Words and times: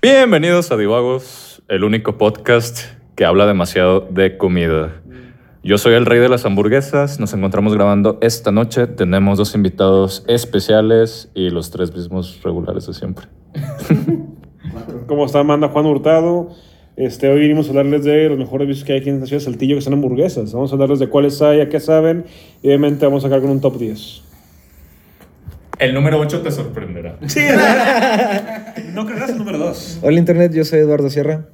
Bienvenidos 0.00 0.72
a 0.72 0.76
Divagos, 0.78 1.62
el 1.68 1.84
único 1.84 2.16
podcast 2.16 2.86
que 3.16 3.26
habla 3.26 3.46
demasiado 3.46 4.00
de 4.00 4.38
comida. 4.38 5.01
Yo 5.64 5.78
soy 5.78 5.94
el 5.94 6.06
rey 6.06 6.18
de 6.18 6.28
las 6.28 6.44
hamburguesas, 6.44 7.20
nos 7.20 7.32
encontramos 7.34 7.72
grabando 7.72 8.18
esta 8.20 8.50
noche, 8.50 8.88
tenemos 8.88 9.38
dos 9.38 9.54
invitados 9.54 10.24
especiales 10.26 11.30
y 11.34 11.50
los 11.50 11.70
tres 11.70 11.94
mismos 11.94 12.40
regulares 12.42 12.88
de 12.88 12.94
siempre. 12.94 13.26
¿Cómo 15.06 15.24
está? 15.24 15.44
Manda 15.44 15.68
Juan 15.68 15.86
Hurtado. 15.86 16.50
Este, 16.96 17.28
hoy 17.28 17.38
vinimos 17.38 17.66
a 17.66 17.70
hablarles 17.70 18.02
de 18.02 18.28
los 18.28 18.38
mejores 18.38 18.66
vicios 18.66 18.84
que 18.84 18.94
hay 18.94 18.98
aquí 18.98 19.10
en 19.10 19.20
la 19.20 19.26
ciudad 19.26 19.40
de 19.40 19.44
Saltillo, 19.44 19.76
que 19.76 19.82
son 19.82 19.92
hamburguesas. 19.92 20.52
Vamos 20.52 20.72
a 20.72 20.74
hablarles 20.74 20.98
de 20.98 21.08
cuáles 21.08 21.40
hay, 21.40 21.60
a 21.60 21.68
qué 21.68 21.78
saben. 21.78 22.24
Y 22.60 22.66
obviamente 22.66 23.06
vamos 23.06 23.24
a 23.24 23.28
sacar 23.28 23.40
con 23.40 23.50
un 23.50 23.60
top 23.60 23.78
10. 23.78 24.22
El 25.78 25.94
número 25.94 26.18
8 26.18 26.42
te 26.42 26.50
sorprenderá. 26.50 27.18
Sí, 27.28 27.40
no 28.94 29.06
creerás 29.06 29.30
el 29.30 29.38
número 29.38 29.58
2. 29.58 30.00
Hola 30.02 30.18
Internet, 30.18 30.52
yo 30.54 30.64
soy 30.64 30.80
Eduardo 30.80 31.08
Sierra. 31.08 31.46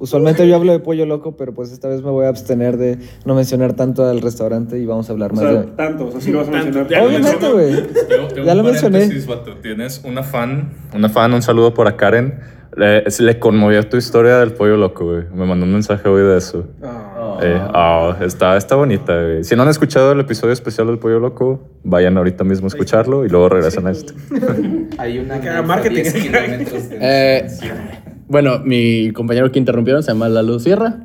Usualmente 0.00 0.48
yo 0.48 0.56
hablo 0.56 0.72
de 0.72 0.78
pollo 0.80 1.04
loco, 1.04 1.36
pero 1.36 1.52
pues 1.52 1.70
esta 1.72 1.86
vez 1.86 2.02
me 2.02 2.10
voy 2.10 2.24
a 2.24 2.28
abstener 2.30 2.78
de 2.78 2.98
no 3.26 3.34
mencionar 3.34 3.74
tanto 3.74 4.08
al 4.08 4.22
restaurante 4.22 4.78
y 4.78 4.86
vamos 4.86 5.10
a 5.10 5.12
hablar 5.12 5.32
O 5.32 5.34
más 5.34 5.44
sea, 5.44 5.52
de... 5.52 5.66
tanto, 5.72 6.06
o 6.06 6.10
sea, 6.10 6.20
sí 6.22 6.32
lo 6.32 6.38
vas 6.38 6.48
a 6.48 6.52
mencionar. 6.52 6.88
Ya 6.88 7.04
Obviamente, 7.04 7.48
güey. 7.52 8.44
Ya 8.46 8.54
lo 8.54 8.64
mencioné. 8.64 9.08
vato. 9.28 9.56
Tienes 9.60 10.00
una 10.02 10.22
fan, 10.22 10.72
una 10.94 11.10
fan, 11.10 11.34
un 11.34 11.42
saludo 11.42 11.74
por 11.74 11.86
a 11.86 11.98
Karen. 11.98 12.40
Le, 12.76 13.04
le 13.18 13.38
conmovió 13.38 13.86
tu 13.88 13.98
historia 13.98 14.38
del 14.38 14.52
pollo 14.52 14.78
loco, 14.78 15.04
güey. 15.04 15.24
Me 15.34 15.44
mandó 15.44 15.66
un 15.66 15.72
mensaje 15.72 16.08
hoy 16.08 16.22
de 16.22 16.38
eso. 16.38 16.64
Eh, 17.42 17.60
ah, 17.74 18.16
está, 18.22 18.56
está 18.56 18.76
bonita, 18.76 19.12
güey. 19.20 19.44
Si 19.44 19.54
no 19.54 19.64
han 19.64 19.68
escuchado 19.68 20.12
el 20.12 20.20
episodio 20.20 20.52
especial 20.54 20.86
del 20.86 20.98
pollo 20.98 21.18
loco, 21.18 21.60
vayan 21.84 22.16
ahorita 22.16 22.44
mismo 22.44 22.66
a 22.66 22.68
escucharlo 22.68 23.26
y 23.26 23.28
luego 23.28 23.50
regresan 23.50 23.86
a 23.86 23.90
este. 23.90 24.14
Hay 24.98 25.18
una 25.18 25.62
marketing. 25.62 26.02
10 26.04 26.14
kilómetros 26.14 26.88
de 26.88 26.98
Eh, 27.00 27.48
bueno, 28.30 28.60
mi 28.60 29.10
compañero 29.10 29.50
que 29.50 29.58
interrumpieron 29.58 30.04
se 30.04 30.12
llama 30.12 30.28
Lalo 30.28 30.60
Sierra. 30.60 31.00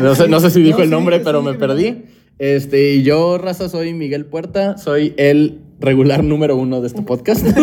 No, 0.00 0.14
sé, 0.14 0.28
no 0.28 0.38
sé 0.38 0.50
si 0.50 0.62
dijo 0.62 0.78
No, 0.78 0.84
el 0.84 0.90
nombre, 0.90 1.18
pero 1.18 1.42
me 1.42 1.54
perdí. 1.54 2.04
Este, 2.38 2.92
y 2.92 3.02
yo, 3.02 3.36
raza, 3.36 3.68
soy 3.68 3.94
Miguel 3.94 4.26
Puerta. 4.26 4.78
Soy 4.78 5.12
el 5.16 5.58
regular 5.80 6.22
número 6.22 6.54
uno 6.54 6.80
de 6.80 6.86
este 6.86 7.02
podcast. 7.02 7.44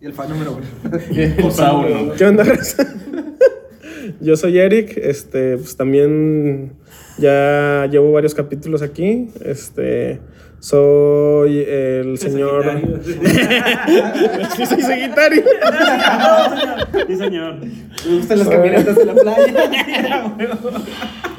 Y 0.00 0.06
el 0.06 0.12
fan 0.12 0.28
número 0.30 0.58
uno. 0.58 2.12
¿Qué 2.16 2.24
onda, 2.24 2.44
raza? 2.44 2.86
Yo 4.20 4.36
soy 4.36 4.58
Eric, 4.58 4.96
este, 4.96 5.56
pues 5.56 5.76
también 5.76 6.72
ya 7.18 7.88
llevo 7.90 8.12
varios 8.12 8.34
capítulos 8.34 8.80
aquí. 8.80 9.28
Este, 9.44 10.20
soy 10.60 11.58
el 11.60 12.18
señor. 12.18 12.64
Sí, 14.56 14.64
soy 14.66 14.82
sagitario. 14.82 15.42
Sí, 17.06 17.16
señor. 17.16 17.56
Me 17.56 18.16
gustan 18.16 18.38
las 18.38 18.48
caminatas 18.48 18.96
de 18.96 19.04
la 19.04 19.14
playa. 19.14 20.34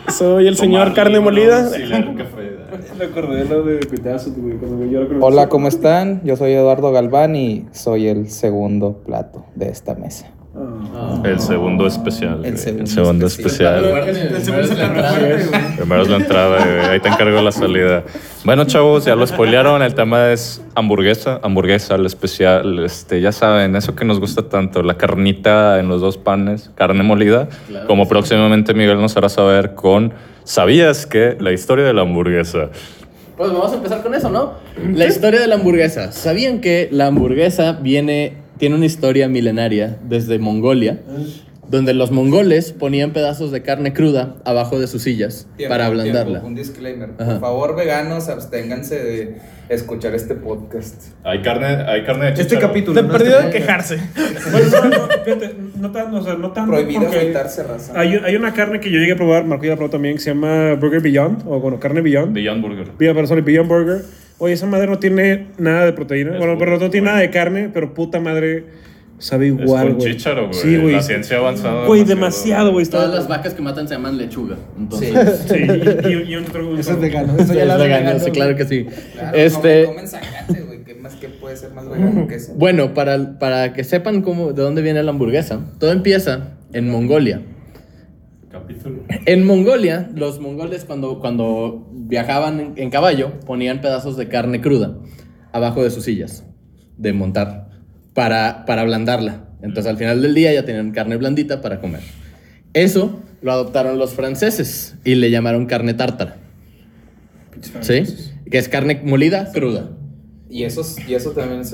Soy 0.10 0.48
el 0.48 0.56
señor 0.56 0.94
carne 0.94 1.20
molida. 1.20 1.70
café. 1.70 2.58
Me 2.98 3.06
acordé 3.06 3.46
lo 3.46 3.64
de 3.64 3.80
Cuitazo, 3.80 4.32
güey, 4.36 4.58
cuando 4.58 4.78
me 4.78 4.92
lloro 4.92 5.08
con 5.08 5.24
Hola, 5.24 5.50
¿cómo 5.50 5.68
están? 5.68 6.22
Yo 6.24 6.36
soy 6.36 6.54
Eduardo 6.54 6.92
Galván 6.92 7.36
y 7.36 7.68
soy 7.72 8.08
el 8.08 8.30
segundo 8.30 9.04
plato 9.06 9.46
de 9.56 9.70
esta 9.70 9.96
mesa. 9.96 10.32
El 11.24 11.40
segundo 11.40 11.88
especial. 11.88 12.44
El 12.46 12.58
segundo 12.58 12.88
segundo 12.88 13.28
especial. 13.28 13.86
especial. 13.86 15.76
Primero 15.78 16.02
es 16.02 16.10
la 16.10 16.18
entrada, 16.18 16.66
güey. 16.66 16.80
ahí 16.90 17.00
te 17.00 17.10
encargo 17.10 17.42
la 17.42 17.52
salida. 17.52 18.04
Bueno, 18.44 18.66
chavos, 18.66 19.06
ya 19.06 19.16
lo 19.16 19.26
spoilearon. 19.28 19.82
El 19.82 19.94
tema 19.94 20.32
es 20.32 20.62
hamburguesa, 20.76 21.40
hamburguesa, 21.44 21.96
el 21.96 22.06
especial. 22.06 22.80
Este, 22.84 23.22
ya 23.22 23.32
saben, 23.32 23.76
eso 23.76 23.96
que 23.96 24.06
nos 24.06 24.20
gusta 24.20 24.50
tanto, 24.50 24.82
la 24.84 24.98
carnita 24.98 25.80
en 25.80 25.88
los 25.88 26.02
dos 26.02 26.18
panes, 26.18 26.72
carne 26.76 27.04
molida. 27.04 27.48
como 27.86 28.08
próximamente 28.08 28.74
Miguel 28.74 29.00
nos 29.00 29.16
hará 29.18 29.30
saber 29.30 29.76
con 29.76 30.14
¿Sabías 30.48 31.06
que 31.06 31.36
la 31.42 31.52
historia 31.52 31.84
de 31.84 31.94
la 31.94 32.04
hamburguesa? 32.04 32.70
Pues 33.36 33.52
vamos 33.52 33.74
a 33.74 33.76
empezar 33.76 34.02
con 34.02 34.14
eso, 34.14 34.30
¿no? 34.30 34.54
La 34.94 35.06
historia 35.06 35.42
de 35.42 35.48
la 35.48 35.56
hamburguesa. 35.56 36.14
¿Sabían 36.14 36.62
que 36.62 36.88
la 36.90 37.08
hamburguesa 37.08 37.74
viene, 37.74 38.38
tiene 38.58 38.76
una 38.76 38.86
historia 38.86 39.28
milenaria 39.28 39.98
desde 40.08 40.40
Mongolia? 40.40 41.00
Donde 41.70 41.94
los 41.94 42.12
mongoles 42.12 42.72
ponían 42.72 43.12
pedazos 43.12 43.52
de 43.52 43.62
carne 43.62 43.94
cruda 43.94 44.36
abajo 44.46 44.80
de 44.80 44.88
sus 44.88 45.04
sillas 45.04 45.48
para 45.68 45.86
ablandarla. 45.86 46.42
Un 46.42 46.56
disclaimer. 46.56 47.12
Ajá. 47.18 47.32
Por 47.34 47.42
favor, 47.42 47.76
veganos, 47.76 48.30
absténganse 48.30 49.04
de 49.04 49.38
escuchar 49.70 50.16
este 50.16 50.36
podcast. 50.36 51.12
Hay 51.24 51.42
carne, 51.42 51.68
hay 51.68 52.04
carne 52.04 52.32
de 52.32 52.42
Este 52.42 52.58
capítulo... 52.58 53.00
Te 53.00 53.06
no 53.06 53.12
perdido 53.12 53.42
de 53.42 53.50
quejarse. 53.50 54.00
Bueno, 54.52 54.68
no, 54.72 54.90
no, 54.90 55.08
fíjate, 55.26 55.56
no 55.76 55.92
tan, 55.92 56.14
o 56.14 56.24
sea, 56.24 56.36
no 56.36 56.52
tan 56.52 56.68
Prohibido 56.68 57.08
afeitarse, 57.08 57.64
raza. 57.64 57.94
Hay, 58.00 58.16
hay 58.16 58.36
una 58.36 58.54
carne 58.54 58.80
que 58.80 58.90
yo 58.90 59.00
llegué 59.00 59.14
a 59.14 59.16
probar, 59.18 59.46
Marco 59.46 59.66
ya 59.66 59.72
la 59.72 59.76
probó 59.76 59.90
también, 59.90 60.16
que 60.16 60.22
se 60.22 60.32
llama 60.32 60.74
Burger 60.76 61.02
Beyond, 61.02 61.44
o 61.48 61.60
bueno, 61.60 61.80
carne 61.80 62.02
Beyond. 62.02 62.34
Beyond 62.34 62.62
Burger. 62.62 62.88
Beyond, 62.98 63.44
Beyond 63.44 63.70
Burger. 63.70 64.02
Oye, 64.40 64.54
esa 64.54 64.68
madre 64.68 64.88
no 64.88 65.00
tiene 65.00 65.48
nada 65.58 65.86
de 65.86 65.94
proteína. 65.94 66.34
Es 66.34 66.38
bueno, 66.38 66.58
pero 66.58 66.72
no 66.72 66.90
tiene 66.90 66.92
pollo. 66.92 67.04
nada 67.06 67.20
de 67.20 67.30
carne, 67.32 67.70
pero 67.74 67.94
puta 67.94 68.20
madre 68.20 68.66
sabe 69.20 69.48
Es 69.48 69.54
igual, 69.62 69.94
güey. 69.96 70.12
chícharo, 70.14 70.48
güey. 70.48 70.54
Sí, 70.60 70.78
güey. 70.78 70.94
La 70.96 71.02
ciencia 71.02 71.38
avanzada. 71.38 71.86
Güey, 71.88 72.04
demasiado, 72.04 72.72
güey. 72.72 72.86
Todas 72.86 73.14
las 73.14 73.28
vacas 73.28 73.54
que 73.54 73.62
matan 73.62 73.88
se 73.88 73.96
llaman 73.96 74.18
lechuga. 74.18 74.58
Entonces, 74.78 75.14
Sí. 75.48 75.56
Sí, 75.56 75.64
y, 75.66 76.08
y- 76.14 76.32
y 76.32 76.36
un 76.36 76.46
otro. 76.46 76.78
Eso 76.78 76.92
es 76.94 77.00
vegano. 77.00 77.36
Eso 77.38 77.54
ya 77.54 77.62
es 77.64 77.68
la 77.68 77.78
vegano, 77.78 78.20
sí, 78.20 78.32
claro 78.32 78.56
que 78.56 78.66
sí. 78.66 78.86
Claro, 79.14 79.38
este, 79.38 79.86
comen, 79.86 79.96
comen 79.96 80.08
zacate, 80.08 80.62
güey. 80.62 80.84
¿Qué 80.84 80.96
más 80.96 81.16
que 81.16 81.30
puede 81.30 81.56
ser 81.58 81.72
más 81.74 81.90
vegano 81.90 82.28
que 82.28 82.36
eso? 82.36 82.54
Bueno, 82.56 82.94
para, 82.94 83.40
para 83.40 83.74
que 83.74 83.84
sepan 83.84 84.22
cómo, 84.22 84.54
de 84.54 84.62
dónde 84.62 84.82
viene 84.82 85.02
la 85.04 85.12
hamburguesa, 85.12 85.60
todo 85.80 85.92
empieza 85.92 86.54
en 86.74 86.90
Mongolia. 86.90 87.42
Capítulo. 88.52 89.04
En 89.26 89.46
Mongolia, 89.46 90.10
los 90.16 90.40
mongoles 90.40 90.86
cuando, 90.86 91.20
cuando 91.20 91.88
viajaban 91.92 92.60
en, 92.60 92.74
en 92.78 92.90
caballo 92.90 93.34
ponían 93.46 93.82
pedazos 93.82 94.16
de 94.18 94.28
carne 94.30 94.62
cruda 94.62 94.98
abajo 95.52 95.84
de 95.84 95.90
sus 95.92 96.06
sillas 96.06 96.46
de 96.98 97.14
montar 97.14 97.67
para, 98.18 98.66
para 98.66 98.82
ablandarla. 98.82 99.44
Entonces 99.62 99.92
al 99.92 99.98
final 99.98 100.24
del 100.24 100.34
día 100.34 100.52
ya 100.52 100.66
tenían 100.66 100.90
carne 100.90 101.18
blandita 101.18 101.62
para 101.62 101.80
comer. 101.80 102.02
Eso 102.74 103.22
lo 103.44 103.52
adoptaron 103.52 104.00
los 104.00 104.16
franceses 104.16 104.96
y 105.04 105.14
le 105.14 105.30
llamaron 105.30 105.68
carne 105.68 105.94
tártara. 105.94 106.38
¿Sí? 107.82 108.06
Que 108.50 108.58
es 108.58 108.70
carne 108.70 109.02
molida 109.04 109.52
cruda. 109.52 109.92
Y 110.50 110.64
eso, 110.64 110.82
y 111.06 111.14
eso 111.14 111.32
también 111.32 111.60
es 111.62 111.74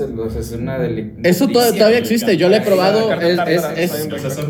una 0.52 0.78
deli 0.80 1.12
Eso 1.22 1.46
todavía 1.46 1.96
existe, 1.96 2.36
yo 2.36 2.48
lo 2.48 2.56
he 2.56 2.60
probado, 2.60 3.08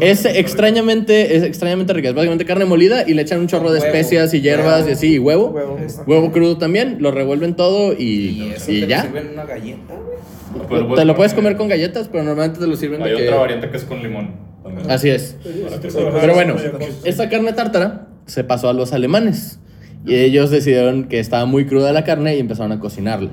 es, 0.00 0.24
extrañamente, 0.24 1.36
es 1.36 1.42
extrañamente 1.42 1.92
rica. 1.92 2.08
Es 2.08 2.14
básicamente 2.14 2.46
carne 2.46 2.64
molida 2.64 3.06
y 3.06 3.12
le 3.14 3.22
echan 3.22 3.40
un 3.40 3.48
chorro 3.48 3.70
de 3.70 3.80
especias 3.80 4.32
y 4.32 4.40
hierbas 4.40 4.78
huevo. 4.80 4.88
y 4.88 4.92
así, 4.92 5.14
y 5.14 5.18
huevo. 5.18 5.48
Huevo. 5.48 5.78
Huevo 6.06 6.32
crudo 6.32 6.56
también, 6.56 6.96
lo 7.00 7.10
revuelven 7.10 7.54
todo 7.54 7.92
y, 7.92 8.04
Y 8.04 8.52
eso 8.56 8.72
y 8.72 8.80
te 8.82 8.86
ya. 8.86 9.02
sirven 9.02 9.30
una 9.34 9.44
galleta, 9.44 9.94
güey. 9.94 10.68
Pero, 10.68 10.94
te 10.94 11.04
lo 11.04 11.16
puedes 11.16 11.34
comer 11.34 11.56
con 11.56 11.68
galletas, 11.68 12.08
pero 12.08 12.24
normalmente 12.24 12.60
te 12.60 12.66
lo 12.66 12.76
sirven 12.76 13.02
de 13.02 13.10
Hay 13.10 13.16
que- 13.16 13.24
otra 13.28 13.36
variante 13.40 13.68
que 13.70 13.76
es 13.76 13.84
con 13.84 14.02
limón. 14.02 14.36
también. 14.62 14.90
Así 14.90 15.10
es. 15.10 15.36
Pero 15.42 16.32
bueno, 16.34 16.56
esta 17.04 17.28
carne 17.28 17.52
tártara 17.52 18.08
se 18.24 18.42
pasó 18.44 18.70
a 18.70 18.72
los 18.72 18.92
alemanes. 18.94 19.58
Y 20.06 20.14
ellos 20.16 20.50
decidieron 20.50 21.04
que 21.08 21.18
estaba 21.18 21.44
muy 21.46 21.64
cruda 21.66 21.90
la 21.92 22.04
carne 22.04 22.36
y 22.36 22.40
empezaron 22.40 22.72
a 22.72 22.80
cocinarla. 22.80 23.30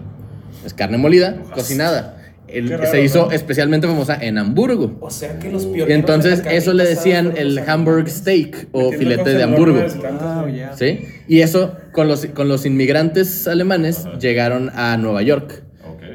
Es 0.65 0.73
carne 0.73 0.97
molida, 0.97 1.35
cocinada. 1.53 2.17
El- 2.47 2.69
raro, 2.69 2.85
se 2.91 3.01
hizo 3.01 3.27
¿no? 3.27 3.31
especialmente 3.31 3.87
famosa 3.87 4.17
en 4.19 4.37
Hamburgo. 4.37 4.97
O 4.99 5.09
sea 5.09 5.39
que 5.39 5.49
los 5.49 5.63
pioneros 5.65 5.89
Y 5.89 5.93
entonces 5.93 6.39
de 6.39 6.45
la 6.45 6.53
eso 6.53 6.73
le 6.73 6.83
decían 6.85 7.33
el 7.37 7.59
Hamburg 7.59 8.09
steak 8.09 8.67
o 8.73 8.91
filete 8.91 9.29
de 9.33 9.43
Hamburgo. 9.43 9.79
güey. 9.79 10.61
¿Sí? 10.77 10.99
Y 11.29 11.39
eso 11.41 11.75
con 11.93 12.09
los, 12.09 12.25
con 12.27 12.49
los 12.49 12.65
inmigrantes 12.65 13.47
alemanes 13.47 14.05
llegaron 14.19 14.69
a 14.75 14.97
Nueva 14.97 15.21
York. 15.21 15.63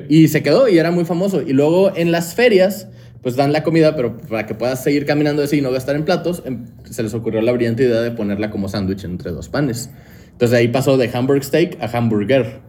Y 0.09 0.29
se 0.29 0.43
quedó 0.43 0.69
y 0.69 0.79
era 0.79 0.91
muy 0.91 1.05
famoso. 1.07 1.41
Y 1.43 1.53
luego 1.55 1.97
en 1.97 2.13
las 2.13 2.35
ferias, 2.35 2.87
pues 3.23 3.35
dan 3.35 3.53
la 3.53 3.63
comida, 3.63 3.97
pero 3.97 4.19
para 4.19 4.47
que 4.47 4.55
puedas 4.55 4.83
seguir 4.85 5.07
caminando 5.07 5.43
así 5.43 5.59
y 5.59 5.61
no 5.63 5.71
gastar 5.73 5.97
en 5.97 6.05
platos, 6.05 6.43
em- 6.45 6.67
se 6.89 7.03
les 7.03 7.15
ocurrió 7.15 7.41
la 7.41 7.51
brillante 7.53 7.83
idea 7.85 8.03
de 8.03 8.11
ponerla 8.11 8.51
como 8.51 8.69
sándwich 8.69 9.05
entre 9.05 9.31
dos 9.33 9.49
panes. 9.49 9.91
Entonces 10.33 10.51
de 10.51 10.59
ahí 10.59 10.69
pasó 10.69 10.97
de 10.99 11.11
Hamburg 11.13 11.43
steak 11.43 11.79
a 11.81 11.87
hamburger. 11.97 12.61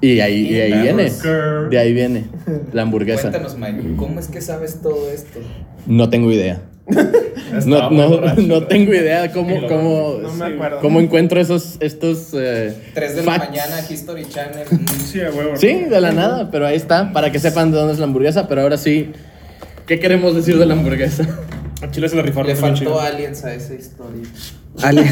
Y 0.00 0.20
ahí, 0.20 0.48
y 0.52 0.60
ahí 0.60 0.82
viene. 0.82 1.12
De 1.70 1.78
ahí 1.78 1.92
viene 1.92 2.26
la 2.72 2.82
hamburguesa. 2.82 3.30
Cuéntanos, 3.30 3.56
Mike, 3.58 3.96
¿cómo 3.96 4.20
es 4.20 4.28
que 4.28 4.40
sabes 4.40 4.80
todo 4.80 5.10
esto? 5.10 5.40
No 5.86 6.08
tengo 6.10 6.30
idea. 6.32 6.60
No, 7.64 7.90
no, 7.90 8.34
no 8.34 8.66
tengo 8.66 8.92
idea 8.92 9.22
de 9.22 9.30
cómo, 9.30 9.66
cómo, 9.68 10.18
No 10.22 10.34
me 10.34 10.58
cómo 10.82 11.00
encuentro 11.00 11.40
esos, 11.40 11.78
estos 11.80 12.34
eh, 12.34 12.74
3 12.92 13.16
de 13.16 13.22
la 13.22 13.32
facts. 13.32 13.48
mañana, 13.48 13.76
History 13.88 14.26
Channel. 14.28 14.66
Sí, 15.06 15.22
a 15.22 15.30
huevo. 15.30 15.56
Sí, 15.56 15.84
de 15.84 16.00
la 16.00 16.12
nada, 16.12 16.50
pero 16.50 16.66
ahí 16.66 16.76
está, 16.76 17.10
para 17.12 17.32
que 17.32 17.38
sepan 17.38 17.70
de 17.70 17.78
dónde 17.78 17.94
es 17.94 17.98
la 17.98 18.04
hamburguesa, 18.04 18.48
pero 18.48 18.60
ahora 18.62 18.76
sí, 18.76 19.12
¿qué 19.86 19.98
queremos 19.98 20.34
decir 20.34 20.58
de 20.58 20.66
la 20.66 20.74
hamburguesa? 20.74 21.26
A 21.80 21.90
Chile 21.90 22.10
se 22.10 22.16
la 22.16 22.22
rifaron. 22.22 22.48
Le 22.48 22.56
faltó 22.56 23.00
aliens 23.00 23.44
a 23.44 23.54
esa 23.54 23.72
historia. 23.72 24.24
Alien. 24.82 25.08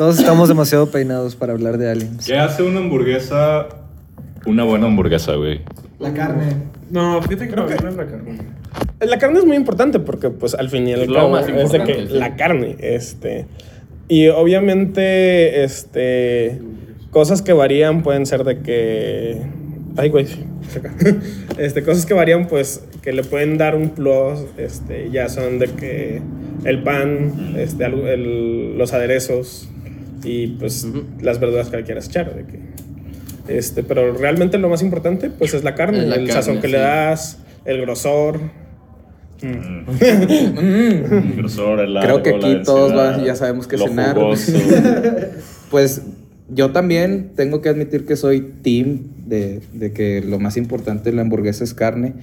Todos 0.00 0.18
estamos 0.18 0.48
demasiado 0.48 0.90
peinados 0.90 1.36
para 1.36 1.52
hablar 1.52 1.76
de 1.76 1.90
aliens. 1.90 2.24
¿Qué 2.24 2.38
hace 2.38 2.62
una 2.62 2.78
hamburguesa 2.80 3.68
una 4.46 4.64
buena 4.64 4.86
hamburguesa, 4.86 5.34
güey? 5.34 5.60
La 5.98 6.14
carne. 6.14 6.54
No, 6.90 7.20
fíjate 7.20 7.48
que 7.48 7.54
no 7.54 7.68
es 7.68 7.82
la 7.82 8.06
carne. 8.06 8.38
La 8.98 9.18
carne 9.18 9.40
es 9.40 9.44
muy 9.44 9.58
importante 9.58 10.00
porque, 10.00 10.30
pues, 10.30 10.54
al 10.54 10.70
fin 10.70 10.88
y 10.88 10.94
al 10.94 11.06
cabo, 11.12 11.36
es 11.36 11.70
de 11.72 11.84
que 11.84 11.94
sí. 12.06 12.14
la 12.14 12.34
carne, 12.34 12.76
este... 12.80 13.44
Y 14.08 14.28
obviamente, 14.28 15.64
este... 15.64 16.62
Cosas 17.10 17.42
que 17.42 17.52
varían 17.52 18.02
pueden 18.02 18.24
ser 18.24 18.44
de 18.44 18.60
que... 18.60 19.42
Ay, 19.98 20.08
güey. 20.08 20.28
Este, 21.58 21.82
cosas 21.82 22.06
que 22.06 22.14
varían, 22.14 22.48
pues, 22.48 22.86
que 23.02 23.12
le 23.12 23.22
pueden 23.22 23.58
dar 23.58 23.76
un 23.76 23.90
plus, 23.90 24.46
este, 24.56 25.10
ya 25.10 25.28
son 25.28 25.58
de 25.58 25.66
que 25.66 26.22
el 26.64 26.82
pan, 26.82 27.54
este, 27.58 27.84
el- 27.84 28.78
los 28.78 28.94
aderezos 28.94 29.68
y, 30.24 30.48
pues, 30.58 30.86
las 31.20 31.38
verduras 31.40 31.68
que 31.68 31.78
le 31.78 31.84
quieras 31.84 32.08
echar, 32.08 32.34
de 32.34 32.44
que... 32.44 32.58
Este, 33.48 33.82
pero 33.82 34.12
realmente 34.12 34.58
lo 34.58 34.68
más 34.68 34.82
importante, 34.82 35.30
pues, 35.30 35.54
es 35.54 35.64
la 35.64 35.74
carne, 35.74 36.00
Es 36.00 36.06
la 36.06 36.14
el 36.16 36.26
carne, 36.26 36.42
sazón 36.42 36.60
que 36.60 36.68
le 36.68 36.78
das, 36.78 37.38
el 37.64 37.80
grosor. 37.80 38.40
El 39.42 41.34
grosor, 41.36 41.80
el 41.80 41.98
Creo 42.00 42.22
que 42.22 42.30
aquí 42.34 42.56
todos 42.64 42.92
va- 42.94 43.22
ya 43.24 43.34
sabemos 43.34 43.66
qué 43.66 43.76
lo 43.78 43.88
cenar. 43.88 44.16
Pues 45.70 46.02
yo 46.52 46.72
también 46.72 47.30
tengo 47.36 47.62
que 47.62 47.68
admitir 47.68 48.04
que 48.04 48.16
soy 48.16 48.40
team 48.62 49.02
de, 49.26 49.60
de 49.72 49.92
que 49.92 50.20
lo 50.20 50.38
más 50.40 50.56
importante 50.56 51.10
en 51.10 51.16
la 51.16 51.22
hamburguesa 51.22 51.62
es 51.64 51.74
carne. 51.74 52.14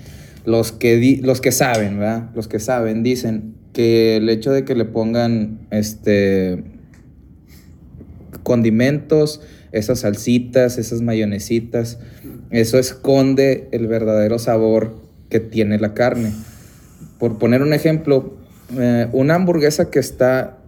Los 0.46 0.72
que, 0.74 0.98
di- 0.98 1.18
los 1.22 1.40
que 1.42 1.52
saben, 1.52 1.98
¿verdad? 1.98 2.30
Los 2.36 2.48
que 2.48 2.60
saben 2.60 3.04
dicen 3.04 3.54
que 3.74 4.18
el 4.18 4.30
hecho 4.30 4.52
de 4.52 4.64
que 4.66 4.76
le 4.76 4.86
pongan 4.86 5.60
este 5.72 6.62
condimentos, 8.48 9.42
esas 9.74 10.00
salsitas, 10.00 10.78
esas 10.78 11.02
mayonesitas, 11.02 12.00
eso 12.50 12.80
esconde 12.80 13.68
el 13.74 13.88
verdadero 13.88 14.40
sabor 14.40 14.96
que 15.28 15.42
tiene 15.42 15.78
la 15.80 15.94
carne. 15.94 16.32
Por 17.20 17.40
poner 17.40 17.62
un 17.62 17.74
ejemplo, 17.74 18.38
eh, 18.80 19.10
una 19.12 19.36
hamburguesa 19.36 19.90
que 19.90 20.00
está 20.00 20.60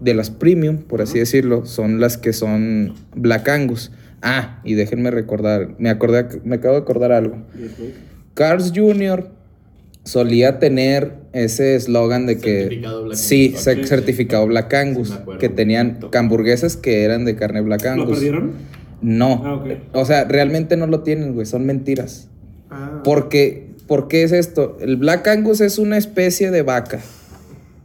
de 0.00 0.14
las 0.14 0.30
premium, 0.30 0.78
por 0.78 1.02
así 1.02 1.18
decirlo, 1.18 1.66
son 1.66 2.00
las 2.00 2.16
que 2.16 2.32
son 2.32 2.94
Black 3.14 3.50
Angus. 3.50 3.92
Ah, 4.22 4.62
y 4.64 4.72
déjenme 4.72 5.10
recordar, 5.10 5.74
me 5.78 5.90
acordé, 5.90 6.40
me 6.44 6.56
acabo 6.56 6.76
de 6.76 6.80
acordar 6.80 7.12
algo. 7.12 7.36
Carl's 8.32 8.72
Jr. 8.74 9.30
solía 10.04 10.58
tener 10.58 11.14
ese 11.32 11.76
eslogan 11.76 12.26
de 12.26 12.38
que 12.38 12.62
Certificado 12.62 13.04
Black 13.04 13.16
sí, 13.16 13.46
Angus. 13.48 13.66
cer- 13.66 13.84
certificado 13.86 14.46
Black 14.46 14.74
Angus, 14.74 15.08
Sí, 15.08 15.14
que 15.38 15.48
tenían 15.48 15.98
hamburguesas 16.14 16.76
que 16.76 17.04
eran 17.04 17.24
de 17.24 17.36
carne 17.36 17.60
Black 17.60 17.84
¿Lo 17.84 17.90
Angus. 17.90 18.10
perdieron? 18.10 18.52
No. 19.02 19.42
Ah. 19.44 19.64
O 19.92 20.04
sea, 20.04 20.24
realmente 20.24 20.76
no 20.76 20.86
lo 20.86 21.00
tienen, 21.02 21.34
güey, 21.34 21.46
son 21.46 21.64
mentiras. 21.66 22.28
Ah. 22.70 23.00
Porque, 23.04 23.68
¿Por 23.86 24.06
qué 24.08 24.22
es 24.22 24.30
esto? 24.32 24.76
El 24.80 24.96
Black 24.96 25.26
Angus 25.26 25.60
es 25.60 25.78
una 25.78 25.96
especie 25.98 26.50
de 26.52 26.62
vaca. 26.62 27.00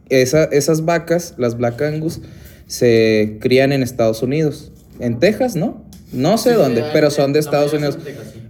Esa- 0.08 0.44
esas 0.44 0.84
vacas, 0.84 1.34
las 1.36 1.56
Black 1.58 1.82
Angus, 1.82 2.20
se 2.66 3.38
crían 3.40 3.72
en 3.72 3.82
Estados 3.82 4.22
Unidos. 4.22 4.72
En 5.00 5.18
Texas, 5.18 5.56
¿no? 5.56 5.84
No 6.12 6.38
sé 6.38 6.52
dónde, 6.54 6.84
pero 6.92 7.10
son 7.10 7.32
de 7.32 7.40
Estados 7.40 7.72
Unidos. 7.72 7.98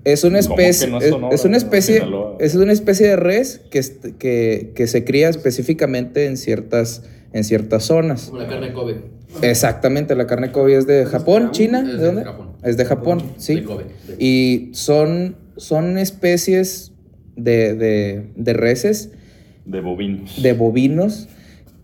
Es 0.05 0.25
una 0.25 0.41
¿Cómo 0.41 0.57
que 0.57 0.69
especie, 0.69 0.89
no 0.91 0.99
es, 0.99 1.09
Sonora, 1.11 1.35
es 1.35 1.45
una 1.45 1.57
especie, 1.57 2.03
es 2.39 2.55
una 2.55 2.73
especie 2.73 3.09
de 3.09 3.17
res 3.17 3.61
que, 3.71 3.81
que, 4.19 4.73
que 4.75 4.87
se 4.87 5.05
cría 5.05 5.29
específicamente 5.29 6.27
en 6.27 6.37
ciertas, 6.37 7.03
en 7.33 7.45
ciertas 7.45 7.85
zonas. 7.85 8.27
Como 8.27 8.43
la 8.43 8.47
carne 8.49 8.73
Kobe. 8.73 8.97
Exactamente, 9.43 10.15
la 10.15 10.27
carne 10.27 10.53
Kobe 10.53 10.77
es 10.77 10.87
de 10.87 11.07
Japón, 11.07 11.51
China, 11.51 11.81
Es 11.81 11.87
¿de 11.87 11.97
de 11.99 12.05
dónde? 12.07 12.25
Japón. 12.25 12.49
Es 12.63 12.77
de 12.77 12.85
Japón, 12.85 13.23
sí. 13.39 13.55
De 13.57 13.65
Kobe. 13.65 13.85
De- 14.07 14.25
Y 14.25 14.71
son, 14.73 15.37
son 15.57 15.99
especies 15.99 16.93
de, 17.37 17.75
de, 17.75 18.27
de 18.37 18.53
reses, 18.53 19.11
De 19.65 19.81
bovinos. 19.81 20.41
de 20.43 20.53
bovinos, 20.53 21.29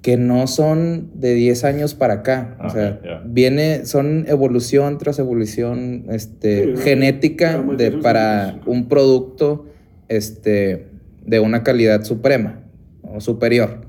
que 0.02 0.16
no 0.16 0.46
son 0.48 1.10
de 1.14 1.32
10 1.34 1.62
años 1.64 1.94
para 1.94 2.14
acá. 2.14 2.56
o 2.60 2.68
sea, 2.70 3.22
viene, 3.24 3.86
son 3.86 4.24
evolución 4.28 4.98
tras 4.98 5.18
evolución 5.20 6.06
este, 6.10 6.76
Sí, 6.76 6.82
genética 6.82 7.62
de, 7.78 7.92
para 7.92 8.60
un 8.66 8.88
producto 8.88 9.66
este, 10.08 10.88
de 11.24 11.38
una 11.40 11.62
calidad 11.62 12.02
suprema 12.02 12.64
o 13.02 13.20
superior. 13.20 13.86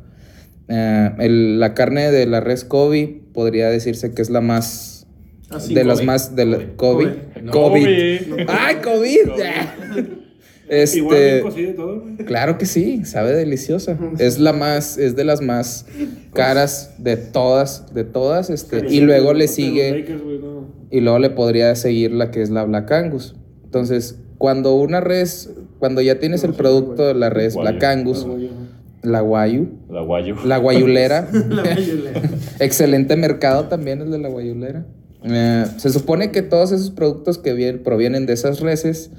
Eh, 0.68 1.10
el- 1.20 1.60
la 1.60 1.74
carne 1.74 2.12
de 2.12 2.26
la 2.28 2.40
res 2.42 2.64
Kobe 2.64 3.22
podría 3.34 3.70
decirse 3.70 4.14
que 4.14 4.22
es 4.22 4.30
la 4.30 4.42
más... 4.42 5.08
Ah, 5.50 5.60
sí, 5.60 5.74
de 5.74 5.84
las 5.84 6.04
más... 6.04 6.36
De 6.36 6.46
la, 6.46 6.58
Kobe. 6.76 7.06
Kobe. 7.06 7.42
No. 7.42 7.52
COVID. 7.52 8.48
¡Ay, 8.48 8.76
COVID! 8.84 9.30
Este, 10.70 10.98
Igual 11.00 11.54
bien 11.56 11.76
todo, 11.76 12.02
güey. 12.02 12.16
Claro 12.18 12.58
que 12.58 12.66
sí, 12.66 13.04
sabe 13.06 13.34
deliciosa. 13.36 13.98
Es 14.20 14.40
la 14.40 14.54
más, 14.54 14.98
es 14.98 15.16
de 15.16 15.24
las 15.26 15.42
más 15.42 15.86
caras 16.34 16.94
de 16.98 17.18
todas, 17.18 17.94
de 17.94 18.04
todas, 18.06 18.50
este, 18.50 18.88
y 18.90 19.02
luego 19.02 19.34
le 19.34 19.48
sigue, 19.48 19.92
Lakers, 20.00 20.24
güey, 20.24 20.40
no. 20.40 20.68
y 20.90 21.02
luego 21.02 21.20
le 21.20 21.30
podría 21.30 21.76
seguir 21.76 22.12
la 22.14 22.32
que 22.32 22.42
es 22.42 22.50
la 22.50 22.64
Black 22.64 22.92
Angus. 22.92 23.36
Entonces, 23.66 24.18
cuando 24.38 24.76
una 24.76 25.02
res, 25.02 25.50
cuando 25.80 26.02
ya 26.02 26.20
tienes 26.20 26.44
el 26.44 26.54
producto 26.54 27.06
de 27.08 27.14
la 27.14 27.30
res 27.30 27.54
Guayu. 27.56 27.70
Black 27.70 27.84
Angus, 27.84 28.26
la 29.02 29.20
Guayu, 29.22 29.68
La 29.90 30.02
guayo. 30.02 30.36
la 30.46 30.58
guayulera, 30.58 31.28
excelente 32.60 33.16
mercado 33.16 33.66
también 33.66 34.02
el 34.02 34.12
de 34.12 34.18
la 34.20 34.30
guayulera. 34.30 34.86
Eh, 35.26 35.66
se 35.78 35.90
supone 35.90 36.32
que 36.32 36.42
todos 36.42 36.72
esos 36.72 36.92
productos 36.92 37.38
que 37.38 37.54
vien- 37.54 37.82
provienen 37.84 38.26
de 38.26 38.34
esas 38.34 38.60
reses 38.60 39.12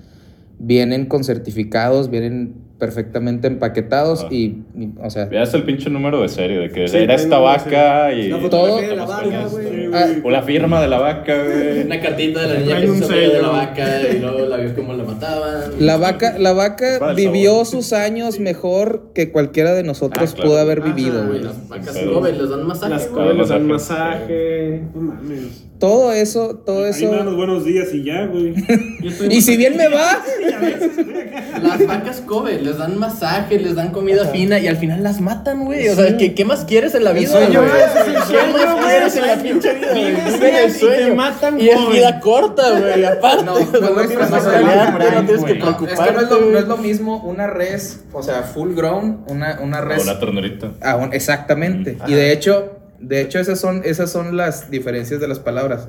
vienen 0.59 1.07
con 1.07 1.25
certificados, 1.25 2.11
vienen 2.11 2.63
perfectamente 2.79 3.47
empaquetados 3.47 4.25
Ah. 4.25 4.29
y, 4.33 4.63
y, 4.77 4.93
o 5.01 5.09
sea, 5.09 5.27
Veas 5.27 5.55
el 5.55 5.63
pinche 5.63 5.89
número 5.91 6.21
de 6.21 6.29
serie 6.29 6.59
de 6.59 6.71
que 6.71 6.89
Sí, 6.89 6.97
era 6.99 7.15
esta 7.15 7.39
vaca 7.39 8.13
y. 8.13 8.29
La 8.29 8.49
Todo- 8.51 8.79
de 8.81 8.97
la 8.97 9.05
vaca, 9.07 9.47
güey. 9.51 9.87
Ah, 9.95 10.07
O 10.25 10.31
la 10.31 10.43
firma 10.43 10.83
de 10.83 10.89
la 10.89 10.99
vaca, 10.99 11.45
güey. 11.45 11.83
Una 11.87 12.01
cartita 12.01 12.43
de 12.47 12.55
la 12.55 12.61
niña 12.61 12.81
que 12.81 13.05
se 13.07 13.15
de 13.15 13.41
la 13.43 13.49
vaca 13.49 14.01
y 14.13 14.19
luego 14.19 14.47
la 14.47 14.57
vio 14.59 14.75
cómo 14.75 14.93
la 14.95 15.05
mataban. 15.05 15.63
la 15.79 15.97
vaca, 15.97 16.37
la 16.39 16.53
vaca 16.53 17.15
vivió 17.15 17.51
sabor. 17.53 17.67
sus 17.67 17.93
años 17.93 18.41
mejor 18.41 19.13
que 19.15 19.31
cualquiera 19.31 19.73
de 19.73 19.85
nosotros 19.85 20.31
Ah, 20.33 20.35
claro. 20.35 20.51
pudo 20.51 20.59
haber 20.61 20.81
Ajá, 20.81 20.93
vivido, 20.93 21.27
Güey, 21.29 21.43
las 21.43 21.69
vacas 21.69 21.91
Pero- 21.95 22.13
Kobe 22.15 22.33
les 22.33 22.51
dan 22.51 22.67
masaje, 22.67 22.91
Las 22.91 23.09
les 23.37 23.49
dan 23.49 23.67
masaje. 23.67 24.83
No 24.95 25.01
mames. 25.01 25.65
Todo 25.85 26.13
eso, 26.13 26.57
todo 26.65 26.87
Ahí 26.87 26.93
me 26.93 27.09
dan 27.09 27.17
los 27.19 27.27
eso. 27.27 27.37
buenos 27.37 27.65
días 27.67 27.89
y 27.93 28.05
ya, 28.05 28.25
güey. 28.25 28.55
Y 29.31 29.43
si 29.43 29.57
bien 29.59 29.77
me 29.77 29.89
va, 29.89 30.23
Las 31.63 31.87
vacas 31.87 32.23
Kobe 32.23 32.59
les 32.61 32.79
dan 32.79 32.99
masaje, 32.99 33.59
les 33.59 33.75
dan 33.75 33.91
comida 33.91 34.25
fina 34.29 34.59
y 34.59 34.67
al 34.67 34.77
final 34.79 35.03
las 35.03 35.21
matan, 35.21 35.67
güey. 35.67 35.89
O 35.89 35.95
sea, 35.95 36.17
¿qué, 36.17 36.35
qué 36.35 36.45
más 36.47 36.65
quieres 36.65 36.95
en 36.95 37.05
la 37.05 37.13
vida? 37.13 37.31
sueño, 37.31 37.61
güey? 37.63 37.83
ese 37.83 38.01
es 38.01 38.07
el 38.07 38.15
¿Qué 38.15 38.21
sueño, 38.23 38.53
más 38.53 38.75
güey, 38.75 38.87
quieres 38.87 39.17
el 39.17 39.23
en 39.23 39.29
la 39.29 39.43
pinche 39.43 39.75
vida? 39.75 39.89
güey? 39.91 40.15
Vives 40.15 40.37
y 40.37 40.41
te 40.41 40.79
sueño. 40.79 41.15
matan 41.17 41.61
Y 41.61 41.69
es 41.69 41.89
vida 41.91 42.21
corta, 42.21 42.79
güey. 42.79 43.05
Aparte, 43.05 43.45
No, 43.45 43.53
o 43.55 43.59
tienes 43.59 44.31
no 44.31 44.41
que. 44.41 44.41
No, 44.41 45.35
es 45.37 45.45
que 45.45 45.55
no 45.55 45.71
es, 45.71 45.77
preocuparte. 45.77 46.13
lo, 46.15 46.23
no 46.41 46.47
güey. 46.47 46.57
es 46.57 46.69
lo 46.69 46.77
mismo 46.79 47.23
una 47.25 47.47
res, 47.47 48.01
o 48.13 48.23
sea, 48.23 48.43
full 48.43 48.75
grown, 48.75 49.25
una, 49.29 49.59
una 49.63 49.81
O 49.81 49.85
res. 49.85 50.03
una 50.03 50.19
ternerita. 50.19 50.73
Ah, 50.81 51.09
exactamente. 51.13 51.99
Y 52.07 52.15
de 52.15 52.33
hecho, 52.33 52.73
de 53.07 53.21
hecho 53.21 53.39
esas 53.39 53.61
son, 53.61 53.83
esas 53.85 54.11
son 54.11 54.37
las 54.37 54.71
diferencias 54.71 55.21
de 55.21 55.29
las 55.29 55.39
palabras. 55.39 55.89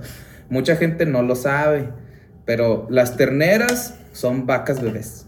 Mucha 0.50 0.75
gente 0.75 1.05
no 1.05 1.22
lo 1.24 1.36
sabe, 1.36 1.89
pero 2.45 2.88
las 2.89 3.17
terneras 3.17 3.95
son 4.13 4.45
vacas 4.45 4.81
bebés. 4.81 5.25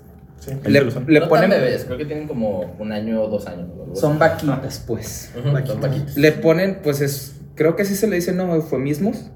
Le, 0.63 0.81
le 1.07 1.19
no 1.19 1.27
ponen, 1.27 1.49
tan 1.49 1.59
bebés, 1.59 1.83
creo 1.85 1.97
que 1.97 2.05
tienen 2.05 2.27
como 2.27 2.75
un 2.79 2.91
año 2.91 3.21
o 3.23 3.27
dos 3.27 3.47
años. 3.47 3.69
algo 3.71 3.91
así. 3.91 4.01
son 4.01 4.17
vaquitas, 4.19 4.83
pues. 4.85 5.31
Ujú, 5.35 5.65
son 5.65 5.81
vaquitas. 5.81 6.15
Le 6.15 6.31
ponen, 6.31 6.79
pues 6.83 7.01
es, 7.01 7.35
creo 7.55 7.75
que 7.75 7.81
así 7.81 7.95
se 7.95 8.07
le 8.07 8.15
dice, 8.15 8.31
¿no? 8.31 8.53
Eufemismos. 8.55 9.31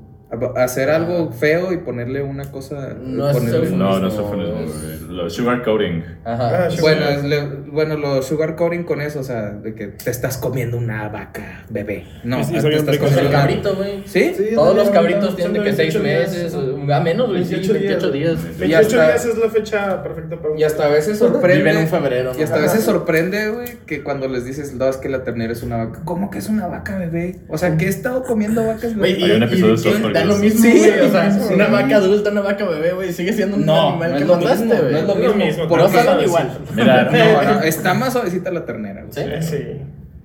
Hacer 0.56 0.90
algo 0.90 1.32
feo 1.34 1.74
y 1.74 1.78
ponerle 1.78 2.22
una 2.24 2.50
cosa. 2.52 2.96
No 3.02 3.30
es 3.30 3.36
ponerle-. 3.38 3.72
No, 3.72 4.00
no 4.00 4.08
es 4.08 4.14
eufemismo. 4.16 5.12
Lo 5.12 5.30
sugar 5.30 5.62
coating. 5.62 6.04
Ajá. 6.24 6.68
Ah, 6.68 6.70
Bueno, 6.80 7.06
es 7.10 7.24
le- 7.26 7.46
bueno, 7.70 7.98
lo 7.98 8.22
sugar 8.22 8.56
coating 8.56 8.84
con 8.84 9.02
eso, 9.02 9.20
o 9.20 9.24
sea, 9.24 9.52
de 9.52 9.76
que 9.76 9.88
te 9.88 10.10
estás 10.10 10.38
comiendo 10.38 10.78
una 10.78 11.10
vaca 11.10 11.66
bebé. 11.70 12.06
No, 12.24 12.38
Sí, 12.46 12.56
sí, 12.56 12.62
te 12.62 12.76
estás 12.78 12.96
el 12.96 13.00
comiendo 13.00 13.30
una- 13.30 13.40
cabrito, 13.40 13.76
güey. 13.76 14.04
¿Sí? 14.06 14.34
Sí, 14.38 14.44
Todos 14.56 14.74
los 14.76 14.90
cabritos 14.90 15.36
tienen 15.36 15.54
de 15.54 15.64
que 15.64 15.74
seis 15.74 15.94
28 15.96 16.04
días. 16.04 16.32
meses, 16.32 16.54
un 16.54 16.81
Va 16.92 17.00
menos, 17.00 17.28
güey. 17.30 17.42
28 17.44 17.74
28 17.74 18.12
días. 18.12 18.44
días. 18.44 18.58
28 18.60 18.88
hasta- 18.88 19.08
días 19.08 19.26
es 19.26 19.38
la 19.38 19.50
fecha 19.50 20.04
perfecta 20.04 20.36
para 20.38 20.50
un 20.52 20.60
Y 20.60 20.64
hasta 20.64 20.86
a 20.86 20.90
veces 20.90 21.18
sorprende. 21.20 21.58
Vive 21.60 21.72
en 21.72 21.78
un 21.78 21.88
febrero, 21.88 22.34
¿no? 22.34 22.40
Y 22.40 22.44
hasta 22.44 22.58
a 22.58 22.62
veces 22.62 22.84
sorprende, 22.84 23.50
güey, 23.50 23.68
que 23.86 24.04
cuando 24.04 24.28
les 24.28 24.44
dices, 24.46 24.74
no, 24.74 24.88
es 24.90 24.98
que 24.98 25.08
la 25.10 25.24
ternera 25.24 25.54
es 25.54 25.64
una 25.64 25.78
vaca. 25.78 26.02
¿Cómo 26.04 26.30
que 26.30 26.40
es 26.40 26.50
una 26.50 26.68
vaca, 26.68 26.98
bebé? 26.98 27.40
O 27.48 27.58
sea, 27.58 27.78
que 27.78 27.86
he 27.86 27.90
estado 27.90 28.24
comiendo 28.24 28.66
vacas, 28.66 28.96
bebé. 28.96 29.12
y, 29.12 29.24
Hay 29.24 29.32
un 29.38 29.44
episodio 29.44 29.76
y- 29.76 30.02
de 30.08 30.14
da 30.14 30.26
lo 30.26 30.34
eso. 30.34 30.42
mismo, 30.44 30.62
Sí, 30.62 30.78
güey. 30.80 31.00
O 31.02 31.10
sea, 31.12 31.40
una 31.54 31.68
vaca 31.68 31.96
adulta, 31.98 32.32
una 32.32 32.42
vaca 32.42 32.66
bebé, 32.68 32.94
güey, 32.94 33.14
sigue 33.14 33.34
siendo 33.34 33.58
un 33.58 33.66
No, 33.66 33.90
animal 33.92 34.10
no 34.12 34.16
que 34.18 34.22
es 34.24 34.28
lo 34.28 34.36
mataste, 34.38 34.66
mismo, 34.66 34.80
güey. 34.82 34.92
no 34.92 34.98
es 35.00 35.06
lo 35.06 35.16
mismo. 35.36 35.78
No 35.78 35.90
saben 35.90 36.26
igual. 36.28 36.58
Mira, 36.76 37.04
No, 37.12 37.54
no, 37.56 37.62
está 37.62 37.94
más 37.94 38.14
suavecita 38.14 38.52
la 38.52 38.66
ternera, 38.66 39.04
güey. 39.04 39.42
¿Sí? 39.42 39.48
Sí. 39.48 39.58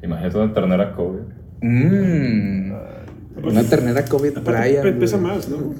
imagínate 0.03 0.39
una 0.39 0.53
ternera 0.55 0.93
Kobe. 0.95 1.21
Mmm. 1.63 2.73
Una 3.43 3.63
ternera 3.65 4.05
COVID 4.05 4.39
Aparte, 4.39 4.81
Brian. 4.81 4.99
pesa 4.99 5.19
más, 5.19 5.49
¿no? 5.49 5.75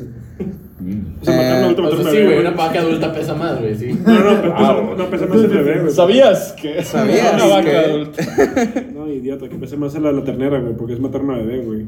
Mm. 0.79 1.23
O 1.23 1.25
sea, 1.25 1.37
matar 1.37 1.57
una 1.59 1.67
Eh, 1.67 1.69
última 1.71 1.89
O 1.89 1.97
sea, 2.03 2.11
sí, 2.13 2.23
güey, 2.25 2.39
una 2.41 2.51
vaca 2.51 2.79
adulta 2.81 3.13
pesa 3.15 3.35
más, 3.35 3.59
güey, 3.61 3.75
sí. 3.75 3.99
No, 4.07 4.13
no, 4.21 4.43
pe- 4.43 4.51
pesa, 4.51 4.73
no, 4.99 5.11
pesa 5.11 5.27
más 5.27 5.39
el 5.39 5.47
bebé, 5.49 5.81
güey. 5.81 5.93
¿Sabías 5.93 6.53
que 6.53 6.83
¿Sabías 6.85 7.35
una 7.35 7.47
vaca 7.47 7.71
que- 7.71 7.77
adulta? 7.77 8.23
No, 8.95 9.09
idiota, 9.09 9.49
que 9.49 9.57
pesa 9.57 9.77
más 9.77 9.95
la, 9.99 10.13
la 10.13 10.23
ternera, 10.25 10.61
güey, 10.61 10.75
porque 10.77 10.93
es 10.95 11.01
matar 11.01 11.23
una 11.23 11.37
bebé, 11.39 11.61
güey. 11.61 11.87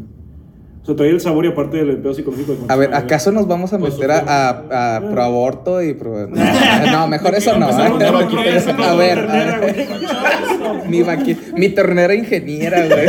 O 0.87 0.97
sea, 0.97 1.07
el 1.07 1.21
sabor 1.21 1.45
y 1.45 1.49
aparte 1.49 1.77
del 1.85 1.99
pedo 1.99 2.15
psicológico. 2.15 2.55
de 2.55 2.59
A 2.69 2.77
ver. 2.77 2.95
¿acaso 2.95 3.31
nos 3.31 3.47
vamos 3.47 3.73
a 3.75 3.79
Por 3.79 3.91
meter 3.93 4.11
a, 4.11 4.19
a, 4.21 4.97
a 4.97 5.01
pro 5.11 5.23
aborto 5.23 5.83
y 5.83 5.93
pro... 5.95 6.27
No, 6.93 7.07
mejor 7.09 7.35
eso 7.35 7.59
no. 7.59 7.69
¿eh? 7.69 8.11
vaquita, 8.11 8.91
A 8.91 8.95
ver, 8.95 9.27
ternera, 9.27 9.55
a 9.55 9.59
ver. 9.61 9.87
güey. 9.87 10.89
Mi, 10.89 11.01
vaqui- 11.03 11.37
mi 11.55 11.69
ternera 11.71 12.15
ingeniera, 12.15 12.87
güey. 12.87 13.07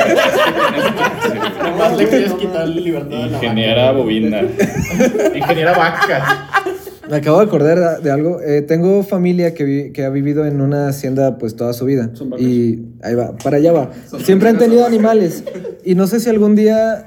Nomás 1.63 1.97
le 1.97 2.07
quieres 2.07 2.33
quitarle 2.33 2.81
libertad 2.81 3.23
a 3.23 3.25
la 3.27 3.31
vaca. 3.33 3.45
Ingeniera 3.45 3.91
bovina. 3.91 4.41
Ingeniera 5.35 5.77
vaca. 5.77 6.47
Me 7.09 7.17
acabo 7.17 7.39
de 7.39 7.45
acordar 7.45 8.01
de 8.01 8.11
algo. 8.11 8.39
Eh, 8.41 8.61
tengo 8.61 9.03
familia 9.03 9.53
que, 9.53 9.63
vi- 9.63 9.91
que 9.91 10.03
ha 10.05 10.09
vivido 10.09 10.45
en 10.45 10.61
una 10.61 10.89
hacienda 10.89 11.37
pues 11.37 11.55
toda 11.55 11.73
su 11.73 11.85
vida. 11.85 12.09
Son 12.13 12.29
vacas. 12.29 12.45
Y 12.45 12.83
ahí 13.01 13.15
va, 13.15 13.35
para 13.37 13.57
allá 13.57 13.71
va. 13.71 13.89
Siempre 14.23 14.49
han 14.49 14.57
tenido 14.57 14.85
animales. 14.85 15.43
Y 15.83 15.95
no 15.95 16.07
sé 16.07 16.19
si 16.19 16.29
algún 16.29 16.55
día 16.55 17.05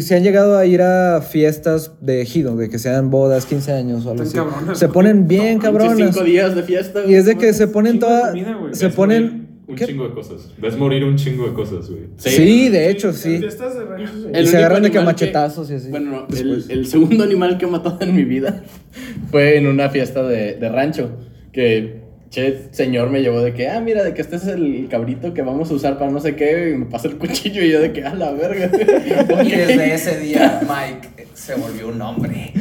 se 0.00 0.14
han 0.16 0.22
llegado 0.22 0.56
a 0.56 0.66
ir 0.66 0.82
a 0.82 1.22
fiestas 1.22 1.92
de 2.00 2.20
ejido, 2.22 2.56
de 2.56 2.68
que 2.68 2.78
sean 2.78 3.10
bodas, 3.10 3.46
15 3.46 3.72
años 3.72 4.06
o 4.06 4.10
algo 4.10 4.22
así. 4.22 4.30
Están 4.36 4.48
cabronas, 4.50 4.78
Se 4.78 4.88
ponen 4.88 5.28
bien 5.28 5.58
cabronas. 5.58 5.96
Cinco 6.14 6.24
días 6.24 6.54
de 6.54 6.62
fiesta, 6.62 7.00
Y 7.06 7.14
es 7.14 7.24
de 7.24 7.36
que 7.36 7.52
se 7.52 7.66
ponen 7.68 7.98
todas... 7.98 8.32
Se 8.72 8.86
Ves 8.86 8.94
ponen... 8.94 9.22
morir 9.22 9.46
Un 9.68 9.76
¿Qué? 9.76 9.86
chingo 9.86 10.08
de 10.08 10.14
cosas. 10.14 10.50
Ves 10.58 10.76
morir 10.76 11.04
un 11.04 11.16
chingo 11.16 11.46
de 11.46 11.54
cosas, 11.54 11.88
güey. 11.88 12.02
Sí, 12.16 12.68
de 12.68 12.90
hecho, 12.90 13.12
sí. 13.12 13.38
Fiestas 13.38 13.74
de 13.76 13.84
rancho, 13.84 14.12
sí. 14.12 14.26
El 14.32 14.44
Y 14.44 14.48
se 14.48 14.56
agarran 14.56 14.82
de 14.82 14.90
que 14.90 15.00
machetazos 15.00 15.70
y 15.70 15.74
así. 15.74 15.90
Bueno, 15.90 16.26
no, 16.28 16.36
el, 16.36 16.64
el 16.68 16.86
segundo 16.86 17.22
animal 17.24 17.56
que 17.56 17.66
he 17.66 17.68
matado 17.68 17.98
en 18.00 18.14
mi 18.14 18.24
vida 18.24 18.64
fue 19.30 19.56
en 19.56 19.66
una 19.66 19.88
fiesta 19.88 20.22
de, 20.24 20.54
de 20.56 20.68
rancho. 20.68 21.10
Que, 21.52 21.99
che, 22.30 22.68
señor 22.70 23.10
me 23.10 23.20
llevó 23.22 23.40
de 23.42 23.52
que, 23.54 23.68
ah, 23.68 23.80
mira, 23.80 24.02
de 24.04 24.14
que 24.14 24.22
este 24.22 24.36
es 24.36 24.46
el 24.46 24.86
cabrito 24.88 25.34
que 25.34 25.42
vamos 25.42 25.70
a 25.70 25.74
usar 25.74 25.98
para 25.98 26.10
no 26.10 26.20
sé 26.20 26.36
qué. 26.36 26.70
Y 26.70 26.78
me 26.78 26.86
pasa 26.86 27.08
el 27.08 27.16
cuchillo 27.16 27.62
y 27.62 27.70
yo 27.70 27.80
de 27.80 27.92
que, 27.92 28.04
a 28.04 28.14
la 28.14 28.32
verga. 28.32 28.70
Y 29.44 29.50
desde 29.50 29.94
ese 29.94 30.18
día, 30.20 30.60
Mike 30.62 31.26
se 31.34 31.54
volvió 31.54 31.88
un 31.88 32.00
hombre. 32.02 32.52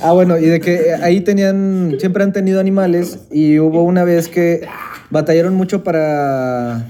Ah, 0.00 0.12
bueno, 0.12 0.38
y 0.38 0.46
de 0.46 0.60
que 0.60 0.74
eh, 0.74 0.94
ahí 1.02 1.20
tenían, 1.22 1.96
siempre 1.98 2.22
han 2.22 2.32
tenido 2.32 2.60
animales 2.60 3.18
y 3.30 3.58
hubo 3.58 3.82
una 3.82 4.04
vez 4.04 4.28
que 4.28 4.66
batallaron 5.10 5.54
mucho 5.54 5.82
para, 5.84 6.86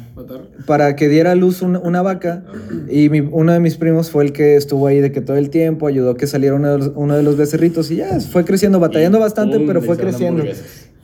para 0.67 0.97
que 0.97 1.09
diera 1.09 1.33
a 1.33 1.35
luz 1.35 1.63
un- 1.63 1.77
una 1.77 2.01
vaca 2.03 2.43
y 2.89 3.09
mi- 3.11 3.21
uno 3.21 3.53
de 3.53 3.61
mis 3.61 3.77
primos 3.77 4.11
fue 4.11 4.25
el 4.25 4.33
que 4.33 4.57
estuvo 4.57 4.87
ahí 4.87 5.01
de 5.01 5.13
que 5.13 5.21
todo 5.21 5.37
el 5.37 5.51
tiempo 5.51 5.87
ayudó 5.87 6.13
a 6.13 6.17
que 6.17 6.27
saliera 6.27 6.57
uno 6.57 6.73
de 6.73 6.79
los, 6.79 6.93
uno 6.95 7.17
de 7.17 7.23
los 7.23 7.37
becerritos 7.37 7.91
y 7.91 7.97
ya, 7.97 8.19
fue 8.21 8.45
creciendo, 8.45 8.81
batallando 8.81 9.19
Y 9.19 9.21
bastante, 9.21 9.61
pero 9.61 9.83
fue 9.83 9.97
creciendo. 9.97 10.43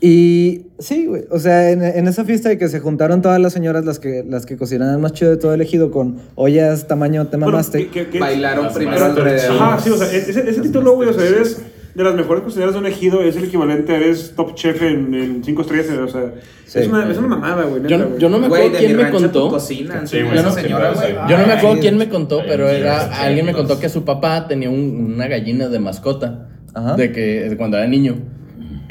Y 0.00 0.62
sí, 0.78 1.07
güey, 1.07 1.25
o 1.30 1.38
sea, 1.38 1.71
en, 1.71 1.83
en 1.85 2.09
esa 2.09 2.25
fiesta 2.25 2.49
de 2.49 2.57
que 2.57 2.69
se 2.69 2.80
juntaron 2.80 3.21
todas 3.21 3.38
las 3.38 3.52
señoras, 3.52 3.85
las 3.85 3.99
que, 3.99 4.25
las 4.26 4.47
que 4.47 4.57
cocinaban 4.57 4.99
más 5.00 5.12
chido 5.12 5.30
de 5.30 5.37
todo 5.37 5.52
el 5.52 5.61
ejido 5.61 5.90
con 5.90 6.16
ollas 6.37 6.87
tamaño 6.87 7.26
te 7.26 7.37
Bueno, 7.37 7.52
mamaste. 7.52 7.88
que- 7.88 8.04
que- 8.04 8.09
que- 8.11 8.19
Bailaron 8.19 8.64
Las 8.66 8.75
primero 8.75 9.04
alrededor. 9.04 9.57
Ajá, 9.61 9.78
sí, 9.78 9.90
o 9.90 9.97
sea, 9.99 10.11
ese, 10.11 10.49
ese 10.49 10.61
título, 10.62 10.95
güey, 10.95 11.11
o 11.11 11.12
sea, 11.12 11.26
eres 11.26 11.61
de 11.95 12.04
las 12.04 12.14
mejores 12.14 12.42
cocineras 12.45 12.73
de 12.73 12.78
un 12.80 12.87
ejido, 12.87 13.21
es 13.21 13.37
el 13.37 13.45
equivalente 13.45 13.92
a 13.92 13.97
eres 13.97 14.33
top 14.37 14.54
chef 14.54 14.80
en, 14.80 15.12
en 15.12 15.45
cinco 15.45 15.62
estrellas, 15.62 15.88
o 15.90 16.09
sea, 16.09 16.33
Sí. 16.64 16.78
es, 16.78 16.87
una, 16.87 17.11
es 17.11 17.19
una 17.19 17.26
mamada, 17.28 17.64
güey, 17.64 17.83
Yo, 17.88 18.16
yo 18.16 18.28
no 18.30 18.38
me 18.38 18.47
acuerdo 18.47 18.71
de 18.71 18.78
quién 18.78 18.97
me 18.97 19.11
contó. 19.11 19.59
Sí, 19.61 19.87
señora. 20.07 20.95
Yo 21.28 21.37
no 21.37 21.47
me 21.47 21.52
acuerdo 21.52 21.75
Ay, 21.75 21.80
quién 21.80 21.99
me 21.99 22.09
contó, 22.09 22.40
pero 22.49 22.69
era 22.71 23.00
alguien 23.23 23.45
me 23.45 23.52
contó 23.52 23.78
que 23.78 23.88
su 23.90 24.04
papá 24.04 24.47
tenía 24.49 24.71
un- 24.71 25.12
una 25.14 25.26
gallina 25.26 25.69
de 25.69 25.78
mascota. 25.80 26.47
Ajá. 26.73 26.95
De 26.95 27.11
que 27.12 27.49
de 27.50 27.57
cuando 27.57 27.76
era 27.76 27.87
niño. 27.88 28.14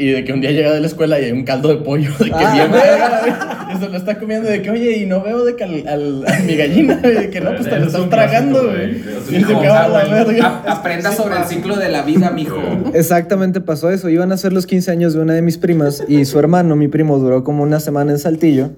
Y 0.01 0.11
de 0.11 0.23
que 0.23 0.31
un 0.31 0.39
día 0.39 0.51
llega 0.51 0.71
de 0.71 0.79
la 0.79 0.87
escuela 0.87 1.19
y 1.19 1.25
hay 1.25 1.31
un 1.33 1.43
caldo 1.43 1.67
de 1.67 1.75
pollo 1.77 2.09
de 2.19 2.25
que 2.25 2.31
Ah, 2.33 2.53
bien 2.53 2.71
verga. 2.71 3.67
Y 3.75 3.77
se 3.79 3.89
lo 3.89 3.97
está 3.97 4.17
comiendo 4.17 4.49
de 4.49 4.61
que, 4.61 4.69
oye, 4.71 4.97
y 4.99 5.05
no 5.05 5.21
veo 5.21 5.43
de 5.43 5.55
que 5.57 5.63
al, 5.65 5.85
al- 5.87 6.23
a 6.25 6.39
mi 6.39 6.55
gallina, 6.55 6.99
y 7.03 7.07
de 7.07 7.29
que 7.29 7.41
no, 7.41 7.49
pues 7.55 7.65
te 7.65 7.71
lo 7.71 7.81
Es 7.81 7.87
estás 7.87 8.01
un 8.01 8.09
tragando, 8.09 8.63
güey. 8.63 8.97
Y 9.29 9.39
se 9.41 9.43
como, 9.43 9.59
acaba 9.59 9.87
la 9.89 9.99
A- 9.99 10.23
verga. 10.23 10.63
Aprenda 10.67 11.11
sobre 11.11 11.37
el 11.37 11.43
ciclo 11.43 11.75
de 11.75 11.89
la 11.89 12.03
vida, 12.03 12.31
mijo. 12.31 12.57
Exactamente 12.93 13.59
pasó 13.59 13.91
eso. 13.91 14.07
Iban 14.09 14.31
a 14.31 14.37
ser 14.37 14.53
los 14.53 14.65
15 14.65 14.89
años 14.89 15.13
de 15.13 15.19
una 15.19 15.33
de 15.33 15.41
mis 15.41 15.57
primas 15.57 16.01
y 16.07 16.23
su 16.23 16.39
hermano, 16.39 16.77
mi 16.77 16.87
primo, 16.87 17.17
duró 17.19 17.43
como 17.43 17.63
una 17.63 17.81
semana 17.81 18.11
en 18.13 18.19
Saltillo 18.19 18.71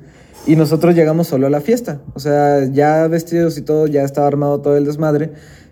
y 0.48 0.56
nosotros 0.56 0.96
llegamos 0.96 1.28
solo 1.28 1.46
a 1.46 1.50
la 1.52 1.62
fiesta. 1.62 2.00
O 2.16 2.20
sea, 2.20 2.66
ya 2.66 3.08
vestidos 3.08 3.60
y 3.60 3.62
todo, 3.62 3.86
ya 3.86 4.02
estaba 4.02 4.26
armado 4.26 4.60
todo 4.62 4.76
el 4.76 4.86
desmadre 4.86 5.30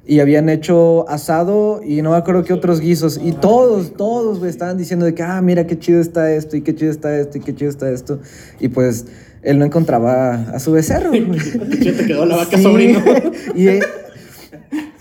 y 0.09 0.21
habían 0.21 0.49
hecho 0.49 1.07
asado 1.07 1.81
y 1.85 2.01
no 2.01 2.09
me 2.11 2.17
acuerdo 2.17 2.43
qué 2.43 2.51
otros 2.51 2.79
guisos 2.81 3.19
y 3.23 3.31
todos, 3.31 3.93
todos 3.93 4.39
güey, 4.39 4.49
estaban 4.49 4.75
diciendo 4.75 5.05
de 5.05 5.13
que, 5.13 5.21
ah, 5.21 5.39
mira 5.43 5.67
qué 5.67 5.77
chido 5.77 6.01
está 6.01 6.33
esto 6.33 6.57
y 6.57 6.61
qué 6.61 6.73
chido 6.73 6.89
está 6.89 7.15
esto 7.15 7.37
y 7.37 7.41
qué 7.41 7.53
chido 7.53 7.69
está 7.69 7.91
esto. 7.91 8.19
Y 8.59 8.69
pues 8.69 9.05
él 9.43 9.59
no 9.59 9.65
encontraba 9.65 10.33
a 10.49 10.57
su 10.59 10.71
becerro. 10.71 11.11
güey. 11.11 11.25
Te 11.79 12.05
quedó 12.07 12.25
la 12.25 12.37
vaca 12.37 12.57
Sí. 12.57 12.63
sobrino. 12.63 12.99
Y 13.55 13.67
eh, 13.67 13.79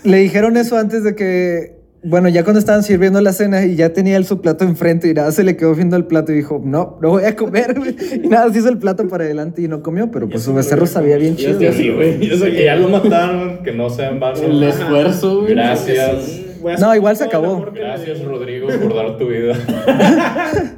le 0.03 0.17
dijeron 0.17 0.57
eso 0.57 0.77
antes 0.77 1.03
de 1.03 1.15
que, 1.15 1.78
bueno, 2.03 2.29
ya 2.29 2.43
cuando 2.43 2.59
estaban 2.59 2.83
sirviendo 2.83 3.19
la 3.21 3.33
cena 3.33 3.65
y 3.65 3.75
ya 3.75 3.91
tenía 3.93 4.15
él 4.17 4.25
su 4.25 4.39
plato 4.41 4.63
enfrente 4.63 5.09
y 5.09 5.13
nada, 5.13 5.31
se 5.31 5.43
le 5.43 5.57
quedó 5.57 5.75
viendo 5.75 5.95
el 5.97 6.05
plato 6.05 6.31
y 6.31 6.35
dijo, 6.35 6.61
no, 6.63 6.97
no 7.01 7.09
voy 7.09 7.23
a 7.25 7.35
comer. 7.35 7.75
Y 8.23 8.27
nada, 8.27 8.51
se 8.53 8.59
hizo 8.59 8.69
el 8.69 8.77
plato 8.77 9.07
para 9.07 9.25
adelante 9.25 9.61
y 9.61 9.67
no 9.67 9.81
comió, 9.83 10.09
pero 10.09 10.29
pues 10.29 10.43
su 10.43 10.53
becerro 10.53 10.85
sabía 10.85 11.17
bien 11.17 11.35
Y 11.37 11.41
es 11.41 11.47
chido. 11.47 11.59
que 11.59 11.67
así, 11.67 11.89
güey. 11.91 12.23
Y 12.25 12.31
eso 12.31 12.45
que 12.45 12.63
ya 12.65 12.75
lo 12.75 12.89
mataron, 12.89 13.63
que 13.63 13.73
no 13.73 13.89
sean 13.89 14.19
vasos. 14.19 14.45
El 14.45 14.63
esfuerzo, 14.63 15.41
güey. 15.41 15.53
Gracias. 15.53 16.41
No, 16.79 16.93
igual 16.95 17.15
se 17.17 17.23
acabó. 17.25 17.65
Gracias. 17.73 18.23
Rodrigo, 18.23 18.67
por 18.67 18.95
dar 18.95 19.17
tu 19.17 19.27
vida. 19.27 19.55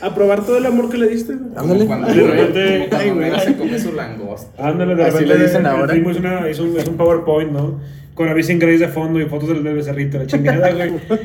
A 0.00 0.14
probar 0.14 0.44
todo 0.44 0.58
el 0.58 0.66
amor 0.66 0.90
que 0.90 0.98
le 0.98 1.06
diste. 1.08 1.34
güey. 1.34 1.52
Ándale. 1.56 1.86
Cuando, 1.86 2.08
De 2.08 2.14
repente- 2.22 2.88
Ay, 2.94 3.10
güey. 3.10 3.30
Se 3.40 3.54
come 3.56 3.78
su 3.78 3.92
langosta. 3.92 4.50
Ándale, 4.68 4.96
de 4.96 5.02
Así 5.04 5.12
repente 5.18 5.38
le 5.38 5.44
dicen 5.44 5.66
ahora. 5.66 5.94
un, 5.94 6.50
hizo 6.50 6.64
un 6.64 6.96
PowerPoint, 6.96 7.52
¿no? 7.52 7.80
Con 8.14 8.28
Amazing 8.28 8.58
Grace 8.58 8.78
de 8.78 8.88
fondo 8.88 9.20
y 9.20 9.24
fotos 9.26 9.48
del, 9.48 9.64
del 9.64 9.74
becerrito, 9.74 10.18
la 10.18 10.26
chingada, 10.26 10.70
güey. 10.72 10.90
qué, 11.08 11.18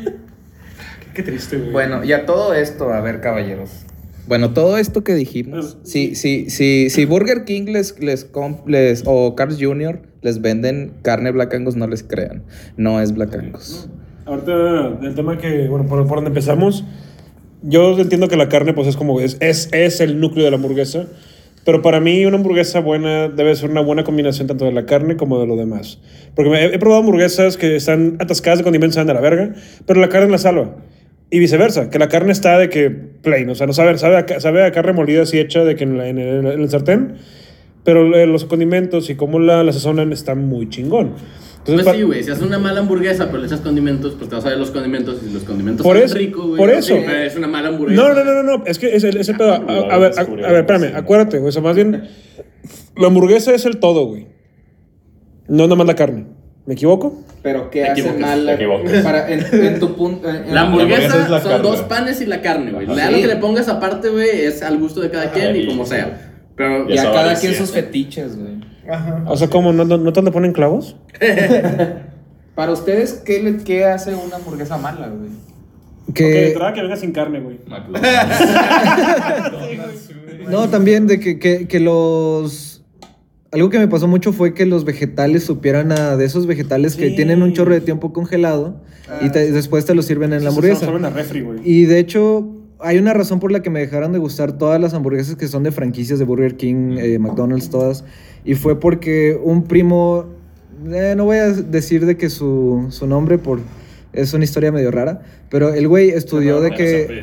qué 1.13 1.23
triste, 1.23 1.57
güey. 1.57 1.71
Bueno, 1.71 2.03
y 2.03 2.13
a 2.13 2.25
todo 2.25 2.53
esto, 2.53 2.91
a 2.91 3.01
ver, 3.01 3.21
caballeros. 3.21 3.69
Bueno, 4.27 4.51
todo 4.53 4.77
esto 4.77 5.03
que 5.03 5.15
dijimos, 5.15 5.77
si, 5.83 6.13
si, 6.15 6.49
si, 6.51 6.89
si 6.91 7.05
Burger 7.05 7.45
King 7.45 7.65
les, 7.71 7.99
les, 7.99 8.31
comp- 8.31 8.65
les- 8.67 9.03
o 9.07 9.35
Carl's 9.35 9.57
Jr. 9.59 10.01
les 10.21 10.39
venden 10.41 10.93
carne 11.01 11.31
Black 11.31 11.53
Angus, 11.55 11.75
no 11.75 11.87
les 11.87 12.03
crean. 12.03 12.43
No 12.77 13.01
es 13.01 13.11
Black 13.13 13.33
Angus. 13.33 13.89
Ahorita, 14.25 14.99
el 15.01 15.15
tema 15.15 15.37
que, 15.39 15.67
bueno, 15.67 15.87
por, 15.87 16.05
por 16.07 16.17
donde 16.17 16.27
empezamos, 16.29 16.83
yo 17.63 17.99
entiendo 17.99 18.27
que 18.27 18.37
la 18.37 18.49
carne, 18.49 18.73
pues 18.73 18.87
es 18.87 18.95
como, 18.97 19.19
es, 19.19 19.37
es, 19.39 19.69
es 19.71 19.99
el 19.99 20.19
núcleo 20.19 20.45
de 20.45 20.51
la 20.51 20.57
hamburguesa, 20.57 21.07
pero 21.69 21.83
para 21.83 21.99
mí 21.99 22.25
una 22.25 22.37
hamburguesa 22.37 22.79
buena 22.79 23.29
debe 23.29 23.55
ser 23.55 23.69
una 23.69 23.81
buena 23.81 24.03
combinación 24.03 24.47
tanto 24.47 24.65
de 24.65 24.71
la 24.71 24.87
carne 24.87 25.17
como 25.17 25.39
de 25.39 25.45
lo 25.45 25.55
demás. 25.55 25.99
Porque 26.33 26.65
he, 26.65 26.79
probado 26.79 27.01
hamburguesas 27.01 27.57
que 27.57 27.75
están 27.75 28.17
atascadas 28.17 28.57
de 28.57 28.63
condimentos, 28.63 28.95
saben 28.95 29.05
de 29.05 29.13
la 29.13 29.21
verga, 29.21 29.53
pero 29.85 30.01
la 30.01 30.09
carne 30.09 30.31
la 30.31 30.39
salva. 30.39 30.77
Y 31.29 31.37
viceversa, 31.37 31.91
que 31.91 31.99
la 31.99 32.09
carne 32.09 32.31
está 32.31 32.57
de 32.57 32.69
que 32.69 32.89
plain, 32.89 33.47
o 33.51 33.53
sea, 33.53 33.67
no 33.67 33.73
sabe, 33.73 33.95
sabe, 33.99 34.17
a, 34.17 34.39
sabe 34.39 34.65
a 34.65 34.71
carne 34.71 34.93
molida 34.93 35.21
así 35.21 35.37
hecha 35.37 35.63
de 35.63 35.75
que 35.75 35.83
en 35.83 35.99
el 35.99 36.69
sartén, 36.71 37.17
pero 37.83 38.15
eh, 38.15 38.25
los 38.25 38.45
condimentos 38.45 39.11
y 39.11 39.15
cómo 39.15 39.37
la, 39.37 39.63
la 39.63 39.71
sazonan 39.71 40.11
están 40.11 40.47
muy 40.47 40.69
chingón. 40.69 41.17
Entonces, 41.71 41.85
Pues 41.85 41.97
sí, 41.97 42.03
güey, 42.03 42.23
si 42.23 42.31
haces 42.31 42.43
una 42.43 42.59
mala 42.59 42.79
hamburguesa 42.79 43.27
pero 43.27 43.39
le 43.39 43.45
echas 43.47 43.61
condimentos, 43.61 44.15
pues 44.17 44.29
te 44.29 44.35
vas 44.35 44.45
a 44.45 44.49
ver 44.49 44.57
los 44.57 44.71
condimentos 44.71 45.17
y 45.27 45.33
los 45.33 45.43
condimentos 45.43 45.83
Por 45.85 45.95
son 45.97 46.05
eso, 46.05 46.15
ricos, 46.15 46.45
güey. 46.47 46.57
por 46.57 46.69
eso. 46.69 46.95
Es 46.95 47.35
una 47.35 47.47
mala 47.47 47.69
hamburguesa. 47.69 48.01
No, 48.01 48.13
no, 48.13 48.23
no, 48.23 48.43
no, 48.43 48.57
no, 48.57 48.63
es 48.65 48.79
que 48.79 48.95
es 48.95 49.03
el, 49.03 49.17
es 49.17 49.29
el 49.29 49.37
pedo. 49.37 49.53
A, 49.53 49.55
a- 49.57 49.95
a 49.95 49.97
ver, 49.97 50.11
a, 50.17 50.21
a 50.21 50.25
ver, 50.51 50.59
espérame, 50.61 50.95
acuérdate, 50.95 51.37
güey. 51.39 51.49
O 51.49 51.51
sea, 51.51 51.61
más 51.61 51.75
bien, 51.75 52.07
la 52.97 53.07
hamburguesa 53.07 53.53
es 53.53 53.65
el 53.65 53.77
todo, 53.77 54.05
güey. 54.05 54.27
No 55.47 55.63
nada 55.63 55.75
más 55.75 55.87
la 55.87 55.95
carne. 55.95 56.25
¿Me 56.65 56.73
equivoco? 56.75 57.23
Pero 57.41 57.71
¿qué 57.71 57.85
hace 57.85 58.13
mal? 58.13 58.45
te 58.45 58.53
equivocas. 58.53 58.91
Para, 59.03 59.31
en, 59.31 59.43
en 59.65 59.79
tu 59.79 59.95
punto. 59.95 60.29
en- 60.29 60.53
La 60.53 60.61
hamburguesa, 60.61 61.05
hamburguesa 61.05 61.23
es 61.25 61.29
la 61.31 61.41
son 61.41 61.51
carne. 61.51 61.67
dos 61.67 61.81
panes 61.83 62.21
y 62.21 62.25
la 62.27 62.41
carne, 62.41 62.71
güey. 62.71 62.85
Ajá. 62.85 62.93
Le 62.95 63.01
da 63.01 63.07
Sí. 63.07 63.13
lo 63.15 63.21
que 63.21 63.27
le 63.27 63.35
pongas 63.37 63.67
aparte, 63.69 64.09
güey, 64.09 64.29
es 64.41 64.61
al 64.61 64.77
gusto 64.77 65.01
de 65.01 65.09
cada 65.09 65.31
quien 65.31 65.55
y 65.55 65.59
y- 65.61 65.67
como 65.67 65.85
sea. 65.85 66.25
Pero 66.55 66.87
Y 66.89 66.97
a 66.97 67.03
cada 67.11 67.33
quien 67.35 67.55
sus 67.55 67.71
fetiches, 67.71 68.37
güey. 68.37 68.58
Ajá. 68.89 69.23
O 69.27 69.37
sea, 69.37 69.47
¿cómo? 69.49 69.71
¿No, 69.73 69.85
no, 69.85 69.97
no 69.97 70.13
te 70.13 70.21
le 70.21 70.31
ponen 70.31 70.51
clavos? 70.53 70.95
Para 72.55 72.71
ustedes, 72.73 73.13
¿qué, 73.25 73.41
le- 73.41 73.63
qué 73.63 73.85
hace 73.85 74.13
una 74.15 74.35
hamburguesa 74.37 74.77
mala, 74.77 75.07
güey? 75.07 75.29
Que... 76.13 76.23
Ok, 76.23 76.27
de 76.27 76.31
Que, 76.33 76.47
entrada 76.51 76.73
que 76.73 76.81
venga 76.81 76.95
sin 76.97 77.11
carne, 77.11 77.39
güey. 77.41 77.59
no, 80.49 80.69
también 80.69 81.07
de 81.07 81.19
que, 81.19 81.39
que, 81.39 81.67
que 81.67 81.79
los... 81.79 82.83
Algo 83.51 83.69
que 83.71 83.79
me 83.79 83.87
pasó 83.87 84.07
mucho 84.07 84.31
fue 84.31 84.53
que 84.53 84.65
los 84.67 84.85
vegetales 84.85 85.43
supieran 85.43 85.91
a 85.91 86.15
de 86.17 86.25
esos 86.25 86.45
vegetales 86.45 86.95
que 86.95 87.09
tienen 87.11 87.41
un 87.41 87.53
chorro 87.53 87.73
de 87.73 87.81
tiempo 87.81 88.13
congelado 88.13 88.81
y 89.21 89.29
te- 89.31 89.51
después 89.51 89.85
te 89.85 89.95
lo 89.95 90.03
sirven 90.03 90.33
en 90.33 90.43
la 90.43 90.51
Se 90.51 90.55
hamburguesa. 90.55 90.85
saben 90.85 91.03
a 91.05 91.09
refri, 91.09 91.41
güey. 91.41 91.59
Y 91.63 91.85
de 91.85 91.97
hecho, 91.97 92.47
hay 92.79 92.97
una 92.97 93.13
razón 93.13 93.39
por 93.39 93.51
la 93.51 93.61
que 93.61 93.69
me 93.69 93.79
dejaron 93.79 94.11
de 94.13 94.19
gustar 94.19 94.57
todas 94.57 94.79
las 94.79 94.93
hamburguesas 94.93 95.35
que 95.35 95.47
son 95.47 95.63
de 95.63 95.71
franquicias 95.71 96.17
de 96.19 96.25
Burger 96.25 96.55
King, 96.55 96.97
eh, 96.97 97.19
McDonald's, 97.19 97.69
todas. 97.69 98.05
Y 98.45 98.55
fue 98.55 98.79
porque 98.79 99.37
un 99.41 99.63
primo, 99.63 100.27
eh, 100.91 101.13
no 101.15 101.25
voy 101.25 101.37
a 101.37 101.51
decir 101.51 102.05
de 102.05 102.17
que 102.17 102.29
su, 102.29 102.87
su 102.89 103.07
nombre 103.07 103.37
por... 103.37 103.59
Es 104.11 104.33
una 104.33 104.43
historia 104.43 104.71
medio 104.71 104.89
rara, 104.89 105.21
pero 105.51 105.71
el 105.71 105.87
güey 105.87 106.09
estudió 106.09 106.61
de 106.61 106.71
que... 106.71 107.21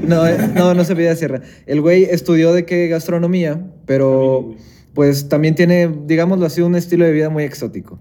no, 0.06 0.24
eh, 0.28 0.36
no, 0.54 0.72
no 0.72 0.84
se 0.84 0.94
pide 0.94 1.16
sierra. 1.16 1.40
El 1.66 1.80
güey 1.80 2.04
estudió 2.04 2.52
de 2.52 2.64
que 2.64 2.86
gastronomía, 2.86 3.60
pero 3.84 4.54
pues 4.94 5.28
también 5.28 5.56
tiene, 5.56 5.92
digámoslo 6.06 6.46
así, 6.46 6.60
un 6.60 6.76
estilo 6.76 7.04
de 7.04 7.12
vida 7.12 7.30
muy 7.30 7.42
exótico. 7.42 7.98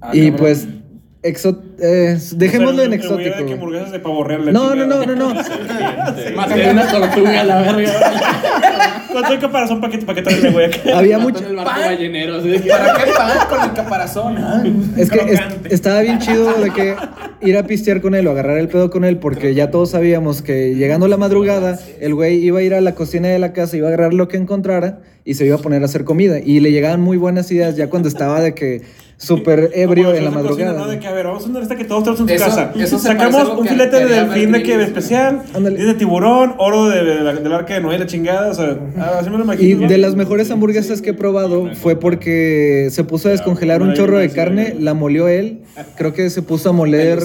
Ah, 0.00 0.10
y 0.12 0.30
cabrón. 0.30 0.36
pues, 0.38 0.68
exo- 1.22 1.60
eh, 1.80 2.16
dejémoslo 2.36 2.82
en 2.82 2.92
el- 2.92 2.94
el 2.94 3.00
que 3.00 3.06
exótico. 3.28 3.52
hamburguesas 3.54 3.92
de 3.92 3.98
pavo 4.00 4.24
real. 4.24 4.46
la 4.46 4.52
No, 4.52 4.74
no, 4.74 4.82
chingada. 4.82 5.06
no, 5.06 5.14
no, 5.16 5.34
no. 5.34 5.42
Maté 6.36 6.70
una 6.70 6.90
tortuga 6.90 7.40
a 7.40 7.44
la 7.44 7.62
verga. 7.62 7.92
¿Cuánto 9.10 9.32
hay 9.32 9.38
caparazón 9.38 9.80
para 9.80 9.90
que, 9.98 10.04
pa' 10.04 10.14
que 10.14 10.22
traerle, 10.22 10.50
güey? 10.50 10.70
Había 10.94 11.18
mucho. 11.18 11.44
el 11.46 11.56
barco 11.56 11.80
ballenero. 11.80 12.42
que- 12.42 12.60
¿Para 12.60 13.04
qué 13.04 13.10
pan 13.12 13.38
con 13.48 13.62
el 13.62 13.72
caparazón? 13.72 14.92
Es 14.96 15.10
que 15.10 15.18
es- 15.18 15.40
crocante. 15.40 15.74
estaba 15.74 16.00
bien 16.02 16.18
chido 16.18 16.52
de 16.54 16.70
que 16.70 16.94
ir 17.40 17.56
a 17.56 17.62
pistear 17.64 18.00
con 18.00 18.14
él 18.14 18.26
o 18.26 18.30
agarrar 18.32 18.58
el 18.58 18.68
pedo 18.68 18.90
con 18.90 19.04
él, 19.04 19.16
porque 19.18 19.54
ya 19.54 19.70
todos 19.70 19.90
sabíamos 19.90 20.42
que 20.42 20.74
llegando 20.74 21.08
la 21.08 21.16
madrugada, 21.16 21.78
el 22.00 22.14
güey 22.14 22.44
iba 22.44 22.58
a 22.60 22.62
ir 22.62 22.74
a 22.74 22.80
la 22.80 22.94
cocina 22.94 23.28
de 23.28 23.38
la 23.38 23.52
casa, 23.52 23.76
iba 23.76 23.86
a 23.86 23.88
agarrar 23.88 24.12
lo 24.14 24.28
que 24.28 24.36
encontrara 24.36 25.00
y 25.24 25.34
se 25.34 25.46
iba 25.46 25.56
a 25.56 25.58
poner 25.58 25.82
a 25.82 25.86
hacer 25.86 26.04
comida. 26.04 26.38
Y 26.38 26.60
le 26.60 26.70
llegaban 26.70 27.00
muy 27.00 27.16
buenas 27.16 27.50
ideas 27.50 27.76
ya 27.76 27.88
cuando 27.88 28.08
estaba 28.08 28.40
de 28.40 28.54
que 28.54 28.82
súper 29.20 29.72
ebrio 29.74 30.14
en 30.14 30.24
la 30.24 30.30
esa 30.30 30.40
cocina, 30.40 30.66
madrugada. 30.66 30.78
¿no? 30.78 30.86
De 30.88 30.98
que, 31.00 31.06
a 31.08 31.12
ver, 31.12 31.26
vamos 31.26 31.44
a 31.44 31.48
una 31.48 31.58
lista 31.58 31.74
que 31.76 31.84
todos 31.84 32.04
tenemos 32.04 32.20
en 32.20 32.28
su 32.28 32.34
Eso- 32.34 32.44
casa. 32.44 32.72
eso 32.78 32.98
Sacamos 33.00 33.58
un 33.58 33.66
filete 33.66 33.96
de 33.96 34.04
delfín 34.06 34.52
de 34.52 34.62
que 34.62 34.80
especial, 34.80 35.42
Ándale. 35.54 35.82
y 35.82 35.84
de 35.84 35.94
tiburón, 35.94 36.54
oro 36.58 36.88
de, 36.88 37.04
de 37.04 37.20
la- 37.22 37.34
del 37.34 37.52
arca 37.52 37.74
de 37.74 37.80
Noé, 37.80 37.98
la 37.98 38.06
chingada, 38.06 38.50
o 38.50 38.54
sea, 38.54 38.78
ah, 38.96 39.16
así 39.20 39.28
me 39.28 39.36
lo 39.36 39.42
Y 39.42 39.44
imagino. 39.44 39.80
¿no? 39.82 39.88
de 39.88 39.98
las 39.98 40.14
mejores 40.14 40.50
hamburguesas 40.52 41.02
que 41.02 41.10
he 41.10 41.14
probado 41.14 41.74
fue 41.74 41.98
porque 41.98 42.88
se 42.92 43.02
puso 43.02 43.28
a 43.28 43.32
descongelar 43.32 43.82
un 43.82 43.92
chorro 43.94 44.18
de 44.18 44.30
carne, 44.30 44.76
la 44.78 44.94
molió 44.94 45.26
él, 45.26 45.62
creo 45.96 46.12
que 46.14 46.30
se 46.30 46.40
puso 46.42 46.68
a 46.70 46.72
moler 46.72 47.18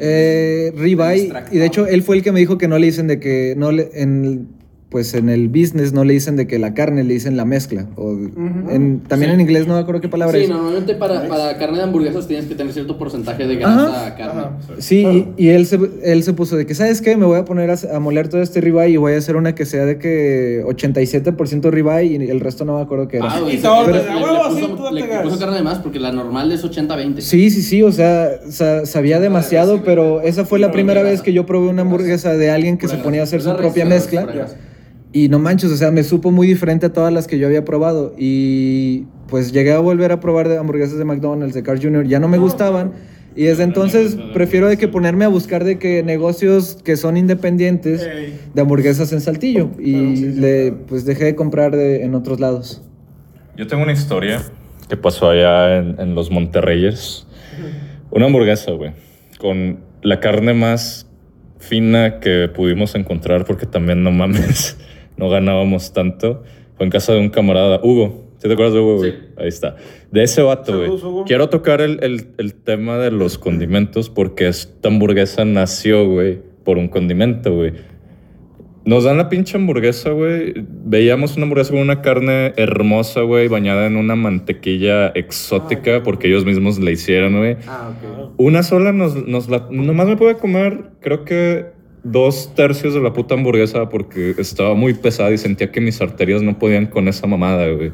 eh, 0.00 0.72
ribeye 0.76 1.32
y 1.52 1.58
de 1.58 1.66
hecho 1.66 1.86
él 1.86 2.02
fue 2.02 2.16
el 2.16 2.22
que 2.22 2.32
me 2.32 2.40
dijo 2.40 2.58
que 2.58 2.68
no 2.68 2.78
le 2.78 2.86
dicen 2.86 3.06
de 3.06 3.20
que 3.20 3.54
no 3.56 3.70
le 3.72 3.88
en 3.94 4.48
pues 4.90 5.12
en 5.12 5.28
el 5.28 5.48
business 5.48 5.92
no 5.92 6.02
le 6.02 6.14
dicen 6.14 6.36
de 6.36 6.46
que 6.46 6.58
la 6.58 6.72
carne 6.72 7.04
le 7.04 7.12
dicen 7.12 7.36
la 7.36 7.44
mezcla 7.44 7.84
o 7.96 8.10
en- 8.12 9.00
también 9.06 9.32
en 9.32 9.40
inglés 9.42 9.66
no 9.66 9.74
me 9.74 9.80
acuerdo 9.80 10.00
qué 10.00 10.08
palabra 10.08 10.38
Sí, 10.38 10.44
es. 10.44 10.48
normalmente 10.48 10.94
para, 10.94 11.28
para 11.28 11.58
carne 11.58 11.76
de 11.76 11.82
hamburguesas 11.82 12.26
tienes 12.26 12.46
que 12.46 12.54
tener 12.54 12.72
cierto 12.72 12.96
porcentaje 12.96 13.46
de 13.46 13.56
grasa 13.56 14.06
Ajá. 14.06 14.16
carne. 14.16 14.42
Sí, 14.78 15.34
y, 15.36 15.44
y 15.44 15.48
él, 15.50 15.66
se, 15.66 15.78
él 16.04 16.22
se 16.22 16.32
puso 16.32 16.56
de 16.56 16.64
que, 16.64 16.74
¿sabes 16.74 17.02
qué? 17.02 17.18
Me 17.18 17.26
voy 17.26 17.38
a 17.38 17.44
poner 17.44 17.70
a, 17.70 17.76
a 17.94 18.00
moler 18.00 18.28
todo 18.28 18.40
este 18.40 18.62
ribeye 18.62 18.92
y 18.94 18.96
voy 18.96 19.12
a 19.12 19.18
hacer 19.18 19.36
una 19.36 19.54
que 19.54 19.66
sea 19.66 19.84
de 19.84 19.98
que 19.98 20.64
87% 20.66 21.70
ribeye 21.70 22.06
y 22.24 22.30
el 22.30 22.40
resto 22.40 22.64
no 22.64 22.76
me 22.76 22.82
acuerdo 22.82 23.08
qué 23.08 23.18
era. 23.18 23.26
Ah, 23.30 23.40
Y 23.52 23.58
todo, 23.58 23.90
le- 23.90 24.00
puso- 24.00 24.56
sí, 24.56 24.62
puso 25.22 25.38
carne 25.38 25.56
de 25.56 25.62
más 25.62 25.80
porque 25.80 26.00
la 26.00 26.12
normal 26.12 26.50
es 26.50 26.64
80-20. 26.64 27.20
Sí, 27.20 27.50
sí, 27.50 27.60
sí, 27.60 27.82
o 27.82 27.92
sea, 27.92 28.40
sa- 28.48 28.86
sabía 28.86 29.20
demasiado, 29.20 29.82
pero 29.84 30.22
esa 30.22 30.46
fue 30.46 30.58
la 30.58 30.72
primera 30.72 31.02
vez 31.02 31.20
que 31.20 31.34
yo 31.34 31.44
probé 31.44 31.68
una 31.68 31.82
hamburguesa 31.82 32.34
de 32.38 32.50
alguien 32.50 32.78
que 32.78 32.88
se 32.88 32.96
ponía 32.96 33.20
a 33.20 33.24
hacer 33.24 33.42
su 33.42 33.54
propia 33.54 33.84
mezcla. 33.84 34.26
Y 35.12 35.28
no 35.28 35.38
manches, 35.38 35.70
o 35.72 35.76
sea, 35.76 35.90
me 35.90 36.04
supo 36.04 36.30
muy 36.30 36.46
diferente 36.46 36.86
a 36.86 36.92
todas 36.92 37.12
las 37.12 37.26
que 37.26 37.38
yo 37.38 37.46
había 37.46 37.64
probado. 37.64 38.14
Y 38.18 39.04
pues 39.28 39.52
llegué 39.52 39.72
a 39.72 39.78
volver 39.78 40.12
a 40.12 40.20
probar 40.20 40.48
de 40.48 40.58
hamburguesas 40.58 40.98
de 40.98 41.04
McDonald's, 41.04 41.54
de 41.54 41.62
Carl 41.62 41.80
Jr., 41.82 42.06
ya 42.06 42.18
no 42.20 42.28
me 42.28 42.38
gustaban. 42.38 42.92
Y 43.36 43.44
desde 43.44 43.62
entonces 43.62 44.16
prefiero 44.34 44.68
de 44.68 44.76
que 44.76 44.88
ponerme 44.88 45.24
a 45.24 45.28
buscar 45.28 45.62
de 45.64 45.78
que 45.78 46.02
negocios 46.02 46.78
que 46.84 46.96
son 46.96 47.16
independientes 47.16 48.00
de 48.52 48.60
hamburguesas 48.60 49.12
en 49.12 49.20
Saltillo. 49.20 49.70
Y 49.78 50.16
le, 50.32 50.72
pues 50.72 51.04
dejé 51.04 51.24
de 51.26 51.34
comprar 51.36 51.74
de- 51.76 52.02
en 52.04 52.14
otros 52.14 52.40
lados. 52.40 52.82
Yo 53.56 53.66
tengo 53.66 53.82
una 53.84 53.92
historia 53.92 54.42
que 54.88 54.96
pasó 54.96 55.30
allá 55.30 55.76
en, 55.78 56.00
en 56.00 56.14
los 56.14 56.30
Monterreyes. 56.30 57.26
Una 58.10 58.26
hamburguesa, 58.26 58.72
güey, 58.72 58.92
con 59.38 59.80
la 60.02 60.20
carne 60.20 60.52
más 60.54 61.06
fina 61.58 62.20
que 62.20 62.48
pudimos 62.54 62.94
encontrar 62.94 63.44
porque 63.44 63.66
también 63.66 64.02
no 64.02 64.10
mames, 64.10 64.76
no 65.18 65.28
ganábamos 65.28 65.92
tanto. 65.92 66.42
Fue 66.76 66.86
en 66.86 66.90
casa 66.90 67.12
de 67.12 67.20
un 67.20 67.28
camarada, 67.28 67.80
Hugo. 67.82 68.26
¿Sí 68.38 68.46
te 68.46 68.52
acuerdas 68.54 68.74
de 68.74 68.80
Hugo, 68.80 68.96
güey? 68.98 69.10
Sí. 69.10 69.16
Ahí 69.36 69.48
está. 69.48 69.74
De 70.12 70.22
ese 70.22 70.42
vato, 70.42 70.76
güey. 70.78 71.24
Quiero 71.26 71.48
tocar 71.48 71.80
el, 71.80 71.98
el- 72.04 72.28
el 72.38 72.54
tema 72.54 72.96
de 72.98 73.10
los 73.10 73.36
condimentos 73.36 74.08
porque 74.10 74.46
esta 74.46 74.88
hamburguesa 74.88 75.44
nació, 75.44 76.08
güey, 76.08 76.38
por 76.64 76.78
un 76.78 76.86
condimento, 76.88 77.54
güey. 77.54 77.72
Nos 78.84 79.04
dan 79.04 79.18
la 79.18 79.28
pinche 79.28 79.58
hamburguesa, 79.58 80.10
güey. 80.12 80.54
Veíamos 80.56 81.36
una 81.36 81.42
hamburguesa 81.44 81.72
con 81.72 81.80
una 81.80 82.00
carne 82.00 82.54
hermosa, 82.56 83.20
güey, 83.22 83.48
bañada 83.48 83.86
en 83.86 83.96
una 83.96 84.14
mantequilla 84.16 85.08
exótica 85.08 86.02
porque 86.02 86.28
ellos 86.28 86.46
mismos 86.46 86.78
la 86.78 86.90
hicieron, 86.92 87.36
güey. 87.38 87.56
Ah, 87.66 87.90
ok. 87.90 88.30
Una 88.38 88.62
sola 88.62 88.92
nos, 88.92 89.26
nos 89.26 89.50
la... 89.50 89.66
Nomás 89.70 90.06
me 90.06 90.16
pude 90.16 90.36
comer, 90.36 90.84
creo 91.00 91.24
que 91.26 91.66
dos 92.02 92.54
tercios 92.54 92.94
de 92.94 93.00
la 93.00 93.12
puta 93.12 93.34
hamburguesa 93.34 93.88
porque 93.88 94.34
estaba 94.38 94.74
muy 94.74 94.94
pesada 94.94 95.30
y 95.30 95.38
sentía 95.38 95.70
que 95.70 95.80
mis 95.80 96.00
arterias 96.00 96.42
no 96.42 96.58
podían 96.58 96.86
con 96.86 97.08
esa 97.08 97.26
mamada, 97.26 97.68
güey. 97.68 97.92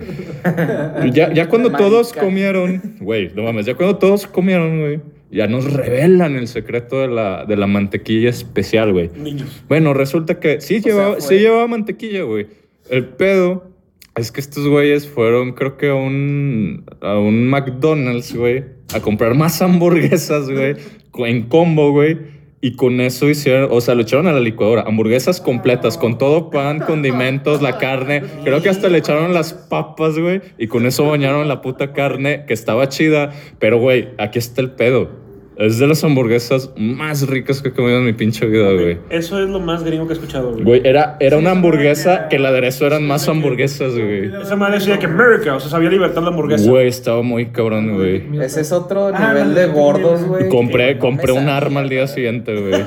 Ya, 1.12 1.32
ya 1.32 1.48
cuando 1.48 1.70
todos 1.72 2.12
comieron, 2.12 2.96
güey, 3.00 3.30
no 3.34 3.42
mames, 3.42 3.66
ya 3.66 3.74
cuando 3.74 3.96
todos 3.96 4.26
comieron, 4.26 4.80
güey, 4.80 5.00
ya 5.30 5.46
nos 5.46 5.72
revelan 5.72 6.36
el 6.36 6.48
secreto 6.48 7.00
de 7.00 7.08
la, 7.08 7.44
de 7.44 7.56
la 7.56 7.66
mantequilla 7.66 8.30
especial, 8.30 8.92
güey. 8.92 9.10
Niños. 9.16 9.64
Bueno, 9.68 9.94
resulta 9.94 10.38
que 10.38 10.60
sí, 10.60 10.80
llevaba, 10.80 11.20
sí 11.20 11.38
llevaba 11.38 11.66
mantequilla, 11.66 12.22
güey. 12.22 12.46
El 12.90 13.06
pedo 13.06 13.70
es 14.16 14.30
que 14.30 14.40
estos 14.40 14.68
güeyes 14.68 15.08
fueron, 15.08 15.52
creo 15.52 15.76
que 15.76 15.88
a 15.88 15.94
un, 15.94 16.84
a 17.00 17.18
un 17.18 17.48
McDonald's, 17.48 18.34
güey, 18.34 18.64
a 18.94 19.00
comprar 19.00 19.34
más 19.34 19.60
hamburguesas, 19.60 20.48
güey, 20.48 20.76
en 21.18 21.42
combo, 21.48 21.90
güey. 21.90 22.33
Y 22.64 22.76
con 22.76 23.02
eso 23.02 23.28
hicieron, 23.28 23.68
o 23.70 23.82
sea, 23.82 23.94
lo 23.94 24.00
echaron 24.00 24.26
a 24.26 24.32
la 24.32 24.40
licuadora, 24.40 24.84
hamburguesas 24.86 25.38
completas, 25.38 25.98
con 25.98 26.16
todo 26.16 26.48
pan, 26.48 26.78
condimentos, 26.78 27.60
la 27.60 27.76
carne. 27.76 28.22
Creo 28.42 28.62
que 28.62 28.70
hasta 28.70 28.88
le 28.88 28.96
echaron 28.96 29.34
las 29.34 29.52
papas, 29.52 30.18
güey. 30.18 30.40
Y 30.56 30.66
con 30.68 30.86
eso 30.86 31.06
bañaron 31.06 31.46
la 31.46 31.60
puta 31.60 31.92
carne, 31.92 32.46
que 32.46 32.54
estaba 32.54 32.88
chida. 32.88 33.34
Pero, 33.58 33.78
güey, 33.80 34.08
aquí 34.16 34.38
está 34.38 34.62
el 34.62 34.70
pedo. 34.70 35.23
Es 35.56 35.78
de 35.78 35.86
las 35.86 36.02
hamburguesas 36.02 36.70
más 36.76 37.28
ricas 37.28 37.62
que 37.62 37.68
he 37.68 37.72
comido 37.72 37.98
en 37.98 38.04
mi 38.06 38.12
pinche 38.12 38.44
vida, 38.46 38.72
güey. 38.72 38.98
Eso 39.08 39.40
es 39.40 39.48
lo 39.48 39.60
más 39.60 39.84
gringo 39.84 40.06
que 40.08 40.14
he 40.14 40.16
escuchado, 40.16 40.50
güey. 40.52 40.64
Güey, 40.64 40.80
era, 40.84 41.16
era 41.20 41.36
una 41.38 41.52
hamburguesa 41.52 42.26
que 42.28 42.36
el 42.36 42.46
aderezo 42.46 42.86
eran 42.86 43.06
más 43.06 43.28
hamburguesas, 43.28 43.92
güey. 43.92 44.32
Esa 44.42 44.56
madre 44.56 44.80
decía 44.80 44.98
que 44.98 45.06
America, 45.06 45.54
o 45.54 45.60
sea, 45.60 45.70
sabía 45.70 45.90
libertad 45.90 46.22
la 46.22 46.28
hamburguesa. 46.30 46.68
Güey, 46.68 46.88
estaba 46.88 47.22
muy 47.22 47.46
cabrón, 47.46 47.94
güey. 47.96 48.24
Ese 48.42 48.62
es 48.62 48.72
otro 48.72 49.12
Ah, 49.14 49.28
nivel 49.28 49.50
no, 49.50 49.54
de 49.54 49.66
gordos, 49.68 50.24
güey. 50.24 50.48
Compré, 50.48 50.98
compré 50.98 51.30
un 51.32 51.48
arma 51.48 51.80
al 51.80 51.88
día 51.88 52.08
siguiente, 52.08 52.52
güey. 52.60 52.82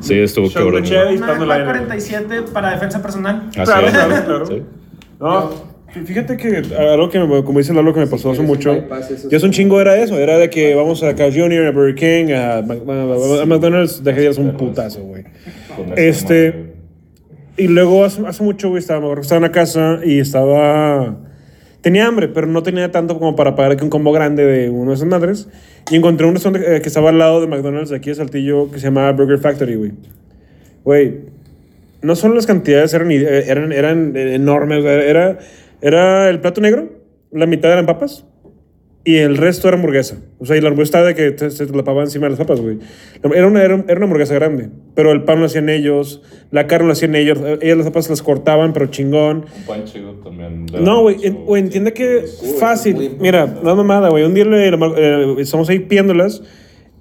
Sí, 0.00 0.18
estuvo 0.18 0.48
Show 0.48 0.64
cabrón. 0.64 0.84
güey. 0.88 1.18
47 1.64 2.42
para 2.54 2.70
defensa 2.70 3.02
personal. 3.02 3.48
Así 3.48 3.64
Claro, 3.64 3.86
es. 3.86 3.92
claro, 3.92 4.24
claro. 4.24 4.46
Sí. 4.46 4.62
No, 5.20 5.69
fíjate 6.04 6.36
que 6.36 6.62
algo 6.78 7.10
que, 7.10 7.18
me- 7.18 7.44
como 7.44 7.58
dice 7.58 7.72
Lalo, 7.74 7.92
que 7.92 8.00
me 8.00 8.06
pasó 8.06 8.30
hace 8.30 8.42
mucho. 8.42 8.84
Yo 9.30 9.36
hace 9.36 9.46
un 9.46 9.52
chingo 9.52 9.80
era 9.80 9.96
eso, 10.02 10.18
era 10.18 10.38
de 10.38 10.48
que 10.50 10.74
vamos 10.74 11.02
a 11.02 11.14
Carl 11.14 11.32
Jr., 11.34 11.66
a 11.66 11.70
Burger 11.72 11.94
King, 11.94 12.32
a, 12.32 12.62
McDonald's, 12.62 14.02
dejé 14.04 14.20
de 14.20 14.30
ir 14.30 14.40
un 14.40 14.56
putazo, 14.56 15.02
güey. 15.02 15.24
Este-. 15.96 16.70
Y 17.56 17.68
luego 17.68 18.04
hace, 18.04 18.26
hace 18.26 18.42
mucho, 18.42 18.68
güey, 18.70 18.78
estaba, 18.80 19.00
me 19.00 19.06
acuerdo 19.06 19.20
que 19.22 19.26
estaba 19.26 19.36
en 19.38 19.42
la 19.42 19.52
casa 19.52 20.00
y 20.04 20.18
estaba... 20.18 21.18
Tenía 21.82 22.06
hambre, 22.06 22.28
pero 22.28 22.46
no 22.46 22.62
tenía 22.62 22.90
tanto 22.90 23.18
como 23.18 23.34
para 23.36 23.54
pagar 23.54 23.72
aquí 23.72 23.84
un 23.84 23.90
combo 23.90 24.12
grande 24.12 24.44
de 24.44 24.70
uno 24.70 24.90
de 24.90 24.96
esas 24.96 25.08
madres. 25.08 25.48
Y 25.90 25.96
encontré 25.96 26.26
un 26.26 26.34
restaurante 26.34 26.76
eh, 26.76 26.80
que 26.82 26.88
estaba 26.88 27.08
al 27.08 27.18
lado 27.18 27.40
de 27.40 27.46
McDonald's 27.46 27.90
de 27.90 27.96
aquí 27.96 28.10
de 28.10 28.16
Saltillo 28.16 28.70
que 28.70 28.78
se 28.78 28.86
llamaba 28.86 29.12
Burger 29.12 29.38
Factory, 29.38 29.76
güey. 29.76 29.92
Güey, 30.84 31.20
no 32.02 32.16
solo 32.16 32.34
las 32.34 32.46
cantidades 32.46 32.92
eran, 32.94 33.10
eran, 33.10 33.72
eran 33.72 34.16
enormes, 34.16 34.82
güey, 34.82 34.94
era, 35.08 35.38
era 35.82 36.28
el 36.28 36.40
plato 36.40 36.60
negro, 36.60 36.88
la 37.32 37.46
mitad 37.46 37.72
eran 37.72 37.86
papas 37.86 38.24
y 39.02 39.16
el 39.16 39.38
resto 39.38 39.66
era 39.68 39.76
hamburguesa. 39.78 40.18
O 40.38 40.44
sea, 40.44 40.56
y 40.56 40.60
la 40.60 40.68
hamburguesa 40.68 40.98
estaba 40.98 41.06
de 41.06 41.14
que 41.14 41.30
te- 41.30 41.50
se 41.50 41.66
la 41.74 41.82
encima 42.02 42.26
de 42.26 42.30
las 42.30 42.38
papas, 42.38 42.60
güey. 42.60 42.78
Era 43.22 43.46
una, 43.46 43.62
era, 43.62 43.82
era 43.88 43.96
una 43.96 44.04
hamburguesa 44.04 44.34
grande, 44.34 44.68
pero 44.94 45.10
el 45.12 45.24
pan 45.24 45.40
lo 45.40 45.46
hacían 45.46 45.68
ellos, 45.70 46.22
la 46.50 46.66
carne 46.66 46.86
lo 46.88 46.92
hacían 46.92 47.14
ellos, 47.14 47.38
ellos 47.62 47.78
las 47.78 47.86
papas 47.86 48.10
las 48.10 48.22
cortaban, 48.22 48.72
pero 48.74 48.86
chingón. 48.88 49.46
Un 49.56 49.64
pan 49.66 49.84
chido 49.84 50.12
también. 50.16 50.66
le 50.66 50.80
No, 50.80 51.00
güey, 51.02 51.16
entiende 51.56 51.94
que 51.94 52.24
fácil. 52.58 53.16
Mira, 53.18 53.46
no 53.46 53.74
mamada, 53.74 54.10
güey. 54.10 54.24
Un 54.24 54.34
día 54.34 54.44
le, 54.44 54.68
eh, 54.68 55.34
estamos 55.38 55.68
ahí 55.70 55.78
pidiéndolas 55.80 56.42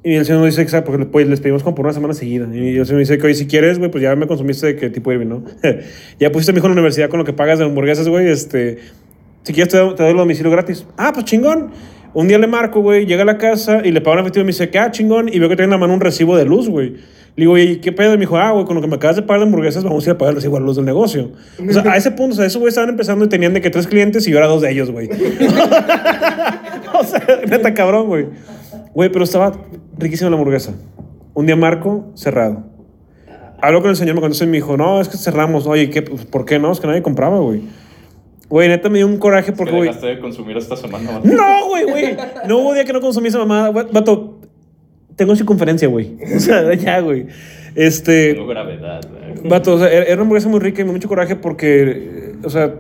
Y 0.02 0.14
el 0.16 0.26
señor 0.26 0.42
nos 0.42 0.52
dice, 0.52 0.62
exacto, 0.62 0.92
porque 0.92 1.06
pues, 1.06 1.28
les 1.28 1.42
pedimos 1.42 1.62
como 1.62 1.76
por 1.76 1.86
una 1.86 1.94
semana 1.94 2.14
seguida. 2.14 2.48
Y 2.54 2.78
el 2.78 2.86
señor 2.86 3.00
dice 3.00 3.18
que, 3.18 3.26
oye, 3.26 3.36
si 3.36 3.48
quieres, 3.48 3.80
güey, 3.80 3.92
pues 3.92 4.02
ya 4.02 4.16
me 4.16 4.28
consumiste 4.28 4.68
de 4.68 4.76
qué 4.78 4.90
tipo 4.90 5.12
Irving, 5.12 5.28
¿no? 5.28 5.44
ya 6.20 6.32
pusiste 6.32 6.52
a 6.52 6.54
mi 6.54 6.60
hijo 6.60 6.68
en 6.68 6.72
la 6.72 6.82
universidad 6.82 7.10
con 7.10 7.20
lo 7.20 7.26
que 7.26 7.34
pagas 7.34 7.60
de 7.60 7.66
hamburguesas, 7.66 8.08
güey, 8.08 8.28
este... 8.28 8.78
Si 9.44 9.54
quieres, 9.54 9.72
te 9.72 9.78
doy, 9.78 10.12
el 10.12 10.18
domicilio 10.18 10.52
gratis. 10.52 10.86
Ah, 10.98 11.12
pues 11.14 11.26
chingón. 11.26 11.72
Un 12.14 12.28
día 12.28 12.38
le 12.38 12.48
marco, 12.48 12.82
güey, 12.82 13.06
llega 13.06 13.24
a 13.24 13.26
la 13.26 13.38
casa 13.38 13.82
y 13.84 13.92
le 13.92 14.02
pago 14.02 14.16
un 14.16 14.20
efectivo 14.20 14.42
y 14.42 14.46
me 14.46 14.52
dice, 14.52 14.70
¿qué? 14.70 14.80
Ah, 14.80 14.92
chingón. 14.92 15.30
Y 15.32 15.40
veo 15.40 15.48
que 15.48 15.56
tiene 15.56 15.66
en 15.66 15.72
la 15.72 15.78
mano 15.78 15.94
un 15.94 16.02
recibo 16.02 16.36
de 16.38 16.46
luz, 16.46 16.70
güey. 16.70 16.96
Le 17.36 17.46
digo, 17.46 17.58
¿y 17.58 17.78
qué 17.78 17.92
pedo? 17.92 18.14
Y 18.14 18.18
me 18.18 18.22
dijo, 18.22 18.38
ah, 18.38 18.52
güey, 18.52 18.66
con 18.66 18.76
lo 18.76 18.82
que 18.82 18.88
me 18.88 18.96
acabas 18.96 19.16
de 19.16 19.22
pagar 19.22 19.40
de 19.40 19.46
hamburguesas, 19.46 19.84
vamos 19.84 20.06
a 20.06 20.10
ir 20.10 20.16
a 20.16 20.18
pagar 20.18 20.34
el 20.34 20.36
recibo 20.36 20.60
luz 20.60 20.76
del 20.76 20.86
negocio. 20.86 21.32
O 21.68 21.72
sea, 21.72 21.84
a 21.92 21.98
ese 21.98 22.12
punto, 22.12 22.34
o 22.34 22.36
sea, 22.36 22.46
esos 22.46 22.60
güey 22.60 22.70
estaban 22.70 22.90
empezando 22.90 23.26
y 23.26 23.30
tenían 23.30 23.54
de 23.54 23.62
que 23.62 23.70
tres 23.70 23.88
clientes 23.88 24.28
y 24.28 24.32
yo 24.32 24.38
era 24.38 24.48
dos 24.48 24.62
de 24.62 24.72
ellos, 24.72 24.92
güey. 24.92 25.10
o 26.94 27.04
sea, 27.04 27.22
neta 27.48 27.74
cabrón, 27.74 28.08
güey. 28.08 28.26
Güey, 29.00 29.10
pero 29.10 29.24
estaba 29.24 29.54
riquísima 29.98 30.30
la 30.30 30.36
hamburguesa. 30.36 30.76
Un 31.34 31.46
día 31.46 31.56
marco, 31.56 32.12
cerrado. 32.16 32.66
Hablo 33.62 33.80
con 33.80 33.92
el 33.92 33.96
señor, 33.96 34.16
me 34.16 34.20
contestó 34.20 34.44
y 34.44 34.48
me 34.48 34.58
dijo, 34.58 34.76
no, 34.76 35.00
es 35.00 35.08
que 35.08 35.16
cerramos. 35.16 35.68
Oye, 35.68 35.90
¿qué? 35.90 36.02
Pues, 36.02 36.26
¿por 36.26 36.44
qué 36.44 36.60
no? 36.60 36.70
Es 36.70 36.82
que 36.82 36.88
nadie 36.88 37.02
compraba, 37.02 37.40
güey. 37.40 37.62
Güey, 38.50 38.68
neta 38.68 38.90
me 38.90 38.98
dio 38.98 39.08
un 39.08 39.16
coraje 39.16 39.54
porque, 39.54 39.72
que 39.72 39.78
güey. 39.78 39.88
dejaste 39.88 40.08
de 40.08 40.20
consumir 40.20 40.58
esta 40.58 40.76
semana. 40.76 41.22
No, 41.24 41.68
güey, 41.70 41.86
güey. 41.86 42.18
No 42.46 42.58
hubo 42.58 42.74
día 42.74 42.84
que 42.84 42.92
no 42.92 43.00
consumí 43.00 43.30
esa 43.30 43.38
mamada. 43.38 43.70
Güey, 43.70 43.86
Vato, 43.90 44.42
tengo 45.16 45.34
circunferencia, 45.34 45.88
güey. 45.88 46.18
O 46.36 46.40
sea, 46.42 46.74
ya, 46.74 47.00
güey. 47.00 47.28
Este. 47.76 48.34
Tengo 48.34 48.48
gravedad. 48.48 49.00
güey. 49.10 49.48
Vato, 49.50 49.76
o 49.76 49.80
sea, 49.80 49.90
era 49.90 50.08
era 50.08 50.16
una 50.16 50.24
hamburguesa 50.24 50.50
muy 50.50 50.60
rica 50.60 50.82
y 50.82 50.84
me 50.84 50.90
dio 50.90 50.98
mucho 50.98 51.08
coraje 51.08 51.38
porque, 51.38 51.84
eh, 51.84 52.36
o 52.44 52.50
sea, 52.50 52.76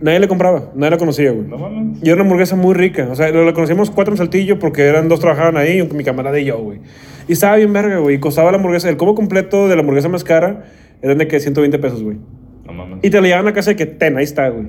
nadie 0.00 0.20
le 0.20 0.28
compraba, 0.28 0.70
nadie 0.74 0.90
la 0.92 0.98
conocía, 0.98 1.30
güey. 1.32 1.46
No 1.46 1.58
mames. 1.58 1.98
Y 2.02 2.06
era 2.06 2.14
una 2.14 2.24
hamburguesa 2.24 2.56
muy 2.56 2.74
rica. 2.74 3.08
O 3.10 3.14
sea, 3.14 3.30
la 3.30 3.52
conocíamos 3.52 3.90
cuatro 3.90 4.12
en 4.12 4.18
Saltillo 4.18 4.58
porque 4.58 4.82
eran 4.82 5.08
dos 5.08 5.20
trabajaban 5.20 5.56
ahí, 5.56 5.86
mi 5.92 6.04
camarada 6.04 6.38
y 6.38 6.46
yo, 6.46 6.58
güey. 6.58 6.80
Y 7.28 7.32
estaba 7.32 7.56
bien 7.56 7.72
verga, 7.72 7.98
güey. 7.98 8.16
Y 8.16 8.18
costaba 8.18 8.50
la 8.50 8.58
hamburguesa, 8.58 8.88
el 8.88 8.96
combo 8.96 9.14
completo 9.14 9.68
de 9.68 9.76
la 9.76 9.80
hamburguesa 9.80 10.08
más 10.08 10.24
cara 10.24 10.64
eran 11.02 11.18
de 11.18 11.28
que 11.28 11.40
120 11.40 11.78
pesos, 11.78 12.02
güey. 12.02 12.18
No 12.64 12.72
mames. 12.72 12.98
Y 13.02 13.10
te 13.10 13.20
la 13.20 13.26
llevaban 13.26 13.48
a 13.48 13.52
casa 13.52 13.70
de 13.70 13.76
que, 13.76 13.86
ten, 13.86 14.16
ahí 14.16 14.24
está, 14.24 14.48
güey. 14.48 14.68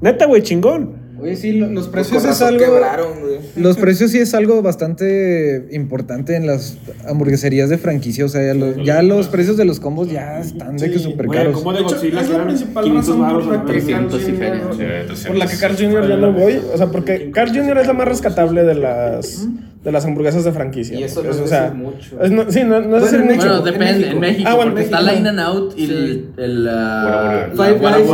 Neta, 0.00 0.26
güey, 0.26 0.42
chingón. 0.42 1.01
Oye, 1.22 1.36
sí, 1.36 1.52
lo- 1.52 1.68
los 1.68 1.88
Pues 1.88 2.08
precios 2.08 2.22
con 2.22 2.32
es 2.32 2.42
algo. 2.42 2.58
quebraron, 2.64 3.20
güey. 3.20 3.36
Los 3.56 3.76
precios 3.76 4.10
sí 4.10 4.18
es 4.18 4.34
algo 4.34 4.60
bastante 4.62 5.68
importante 5.72 6.36
en 6.36 6.46
las 6.46 6.76
hamburgueserías 7.06 7.70
de 7.70 7.78
franquicia. 7.78 8.24
O 8.24 8.28
sea, 8.28 8.44
ya 8.44 8.54
los, 8.54 8.76
ya 8.84 9.02
los 9.02 9.28
precios 9.28 9.56
de 9.56 9.64
los 9.64 9.80
combos 9.80 10.10
ya 10.10 10.40
están 10.40 10.76
de 10.76 10.90
que 10.90 10.98
súper 10.98 11.28
caros. 11.28 11.54
¿cómo 11.58 11.72
de 11.72 11.78
De 11.78 11.84
hecho, 11.84 11.94
Godzilla 11.96 12.20
es 12.20 12.28
la 12.30 12.44
principal 12.44 12.84
500 12.84 13.06
razón 13.18 13.28
por 13.34 13.44
la 13.46 13.56
la 13.56 13.64
que 13.64 13.72
verga? 13.72 13.98
Carl 13.98 14.08
300 14.08 14.22
y 14.28 14.32
feria. 14.32 14.60
Jr. 14.62 14.72
Sí, 14.72 14.78
300. 14.78 15.26
Por 15.26 15.36
la 15.36 15.46
que 15.46 15.56
Carl 15.56 15.76
Jr. 15.76 16.08
ya 16.08 16.16
no 16.16 16.32
voy. 16.32 16.60
O 16.72 16.76
sea, 16.76 16.86
porque 16.88 17.30
Carl 17.30 17.50
Jr. 17.56 17.78
es 17.78 17.86
la 17.86 17.92
más 17.92 18.08
rescatable 18.08 18.64
de 18.64 18.74
las, 18.74 19.46
de 19.82 19.90
las 19.90 20.04
hamburguesas 20.04 20.44
de 20.44 20.52
franquicia. 20.52 20.96
Y 20.98 21.02
eso 21.02 21.22
no 21.24 21.30
Es, 21.30 21.36
es 21.36 21.42
o 21.42 21.46
sea, 21.48 21.62
decir 21.64 21.76
mucho. 21.76 22.22
es 22.22 22.30
no- 22.30 22.50
sí, 22.50 22.60
no, 22.62 22.68
no 22.68 22.78
es 22.80 22.88
Bueno, 22.88 23.04
decir 23.04 23.24
mucho. 23.24 23.36
Bueno, 23.48 23.60
depende, 23.62 24.10
en 24.10 24.20
México, 24.20 24.48
Ah, 24.48 24.54
bueno, 24.54 24.70
porque 24.72 24.84
México. 24.88 24.96
está 24.98 25.12
la 25.12 25.18
In 25.18 25.26
and 25.26 25.40
Out 25.40 25.74
y 25.76 25.84
el... 25.84 26.28
el 26.36 26.58
uh, 26.60 26.62
la 26.62 27.48
Five 27.52 27.78
Guys. 27.78 28.08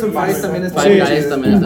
Five 0.00 0.40
también 0.40 0.64
está 0.64 0.80
Five 0.82 1.04
Sí. 1.06 1.12
Guys 1.14 1.28
también 1.28 1.64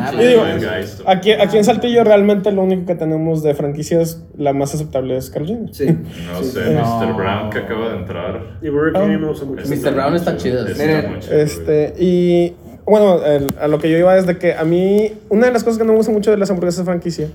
aquí, 1.07 1.33
aquí 1.33 1.57
en 1.59 1.65
Saltillo 1.65 2.05
realmente 2.05 2.51
lo 2.53 2.63
único 2.63 2.87
que 2.87 2.95
tenemos 2.95 3.43
de 3.43 3.55
franquicias, 3.55 4.23
la 4.37 4.53
más 4.53 4.75
aceptable 4.75 5.17
es 5.17 5.31
Carl 5.31 5.47
Jr. 5.47 5.69
Sí. 5.73 5.87
No 6.33 6.43
sé, 6.43 6.61
Mr. 6.71 7.15
Brown 7.15 7.51
que 7.51 7.59
acaba 7.59 7.91
de 7.91 7.97
entrar. 7.99 8.59
Y 8.63 8.69
Burger 8.69 9.01
King 9.03 9.19
me 9.21 9.29
gusta 9.29 9.45
mucho. 9.47 9.65
Mr. 9.67 9.95
Brown 9.95 10.15
está 10.15 10.37
chido. 10.37 10.67
Está 10.67 10.83
Miren, 10.85 11.11
muy 11.13 11.21
chido, 11.21 11.33
güey. 11.35 11.43
Este, 11.45 11.95
y 11.99 12.53
bueno, 12.85 13.25
el- 13.25 13.47
a 13.61 13.69
lo 13.69 13.79
que 13.79 13.91
yo 13.91 13.97
iba 13.99 14.17
es 14.17 14.27
de 14.27 14.39
que 14.39 14.55
a 14.55 14.65
mí, 14.65 15.13
una 15.29 15.47
de 15.47 15.53
las 15.53 15.63
cosas 15.65 15.79
que 15.79 15.85
no 15.85 15.93
me 15.93 15.99
gusta 15.99 16.13
mucho 16.13 16.31
de 16.31 16.37
las 16.37 16.51
hamburguesas 16.51 16.79
de 16.81 16.85
franquicia 16.85 17.29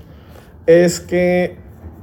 es 0.66 1.00
que 1.00 1.56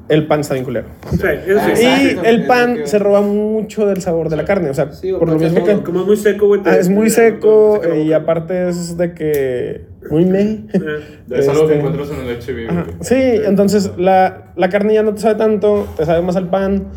el 0.10 0.28
pan 0.28 0.42
está 0.42 0.56
bien 0.56 0.66
culero. 0.66 0.88
Sí, 1.10 1.18
eso 1.48 1.60
sí. 1.74 1.84
Y 1.84 1.86
Exacto, 2.10 2.30
el 2.30 2.46
pan 2.46 2.78
se 2.84 3.00
roba 3.00 3.22
mucho 3.22 3.86
del 3.86 4.02
sabor 4.02 4.28
de 4.30 4.36
la 4.36 4.44
carne. 4.44 4.70
O 4.70 4.74
sea, 4.74 4.92
Sí, 4.92 5.12
o 5.12 5.20
por 5.20 5.30
lo 5.30 5.38
mismo 5.40 5.64
que. 5.64 5.82
Como 5.84 6.02
es 6.02 6.06
muy 6.08 6.18
seco, 6.18 6.48
güey. 6.48 6.62
Ah, 6.66 6.76
es 6.78 6.90
muy 6.90 7.10
seco 7.10 7.80
te- 7.82 8.02
y 8.04 8.12
aparte 8.14 8.68
es 8.70 8.98
de 8.98 9.14
que. 9.14 9.86
Muy 10.10 10.26
me. 10.26 10.66
Es 11.32 11.48
algo 11.48 11.68
que 11.68 11.76
Este, 11.76 11.78
encuentras 11.78 12.10
en 12.12 12.28
el 12.28 12.38
HB. 12.68 13.04
Sí, 13.04 13.16
entonces 13.46 13.92
la, 13.98 14.52
la 14.58 14.68
carne 14.70 14.94
ya 14.96 15.04
no 15.04 15.14
te 15.14 15.22
sabe 15.22 15.36
tanto, 15.36 15.88
te 15.96 16.06
sabe 16.06 16.22
más 16.22 16.36
al 16.36 16.50
pan, 16.50 16.88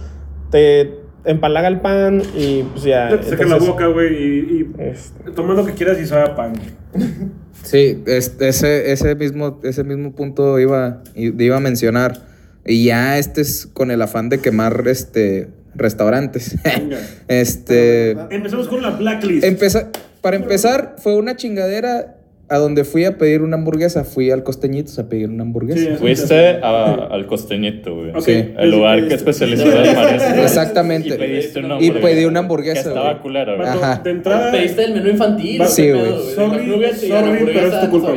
te 0.51 0.99
empalaga 1.25 1.69
el 1.69 1.81
pan 1.81 2.21
y 2.37 2.63
pues 2.65 2.83
ya. 2.83 3.11
Te 3.11 3.23
saca 3.23 3.37
la 3.37 3.43
entonces, 3.45 3.69
boca, 3.69 3.87
güey, 3.87 4.13
y, 4.13 4.39
y 4.79 4.83
este, 4.83 5.31
toma 5.31 5.55
lo 5.55 5.65
que 5.65 5.73
quieras 5.75 6.01
y 6.01 6.07
sabe 6.07 6.23
a 6.23 6.35
pan. 6.35 6.55
Sí, 7.65 8.03
ese, 8.07 8.93
ese, 8.93 9.15
mismo, 9.15 9.61
ese 9.65 9.85
mismo 9.85 10.15
punto 10.15 10.59
iba, 10.59 11.03
iba 11.15 11.57
a 11.57 11.61
mencionar. 11.61 12.23
Y 12.67 12.85
ya 12.85 13.19
este 13.19 13.41
es 13.41 13.67
con 13.73 13.91
el 13.91 14.01
afán 14.01 14.29
de 14.29 14.39
quemar 14.39 14.85
este, 14.87 15.49
restaurantes. 15.75 16.57
Venga. 16.63 16.99
este. 17.29 18.13
Empezamos 18.31 18.69
con 18.69 18.83
la 18.83 18.91
blacklist. 18.91 19.45
Empeza- 19.45 19.91
para 20.21 20.37
empezar, 20.37 20.97
fue 20.99 21.17
una 21.17 21.37
chingadera 21.37 22.17
a 22.49 22.59
donde 22.59 22.85
fui 22.85 23.05
a 23.05 23.17
pedir 23.19 23.43
una 23.43 23.57
hamburguesa. 23.57 24.05
Fui 24.05 24.31
al 24.31 24.43
Costeñitos 24.45 24.99
a 24.99 25.09
pedir 25.09 25.29
una 25.31 25.43
hamburguesa. 25.45 25.81
Sí, 25.81 25.97
Fuiste 25.99 26.59
a- 26.63 27.07
al 27.11 27.27
costeñito, 27.27 27.95
güey. 27.97 28.11
Ok. 28.11 28.21
Sí. 28.23 28.45
El 28.59 28.71
lugar 28.71 29.09
que 29.09 29.15
especializado 29.15 29.71
en 29.85 29.95
mariscos. 29.95 30.37
Exactamente. 30.45 31.09
Y 31.15 31.19
pediste 31.19 31.59
una 31.61 31.69
Y 31.69 31.89
hamburguesa. 31.89 32.01
pedí 32.07 32.25
una 32.27 32.41
hamburguesa, 32.41 32.83
Que 32.83 32.89
estaba 32.89 33.23
culera, 33.23 33.57
güey. 33.57 33.69
Ajá. 33.69 34.01
De 34.05 34.11
entrada. 34.11 34.53
Pediste 34.53 34.85
el 34.85 34.95
menú 34.95 35.09
infantil. 35.11 35.61
Va- 35.61 35.67
¿qué 35.67 35.71
Sí, 35.73 35.91
güey. 35.91 36.05
Sorry, 36.35 37.45
pero 37.47 37.69
es 37.69 37.81
tu 37.81 37.91
culpa. 37.91 38.13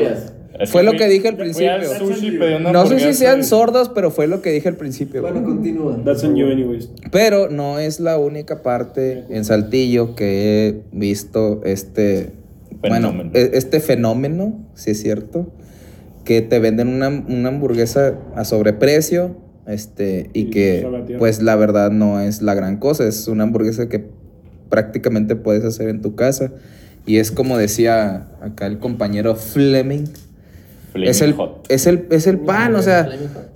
Es 0.60 0.72
Fue 0.72 0.82
que 0.82 0.86
lo 0.88 0.94
que 0.94 1.08
dije 1.08 1.28
al 1.28 1.38
principio. 1.38 1.70
sushi, 2.00 2.40
No 2.72 2.86
sé 2.88 3.00
si 3.00 3.13
sean 3.13 3.44
sordos, 3.44 3.90
pero 3.94 4.10
fue 4.10 4.26
lo 4.26 4.42
que 4.42 4.50
dije 4.52 4.68
al 4.68 4.76
principio. 4.76 5.22
güey. 5.22 5.32
Bueno, 5.34 5.48
continúa. 5.48 6.00
That's 6.04 6.24
on 6.24 6.36
you, 6.36 6.48
anyways. 6.48 6.90
Pero 7.12 7.50
no 7.50 7.78
es 7.78 8.00
la 8.00 8.18
única 8.18 8.63
parte 8.63 9.24
en 9.30 9.46
Saltillo 9.46 10.16
que 10.16 10.68
he 10.68 10.82
visto 10.92 11.62
este 11.63 12.32
Fenómeno. 12.82 13.32
bueno, 13.32 13.32
e- 13.34 13.58
este 13.58 13.80
fenómeno, 13.80 14.68
si 14.76 14.92
es 14.92 15.02
cierto, 15.02 15.52
que 16.24 16.42
te 16.42 16.60
venden 16.60 16.90
una, 16.90 17.10
una 17.10 17.50
hamburguesa 17.50 18.20
a 18.36 18.44
sobreprecio, 18.46 19.38
este, 19.68 20.30
y 20.34 20.42
Y 20.42 20.50
que 20.50 21.16
pues 21.18 21.42
la 21.42 21.56
verdad 21.56 21.92
no 21.92 22.22
es 22.22 22.42
la 22.42 22.54
gran 22.54 22.78
cosa, 22.78 23.06
es 23.06 23.28
una 23.28 23.44
hamburguesa 23.44 23.90
que 23.90 24.06
prácticamente 24.70 25.36
puedes 25.36 25.63
hacer 25.63 25.90
en 25.90 26.02
tu 26.02 26.16
casa. 26.16 26.52
Y 27.06 27.18
es 27.18 27.32
como 27.32 27.58
decía 27.58 28.28
acá 28.42 28.66
el 28.66 28.80
compañero 28.80 29.36
Fleming, 29.36 30.06
es 31.04 31.22
el, 31.22 31.34
hot. 31.34 31.66
es 31.70 31.86
el, 31.88 32.08
es 32.12 32.28
el 32.28 32.40
pan, 32.40 32.76
o 32.76 32.82
sea, 32.82 33.08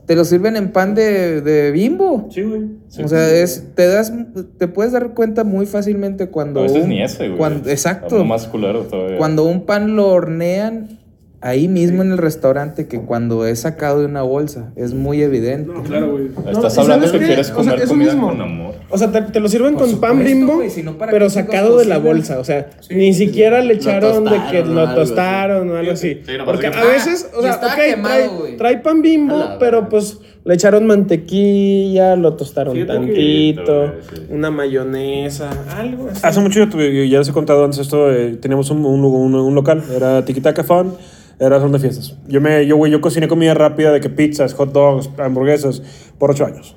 te 0.05 0.15
lo 0.15 0.23
sirven 0.25 0.55
en 0.57 0.71
pan 0.71 0.93
de, 0.95 1.41
de 1.41 1.71
bimbo. 1.71 2.27
Sí, 2.31 2.41
güey. 2.41 2.61
Sí, 2.89 3.03
o 3.03 3.07
sea, 3.07 3.27
sí, 3.29 3.35
es, 3.35 3.63
te 3.75 3.87
das, 3.87 4.11
te 4.57 4.67
puedes 4.67 4.91
dar 4.91 5.13
cuenta 5.13 5.43
muy 5.43 5.65
fácilmente 5.65 6.27
cuando 6.29 6.61
veces 6.63 6.83
un- 6.83 6.89
ni 6.89 7.01
ese, 7.01 7.27
güey. 7.27 7.37
cuando- 7.37 7.69
exacto. 7.69 8.15
Algo 8.15 8.25
más 8.25 8.47
culero 8.47 8.81
todavía. 8.83 9.17
Cuando 9.17 9.45
un 9.45 9.65
pan 9.65 9.95
lo 9.95 10.07
hornean 10.09 10.99
ahí 11.41 11.67
mismo 11.67 12.01
en 12.03 12.11
el 12.11 12.17
restaurante 12.17 12.87
que 12.87 13.01
cuando 13.01 13.45
es 13.45 13.61
sacado 13.61 13.99
de 13.99 14.05
una 14.05 14.21
bolsa, 14.21 14.71
es 14.75 14.93
muy 14.93 15.21
evidente. 15.21 15.71
No, 15.73 15.81
claro, 15.83 16.11
güey. 16.11 16.27
Estás 16.51 16.75
No, 16.77 16.81
¿y 16.81 16.83
hablando 16.85 17.11
que 17.11 17.19
qué? 17.19 17.25
quieres 17.25 17.47
O 17.49 17.53
sea, 17.55 17.55
comer 17.63 17.79
eso 17.79 17.87
comida 17.89 18.11
mismo. 18.13 18.27
con 18.29 18.41
amor. 18.41 18.75
O 18.89 18.97
sea, 18.97 19.11
te, 19.11 19.21
te 19.21 19.39
lo 19.39 19.47
sirven 19.49 19.75
Por 19.75 19.89
con 19.89 19.99
pan 19.99 20.23
bimbo, 20.23 20.55
güey, 20.55 20.69
si 20.69 20.83
no, 20.83 20.97
¿para 20.97 21.11
pero 21.11 21.29
sacado 21.29 21.77
de 21.77 21.85
la 21.85 21.97
bolsa. 21.97 22.39
O 22.39 22.43
sea, 22.43 22.69
ni 22.89 23.13
siquiera 23.13 23.61
le 23.61 23.73
echaron 23.75 24.23
de 24.25 24.39
que 24.51 24.63
lo 24.65 24.93
tostaron 24.93 25.69
o 25.71 25.75
algo 25.77 25.91
así. 25.93 26.21
Sí, 26.25 26.31
Porque 26.45 26.67
a 26.67 26.83
veces, 26.85 27.29
o 27.35 27.41
sea, 27.41 27.59
quemado, 27.75 28.43
trae, 28.57 28.77
pan 28.79 29.01
bimbo, 29.01 29.41
pero 29.59 29.87
pues 29.89 30.19
le 30.43 30.53
echaron 30.55 30.85
mantequilla, 30.87 32.15
lo 32.15 32.33
tostaron 32.35 32.73
que- 32.75 32.85
tantito, 32.85 33.93
sí. 34.13 34.21
una 34.29 34.51
mayonesa, 34.51 35.49
algo 35.77 36.09
así. 36.11 36.19
Hace 36.23 36.39
mucho 36.39 36.59
yo 36.59 36.69
tuve, 36.69 37.07
ya 37.09 37.19
les 37.19 37.29
he 37.29 37.31
contado 37.31 37.63
antes 37.63 37.79
esto, 37.79 38.11
eh, 38.11 38.37
teníamos 38.41 38.69
un, 38.71 38.83
un, 38.85 39.03
un- 39.05 39.35
un 39.35 39.55
local, 39.55 39.83
era 39.95 40.25
Tiki 40.25 40.41
Taka 40.41 40.63
Fun, 40.63 40.93
era 41.41 41.59
son 41.59 41.71
de 41.71 41.79
fiestas. 41.79 42.15
Yo, 42.27 42.39
me, 42.39 42.65
yo, 42.67 42.77
güey, 42.77 42.91
yo 42.91 43.01
cociné 43.01 43.27
comida 43.27 43.53
rápida 43.53 43.91
de 43.91 43.99
que 43.99 44.09
pizzas, 44.09 44.53
hot 44.53 44.71
dogs, 44.71 45.09
hamburguesas, 45.17 45.81
por 46.19 46.29
ocho 46.31 46.45
años. 46.45 46.75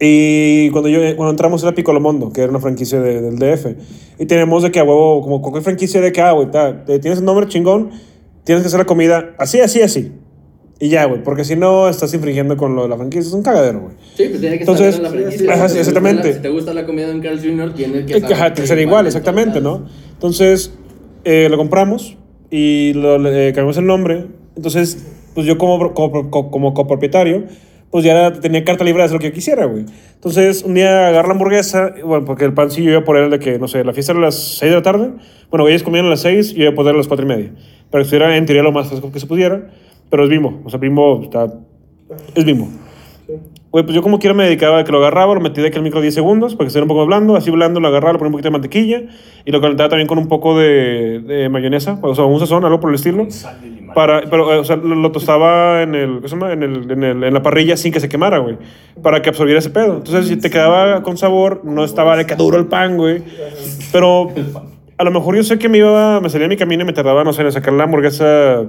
Y 0.00 0.70
cuando, 0.70 0.88
yo, 0.88 0.98
cuando 1.16 1.30
entramos 1.30 1.62
era 1.62 1.74
Piccolomondo, 1.74 2.32
que 2.32 2.40
era 2.42 2.50
una 2.50 2.60
franquicia 2.60 3.00
de- 3.00 3.20
del 3.20 3.38
DF. 3.38 3.76
Y 4.18 4.26
tenemos 4.26 4.62
de 4.62 4.70
que 4.70 4.80
a 4.80 4.84
huevo, 4.84 5.20
como 5.22 5.40
cualquier 5.42 5.62
franquicia 5.64 6.00
de 6.00 6.12
que, 6.12 6.20
ah, 6.20 6.32
güey, 6.32 6.50
ta, 6.50 6.84
tienes 6.84 7.18
el 7.18 7.24
nombre 7.24 7.46
chingón, 7.48 7.90
tienes 8.44 8.62
que 8.62 8.68
hacer 8.68 8.80
la 8.80 8.86
comida 8.86 9.34
así, 9.38 9.60
así, 9.60 9.80
así. 9.82 10.12
Y 10.80 10.88
ya, 10.88 11.04
güey, 11.04 11.22
porque 11.22 11.44
si 11.44 11.54
no 11.54 11.88
estás 11.88 12.12
infringiendo 12.14 12.56
con 12.56 12.74
lo 12.74 12.82
de 12.82 12.88
la 12.88 12.96
franquicia, 12.96 13.28
es 13.28 13.32
un 13.34 13.42
cagadero, 13.42 13.80
güey. 13.80 13.94
Sí, 14.16 14.24
pues 14.28 14.40
tiene 14.40 14.56
que 14.56 14.62
Entonces, 14.64 14.96
en 14.96 15.02
la 15.04 15.10
franquicia. 15.10 15.52
ajá, 15.54 15.68
sí, 15.68 15.78
exactamente. 15.78 16.34
Si 16.34 16.40
te 16.40 16.48
gusta 16.48 16.74
la 16.74 16.84
comida 16.84 17.08
en 17.10 17.20
Carl 17.20 17.38
Jr., 17.40 17.72
tiene 17.74 18.04
que 18.04 18.16
ajá, 18.34 18.52
que 18.52 18.66
ser 18.66 18.78
igual, 18.80 19.06
exactamente, 19.06 19.60
¿no? 19.60 19.86
Entonces, 20.14 20.72
eh, 21.24 21.46
lo 21.48 21.56
compramos 21.56 22.16
y 22.52 22.92
le 22.92 23.48
eh, 23.48 23.52
cambiamos 23.52 23.78
el 23.78 23.86
nombre. 23.86 24.26
Entonces, 24.54 25.04
pues 25.34 25.46
yo 25.46 25.56
como, 25.56 25.94
como, 25.94 26.30
como, 26.50 26.74
copropietario, 26.74 27.44
pues 27.90 28.04
ya 28.04 28.12
era- 28.12 28.40
tenía 28.40 28.62
carta 28.62 28.84
libre 28.84 29.00
de 29.00 29.06
hacer 29.06 29.14
lo 29.14 29.20
que 29.20 29.28
yo 29.28 29.32
quisiera, 29.32 29.64
güey. 29.64 29.86
Entonces, 30.14 30.62
un 30.62 30.74
día 30.74 31.08
agarro 31.08 31.28
la 31.28 31.34
hamburguesa, 31.34 31.94
bueno, 32.04 32.26
porque 32.26 32.44
el 32.44 32.52
pan 32.52 32.70
sí 32.70 32.82
yo 32.82 32.90
iba 32.90 33.04
por 33.04 33.16
él 33.16 33.30
de 33.30 33.38
que, 33.38 33.58
no 33.58 33.68
sé, 33.68 33.82
la 33.84 33.94
fiesta 33.94 34.12
era 34.12 34.20
a 34.20 34.24
las 34.26 34.34
6 34.58 34.70
de 34.70 34.76
la 34.76 34.82
tarde. 34.82 35.10
Bueno, 35.50 35.66
ellos 35.66 35.82
comían 35.82 36.04
a 36.04 36.10
las 36.10 36.20
6 36.20 36.52
y 36.52 36.56
yo 36.56 36.62
iba 36.64 36.72
a 36.72 36.74
poner 36.74 36.94
a 36.94 36.98
las 36.98 37.08
4 37.08 37.24
y 37.24 37.28
media. 37.28 37.52
Para 37.90 38.02
que 38.02 38.04
estuviera 38.04 38.36
en 38.36 38.44
teoría 38.46 38.62
lo 38.62 38.70
más 38.72 38.88
fresco 38.88 39.10
que 39.10 39.18
se 39.18 39.26
pudiera. 39.26 39.70
Pero 40.10 40.24
es 40.24 40.28
bimbo, 40.30 40.60
o 40.64 40.68
sea, 40.70 40.78
bimbo 40.78 41.22
está... 41.22 41.52
Es 42.34 42.44
bimbo. 42.44 42.68
Güey, 43.72 43.84
pues 43.86 43.94
yo 43.94 44.02
como 44.02 44.18
quiera 44.18 44.34
me 44.34 44.44
dedicaba 44.44 44.80
a 44.80 44.84
que 44.84 44.92
lo 44.92 44.98
agarraba, 44.98 45.32
lo 45.34 45.40
metía 45.40 45.64
de 45.64 45.70
que 45.70 45.78
el 45.78 45.82
micro 45.82 46.02
10 46.02 46.12
segundos 46.14 46.54
para 46.54 46.66
que 46.66 46.68
estuviera 46.68 46.84
un 46.84 46.88
poco 46.88 47.06
blando, 47.06 47.36
así 47.36 47.50
blando 47.50 47.80
lo 47.80 47.88
agarraba, 47.88 48.12
le 48.12 48.18
ponía 48.18 48.28
un 48.28 48.32
poquito 48.32 48.48
de 48.48 48.52
mantequilla 48.52 49.02
y 49.46 49.50
lo 49.50 49.62
calentaba 49.62 49.88
también 49.88 50.06
con 50.06 50.18
un 50.18 50.28
poco 50.28 50.58
de, 50.58 51.20
de 51.20 51.48
mayonesa, 51.48 51.98
o 52.02 52.14
sea, 52.14 52.24
un 52.24 52.38
sazón, 52.38 52.66
algo 52.66 52.80
por 52.80 52.90
el 52.90 52.96
estilo. 52.96 53.26
Para, 53.94 54.22
pero, 54.28 54.52
eh, 54.52 54.58
o 54.58 54.64
sea, 54.64 54.76
lo, 54.76 54.94
lo 54.94 55.10
tostaba 55.10 55.80
en, 55.80 55.94
el, 55.94 56.16
¿cómo 56.16 56.28
se 56.28 56.34
llama? 56.34 56.52
En, 56.52 56.62
el, 56.62 56.90
en, 56.90 57.02
el, 57.02 57.24
en 57.24 57.32
la 57.32 57.42
parrilla 57.42 57.78
sin 57.78 57.94
que 57.94 58.00
se 58.00 58.10
quemara, 58.10 58.38
güey. 58.38 58.58
Para 59.02 59.22
que 59.22 59.30
absorbiera 59.30 59.58
ese 59.58 59.70
pedo. 59.70 59.96
Entonces, 59.96 60.28
si 60.28 60.36
te 60.36 60.50
quedaba 60.50 61.02
con 61.02 61.16
sabor, 61.16 61.62
no 61.64 61.82
estaba 61.82 62.14
de 62.18 62.26
que 62.26 62.34
duro 62.34 62.58
el 62.58 62.66
pan, 62.66 62.98
güey. 62.98 63.22
Pero 63.90 64.28
a 64.98 65.04
lo 65.04 65.10
mejor 65.10 65.34
yo 65.34 65.44
sé 65.44 65.58
que 65.58 65.70
me 65.70 65.78
iba, 65.78 66.20
me 66.20 66.28
salía 66.28 66.46
de 66.46 66.54
mi 66.54 66.58
camino 66.58 66.82
y 66.82 66.86
me 66.86 66.92
tardaba, 66.92 67.24
no 67.24 67.32
sé, 67.32 67.40
en 67.40 67.52
sacar 67.52 67.72
la 67.72 67.84
hamburguesa 67.84 68.66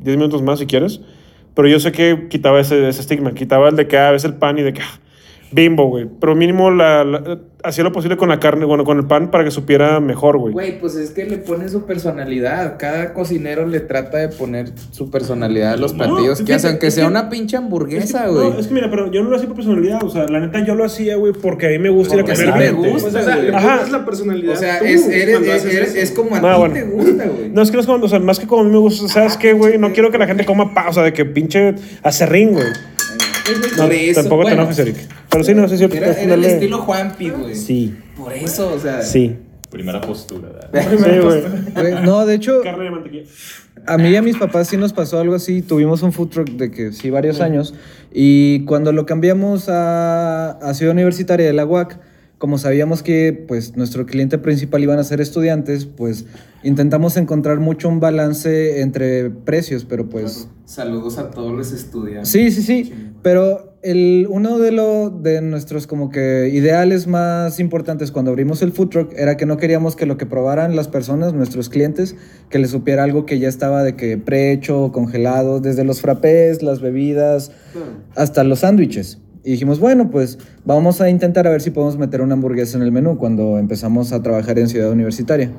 10 0.00 0.16
minutos 0.18 0.42
más 0.42 0.58
si 0.58 0.66
quieres. 0.66 1.00
Pero 1.54 1.68
yo 1.68 1.78
sé 1.80 1.92
que 1.92 2.26
quitaba 2.28 2.60
ese, 2.60 2.88
ese 2.88 3.00
estigma, 3.00 3.32
quitaba 3.32 3.68
el 3.68 3.76
de 3.76 3.86
que 3.86 3.96
a 3.96 4.10
veces 4.10 4.30
el 4.30 4.36
pan 4.36 4.58
y 4.58 4.62
de 4.62 4.72
que 4.72 4.82
ah, 4.82 4.98
bimbo, 5.52 5.88
güey. 5.88 6.06
Pero 6.20 6.34
mínimo 6.34 6.70
la, 6.70 7.04
la- 7.04 7.38
hacía 7.62 7.82
lo 7.84 7.92
posible 7.92 8.16
con 8.16 8.28
la 8.28 8.40
carne, 8.40 8.64
bueno, 8.64 8.84
con 8.84 8.98
el 8.98 9.06
pan 9.06 9.30
para 9.30 9.44
que 9.44 9.50
supiera 9.50 9.98
mejor, 10.00 10.36
güey. 10.38 10.52
Güey, 10.52 10.80
pues 10.80 10.96
es 10.96 11.10
que 11.10 11.24
le 11.24 11.38
pone 11.38 11.68
su 11.68 11.86
personalidad. 11.86 12.76
Cada 12.78 13.12
cocinero 13.14 13.66
le 13.66 13.80
trata 13.80 14.18
de 14.18 14.28
poner 14.28 14.72
su 14.90 15.10
personalidad 15.10 15.72
a 15.72 15.76
los 15.76 15.94
No, 15.94 16.04
platillos 16.04 16.42
que 16.42 16.54
hacen, 16.54 16.70
aunque 16.72 16.90
sea 16.90 17.04
que- 17.04 17.10
una 17.10 17.30
pinche 17.30 17.56
hamburguesa, 17.56 18.24
Es 18.24 18.24
que- 18.26 18.30
güey. 18.36 18.50
No, 18.50 18.58
es 18.58 18.66
que 18.66 18.74
mira, 18.74 18.90
pero 18.90 19.10
yo 19.10 19.22
no 19.22 19.30
lo 19.30 19.36
hacía 19.36 19.48
por 19.48 19.56
personalidad. 19.56 20.02
O 20.02 20.10
sea, 20.10 20.26
la 20.26 20.40
neta, 20.40 20.64
yo 20.64 20.74
lo 20.74 20.84
hacía, 20.84 21.16
güey, 21.16 21.32
porque 21.32 21.66
a 21.66 21.70
mí 21.70 21.78
me 21.78 21.88
gusta 21.90 22.14
ir 22.14 22.20
a 22.20 22.24
comer 22.24 22.36
sí 22.36 22.46
me 22.46 22.70
gusta. 22.72 23.18
O 23.20 23.22
sea, 23.22 23.36
le 23.36 23.54
Ajá. 23.54 23.76
pones 23.76 23.92
la 23.92 24.04
personalidad. 24.04 24.54
O 24.54 24.56
sea, 24.56 24.78
tú 24.80 24.84
es, 24.84 25.08
eres, 25.08 25.64
eres- 25.64 25.94
es 25.94 26.10
como 26.10 26.34
a 26.34 26.38
Ah, 26.38 26.54
ti 26.54 26.58
bueno. 26.58 26.74
te 26.74 26.82
gusta, 26.84 27.24
güey. 27.26 27.50
No, 27.50 27.62
es 27.62 27.70
que 27.70 27.76
no 27.76 27.80
es 27.80 27.86
como, 27.86 28.04
o 28.04 28.08
sea, 28.08 28.18
más 28.20 28.38
que 28.38 28.46
como 28.46 28.62
a 28.62 28.64
mí 28.64 28.70
me 28.70 28.78
gusta, 28.78 29.08
¿sabes 29.08 29.36
qué, 29.36 29.52
güey? 29.52 29.78
No 29.78 29.92
quiero 29.92 30.10
que 30.10 30.18
la 30.18 30.26
gente 30.26 30.44
coma 30.44 30.74
pa, 30.74 30.88
o 30.88 30.92
sea, 30.92 31.02
de 31.02 31.12
que 31.12 31.24
pinche 31.24 31.74
acerrín, 32.02 32.52
güey. 32.52 32.66
No, 33.76 33.82
Por 33.84 33.92
eso, 33.92 34.20
tampoco 34.20 34.42
te 34.42 34.48
bueno, 34.48 34.62
enojes, 34.62 34.78
Eric. 34.78 34.96
Pero 35.30 35.44
sí, 35.44 35.54
no 35.54 35.68
sé 35.68 35.76
si 35.76 35.84
Era, 35.84 36.12
era 36.12 36.34
el 36.34 36.44
estilo 36.44 36.78
Juanpi, 36.78 37.30
güey. 37.30 37.54
Sí. 37.54 37.94
Por 38.16 38.32
eso, 38.32 38.72
o 38.74 38.78
sea. 38.78 39.02
Sí. 39.02 39.36
Primera 39.70 40.00
postura. 40.00 40.48
¿verdad? 40.72 40.90
Sí, 41.76 42.04
No, 42.04 42.24
de 42.24 42.34
hecho, 42.34 42.60
Carne 42.62 42.84
de 42.84 42.90
mantequilla. 42.90 43.24
A 43.86 43.98
mí 43.98 44.10
y 44.10 44.16
a 44.16 44.22
mis 44.22 44.36
papás 44.36 44.68
sí 44.68 44.76
nos 44.76 44.92
pasó 44.92 45.18
algo 45.18 45.34
así. 45.34 45.60
Tuvimos 45.60 46.02
un 46.02 46.12
food 46.12 46.28
truck 46.28 46.48
de 46.50 46.70
que 46.70 46.92
sí, 46.92 47.10
varios 47.10 47.40
años. 47.40 47.74
Y 48.12 48.64
cuando 48.64 48.92
lo 48.92 49.04
cambiamos 49.04 49.68
a, 49.68 50.52
a 50.52 50.74
Ciudad 50.74 50.92
Universitaria 50.92 51.46
de 51.46 51.52
la 51.52 51.66
UAC, 51.66 51.98
como 52.38 52.58
sabíamos 52.58 53.02
que 53.02 53.44
pues, 53.46 53.76
nuestro 53.76 54.06
cliente 54.06 54.38
principal 54.38 54.82
iban 54.82 54.98
a 54.98 55.04
ser 55.04 55.20
estudiantes, 55.20 55.86
pues 55.86 56.26
intentamos 56.62 57.16
encontrar 57.16 57.58
mucho 57.58 57.88
un 57.88 58.00
balance 58.00 58.80
entre 58.80 59.30
precios, 59.30 59.84
pero 59.84 60.08
pues... 60.08 60.48
Saludos 60.66 61.18
a 61.18 61.30
todos 61.30 61.52
los 61.52 61.72
estudiantes. 61.72 62.28
Sí, 62.28 62.50
sí, 62.50 62.62
sí. 62.62 62.92
Pero 63.24 63.78
el, 63.80 64.26
uno 64.28 64.58
de, 64.58 64.70
lo, 64.70 65.08
de 65.08 65.40
nuestros 65.40 65.86
como 65.86 66.10
que 66.10 66.50
ideales 66.52 67.06
más 67.06 67.58
importantes 67.58 68.10
cuando 68.10 68.30
abrimos 68.30 68.60
el 68.60 68.70
food 68.70 68.90
truck 68.90 69.12
era 69.16 69.38
que 69.38 69.46
no 69.46 69.56
queríamos 69.56 69.96
que 69.96 70.04
lo 70.04 70.18
que 70.18 70.26
probaran 70.26 70.76
las 70.76 70.88
personas, 70.88 71.32
nuestros 71.32 71.70
clientes, 71.70 72.16
que 72.50 72.58
les 72.58 72.70
supiera 72.70 73.02
algo 73.02 73.24
que 73.24 73.38
ya 73.38 73.48
estaba 73.48 73.82
de 73.82 73.96
que 73.96 74.18
prehecho, 74.18 74.92
congelado, 74.92 75.60
desde 75.60 75.84
los 75.84 76.02
frappés, 76.02 76.62
las 76.62 76.82
bebidas, 76.82 77.50
hasta 78.14 78.44
los 78.44 78.58
sándwiches. 78.58 79.20
Y 79.42 79.52
dijimos, 79.52 79.80
bueno, 79.80 80.10
pues 80.10 80.38
vamos 80.66 81.00
a 81.00 81.08
intentar 81.08 81.46
a 81.46 81.50
ver 81.50 81.62
si 81.62 81.70
podemos 81.70 81.96
meter 81.96 82.20
una 82.20 82.34
hamburguesa 82.34 82.76
en 82.76 82.82
el 82.82 82.92
menú 82.92 83.16
cuando 83.16 83.56
empezamos 83.56 84.12
a 84.12 84.22
trabajar 84.22 84.58
en 84.58 84.68
Ciudad 84.68 84.90
Universitaria. 84.90 85.50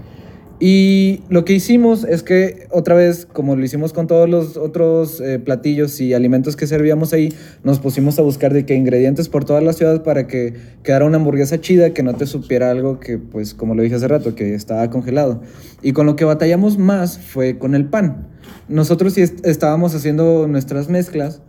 Y 0.58 1.20
lo 1.30 1.44
que 1.44 1.52
hicimos 1.52 2.06
es 2.06 2.24
que 2.24 2.68
otra 2.72 2.96
vez, 2.96 3.26
como 3.26 3.58
lo 3.58 3.66
hicimos 3.66 3.92
con 3.92 4.08
todos 4.08 4.30
los 4.30 4.56
otros 4.56 5.20
eh, 5.20 5.38
platillos 5.38 6.00
y 6.00 6.14
alimentos 6.14 6.56
que 6.56 6.66
servíamos 6.66 7.12
ahí, 7.12 7.34
nos 7.66 7.80
pusimos 7.80 8.18
a 8.20 8.22
buscar 8.22 8.54
de 8.54 8.66
qué 8.66 8.74
ingredientes 8.74 9.28
por 9.28 9.44
toda 9.44 9.60
la 9.60 9.74
ciudad 9.74 10.02
para 10.04 10.28
que 10.28 10.54
quedara 10.82 11.06
una 11.06 11.18
hamburguesa 11.18 11.60
chida 11.60 11.94
que 11.94 12.04
no 12.04 12.14
te 12.14 12.26
supiera 12.26 12.72
algo 12.72 13.02
que, 13.02 13.18
pues, 13.18 13.54
como 13.54 13.76
lo 13.76 13.84
dije 13.84 13.96
hace 13.96 14.08
rato, 14.08 14.34
que 14.34 14.54
estaba 14.56 14.90
congelado. 14.90 15.42
Y 15.82 15.92
con 15.92 16.06
lo 16.06 16.16
que 16.16 16.24
batallamos 16.24 16.78
más 16.78 17.20
fue 17.20 17.58
con 17.58 17.76
el 17.76 17.86
pan. 17.86 18.30
Nosotros 18.70 19.14
sí 19.14 19.22
est- 19.24 19.46
estábamos 19.46 19.94
haciendo 19.94 20.48
nuestras 20.48 20.88
mezclas, 20.90 21.42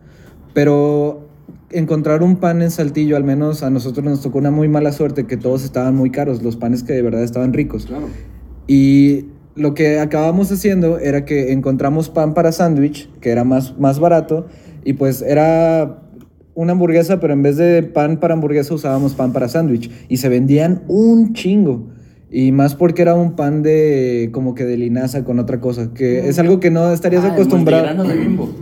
pero 0.53 1.29
encontrar 1.71 2.25
un 2.25 2.37
pan 2.37 2.61
en 2.61 2.73
Saltillo, 2.73 3.17
al 3.17 3.25
menos 3.25 3.63
a 3.63 3.71
nosotros 3.71 4.05
nos 4.05 4.21
tocó 4.21 4.39
una 4.39 4.51
muy 4.51 4.67
mala 4.69 4.91
suerte, 4.91 5.27
que 5.27 5.37
todos 5.37 5.63
estaban 5.63 5.95
muy 5.95 6.11
caros, 6.11 6.43
los 6.43 6.57
panes 6.57 6.83
que 6.83 6.93
de 6.93 7.03
verdad 7.03 7.23
estaban 7.23 7.53
ricos. 7.53 7.87
Y 8.67 9.27
lo 9.55 9.75
que 9.75 9.99
acabamos 9.99 10.51
haciendo 10.53 10.99
era 10.99 11.25
que 11.25 11.53
encontramos 11.53 12.11
pan 12.11 12.35
para 12.35 12.53
sándwich, 12.53 13.09
que 13.21 13.31
era 13.31 13.45
más, 13.45 13.79
más 13.79 13.99
barato, 13.99 14.47
y 14.85 14.95
pues 14.95 15.23
era 15.23 16.03
una 16.55 16.73
hamburguesa, 16.73 17.21
pero 17.21 17.33
en 17.33 17.43
vez 17.43 17.57
de 17.57 17.83
pan 17.83 18.19
para 18.19 18.35
hamburguesa 18.35 18.75
usábamos 18.75 19.15
pan 19.15 19.33
para 19.33 19.49
sándwich. 19.49 19.91
Y 20.09 20.17
se 20.17 20.29
vendían 20.29 20.83
un 20.89 21.35
chingo. 21.35 21.89
Y 22.29 22.51
más 22.51 22.75
porque 22.75 23.03
era 23.03 23.15
un 23.15 23.37
pan 23.37 23.63
de 23.63 24.31
como 24.33 24.57
que 24.57 24.65
de 24.65 24.77
linaza 24.77 25.23
con 25.23 25.39
otra 25.39 25.61
cosa, 25.61 25.91
que 25.95 26.29
es 26.29 26.41
algo 26.41 26.59
que 26.59 26.73
no 26.73 26.93
estarías 26.93 27.25
Ah, 27.25 27.29
acostumbrado. 27.33 28.03
de 28.03 28.17
Bimbo. 28.17 28.53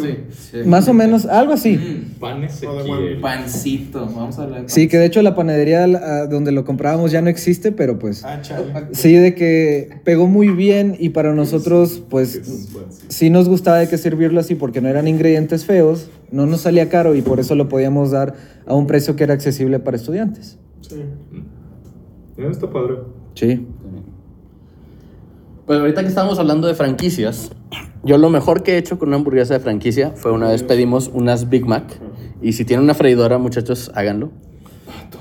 Sí. 0.00 0.58
Más 0.66 0.88
o 0.88 0.92
menos, 0.92 1.26
algo 1.26 1.52
así. 1.52 1.76
Mm, 1.78 2.18
Pan 2.18 2.42
Ezequiel. 2.42 2.80
Ezequiel. 2.80 3.20
pancito. 3.20 4.06
Vamos 4.06 4.38
a 4.40 4.42
hablar 4.42 4.62
de 4.62 4.68
Sí, 4.68 4.88
que 4.88 4.98
de 4.98 5.06
hecho 5.06 5.22
la 5.22 5.36
panadería 5.36 5.86
donde 6.26 6.50
lo 6.50 6.64
comprábamos 6.64 7.12
ya 7.12 7.22
no 7.22 7.28
existe, 7.30 7.70
pero 7.70 7.96
pues 7.96 8.24
Ah, 8.24 8.42
sí 8.90 9.12
de 9.14 9.36
que 9.36 9.90
pegó 10.02 10.26
muy 10.26 10.48
bien 10.48 10.96
y 10.98 11.10
para 11.10 11.32
nosotros 11.32 12.02
pues 12.10 12.68
sí 13.08 13.30
nos 13.30 13.48
gustaba 13.48 13.78
de 13.78 13.88
que 13.88 13.98
servirlo 13.98 14.40
así 14.40 14.56
porque 14.56 14.80
no 14.80 14.88
eran 14.88 15.06
ingredientes 15.06 15.64
feos, 15.64 16.10
no 16.32 16.46
nos 16.46 16.62
salía 16.62 16.88
caro 16.88 17.14
y 17.14 17.22
por 17.22 17.38
eso 17.38 17.54
lo 17.54 17.68
podíamos 17.68 18.10
dar 18.10 18.34
a 18.66 18.74
un 18.74 18.88
precio 18.88 19.14
que 19.14 19.22
era 19.22 19.32
accesible 19.34 19.78
para 19.78 19.96
estudiantes. 19.96 20.58
Mira, 22.36 22.50
Está 22.50 22.70
padre. 22.70 22.96
Sí. 23.34 23.66
Pues 25.66 25.78
ahorita 25.78 26.02
que 26.02 26.08
estamos 26.08 26.38
hablando 26.38 26.66
de 26.66 26.74
franquicias, 26.74 27.52
yo 28.02 28.18
lo 28.18 28.30
mejor 28.30 28.62
que 28.62 28.74
he 28.74 28.78
hecho 28.78 28.98
con 28.98 29.08
una 29.08 29.16
hamburguesa 29.16 29.54
de 29.54 29.60
franquicia 29.60 30.12
fue 30.16 30.32
una 30.32 30.48
vez 30.50 30.62
pedimos 30.62 31.10
unas 31.12 31.48
Big 31.48 31.66
Mac. 31.66 31.84
Y 32.40 32.54
si 32.54 32.64
tienen 32.64 32.84
una 32.84 32.94
freidora, 32.94 33.38
muchachos, 33.38 33.90
háganlo. 33.94 34.32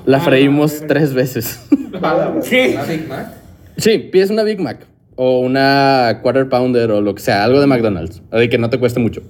La 0.06 0.20
freímos 0.20 0.84
tres 0.88 1.14
veces. 1.14 1.64
¿Qué? 2.50 2.74
¿La 2.74 2.84
Big 2.86 3.08
Mac? 3.08 3.34
Sí, 3.78 4.00
pides 4.12 4.30
una 4.32 4.44
Big 4.44 4.60
Mac 4.60 4.88
o 5.16 5.40
una 5.40 6.20
Quarter 6.24 6.50
Pounder 6.50 6.90
o 6.92 7.02
lo 7.02 7.14
que 7.14 7.22
sea, 7.22 7.44
algo 7.44 7.60
de 7.60 7.68
McDonald's, 7.68 8.24
de 8.32 8.50
que 8.50 8.58
no 8.58 8.70
te 8.70 8.80
cueste 8.80 9.00
mucho. 9.00 9.22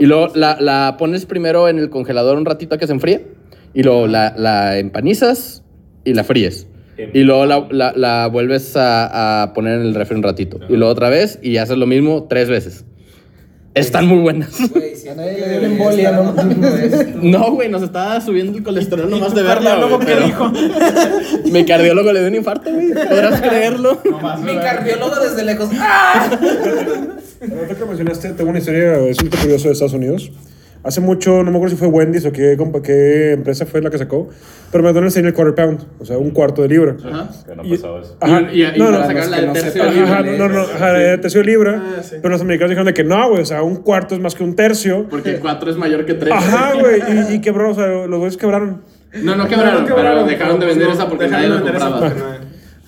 Y 0.00 0.06
luego 0.06 0.28
la, 0.34 0.60
la 0.60 0.96
pones 0.98 1.26
primero 1.26 1.68
en 1.68 1.78
el 1.78 1.90
congelador 1.90 2.36
un 2.36 2.44
ratito 2.44 2.74
a 2.74 2.78
que 2.78 2.86
se 2.86 2.92
enfríe 2.92 3.28
y 3.74 3.82
luego 3.82 4.06
la, 4.06 4.34
la 4.36 4.78
empanizas 4.78 5.62
y 6.04 6.14
la 6.14 6.24
fríes. 6.24 6.66
Y 7.12 7.20
luego 7.24 7.46
la, 7.46 7.66
la- 7.70 7.92
la 7.96 8.26
vuelves 8.28 8.76
a, 8.76 9.42
a 9.42 9.52
poner 9.54 9.80
en 9.80 9.86
el 9.86 9.94
refri 9.94 10.16
un 10.16 10.22
ratito. 10.22 10.58
Y 10.68 10.76
luego 10.76 10.92
otra 10.92 11.08
vez 11.08 11.38
y 11.42 11.56
haces 11.58 11.76
lo 11.76 11.86
mismo 11.86 12.26
tres 12.28 12.48
veces. 12.48 12.84
Están 13.74 14.06
muy 14.06 14.18
buenas. 14.18 14.50
Güey, 14.70 14.94
siento 14.96 15.22
que 15.22 15.30
dio 15.34 15.46
debería 15.46 15.58
una 15.60 15.66
embolia, 15.68 16.12
¿no? 16.12 16.34
No, 17.22 17.52
güey, 17.52 17.70
nos 17.70 17.82
estaba 17.82 18.20
subiendo 18.20 18.56
el 18.58 18.62
colesterol 18.62 19.08
nomás 19.08 19.34
de 19.34 19.42
verla. 19.42 19.70
cardiólogo 19.70 19.96
güey, 19.96 20.06
pero- 20.06 20.26
dijo? 20.26 20.52
Mi 21.52 21.64
cardiólogo 21.64 22.12
le 22.12 22.20
dio 22.20 22.28
un 22.28 22.34
infarto, 22.34 22.70
güey. 22.70 22.88
¿Podrás 22.92 23.40
creerlo? 23.40 23.98
Mi 24.44 24.56
cardiólogo 24.56 25.14
desde 25.20 25.42
lejos. 25.44 25.70
¡Ah! 25.78 26.30
Ahorita 27.40 27.74
que 27.74 27.84
mencionaste, 27.86 28.32
tengo 28.34 28.50
una 28.50 28.58
historia, 28.58 28.98
es 29.08 29.18
un 29.22 29.28
curioso 29.30 29.68
de 29.68 29.72
Estados 29.72 29.94
Unidos. 29.94 30.30
Hace 30.84 31.00
mucho, 31.00 31.44
no 31.44 31.50
me 31.52 31.56
acuerdo 31.58 31.76
si 31.76 31.76
fue 31.76 31.86
Wendy's 31.86 32.26
o 32.26 32.32
qué, 32.32 32.56
qué 32.82 33.32
empresa 33.32 33.66
fue 33.66 33.80
la 33.80 33.88
que 33.88 33.98
sacó, 33.98 34.28
pero 34.72 34.82
McDonald's 34.82 35.14
tenía 35.14 35.28
el 35.28 35.34
quarter 35.34 35.54
pound, 35.54 35.80
o 36.00 36.04
sea, 36.04 36.18
un 36.18 36.30
cuarto 36.30 36.62
de 36.62 36.68
libra. 36.68 36.96
Que 36.96 37.54
no 37.54 37.62
pasaba 37.62 38.00
eso. 38.00 38.16
Ajá. 38.20 38.42
Y, 38.52 38.62
y, 38.62 38.64
y 38.64 38.78
no, 38.78 38.86
para 38.86 38.98
no, 38.98 39.06
sacar 39.06 39.28
la 39.28 39.42
no 39.42 39.52
tercio 39.52 39.84
libre. 39.84 40.02
Ajá, 40.02 40.22
no, 40.22 40.36
no, 40.36 40.48
no, 40.48 40.60
ajá, 40.62 40.92
de 40.92 41.18
tercio 41.18 41.40
de 41.40 41.46
libra. 41.46 41.82
Ah, 41.98 42.02
sí. 42.02 42.16
Pero 42.20 42.30
los 42.30 42.40
americanos 42.40 42.70
dijeron 42.70 42.86
de 42.86 42.94
que 42.94 43.04
no, 43.04 43.28
güey, 43.28 43.42
o 43.42 43.46
sea, 43.46 43.62
un 43.62 43.76
cuarto 43.76 44.16
es 44.16 44.20
más 44.20 44.34
que 44.34 44.42
un 44.42 44.56
tercio. 44.56 45.06
Porque 45.08 45.36
cuatro 45.36 45.70
es 45.70 45.76
mayor 45.76 46.04
que 46.04 46.14
tres. 46.14 46.32
Ajá, 46.32 46.72
güey, 46.74 47.00
y, 47.30 47.34
y 47.36 47.40
quebró, 47.40 47.70
o 47.70 47.74
sea, 47.74 47.86
los 47.86 48.18
güeyes 48.18 48.36
quebraron. 48.36 48.82
No, 49.22 49.36
no 49.36 49.46
quebraron, 49.46 49.84
pero 49.84 50.24
dejaron 50.24 50.58
de 50.58 50.66
vender 50.66 50.88
esa 50.88 51.08
porque 51.08 51.28
nadie 51.28 51.48
Dejaron 51.48 51.78
la 51.78 52.00
compraba. 52.00 52.38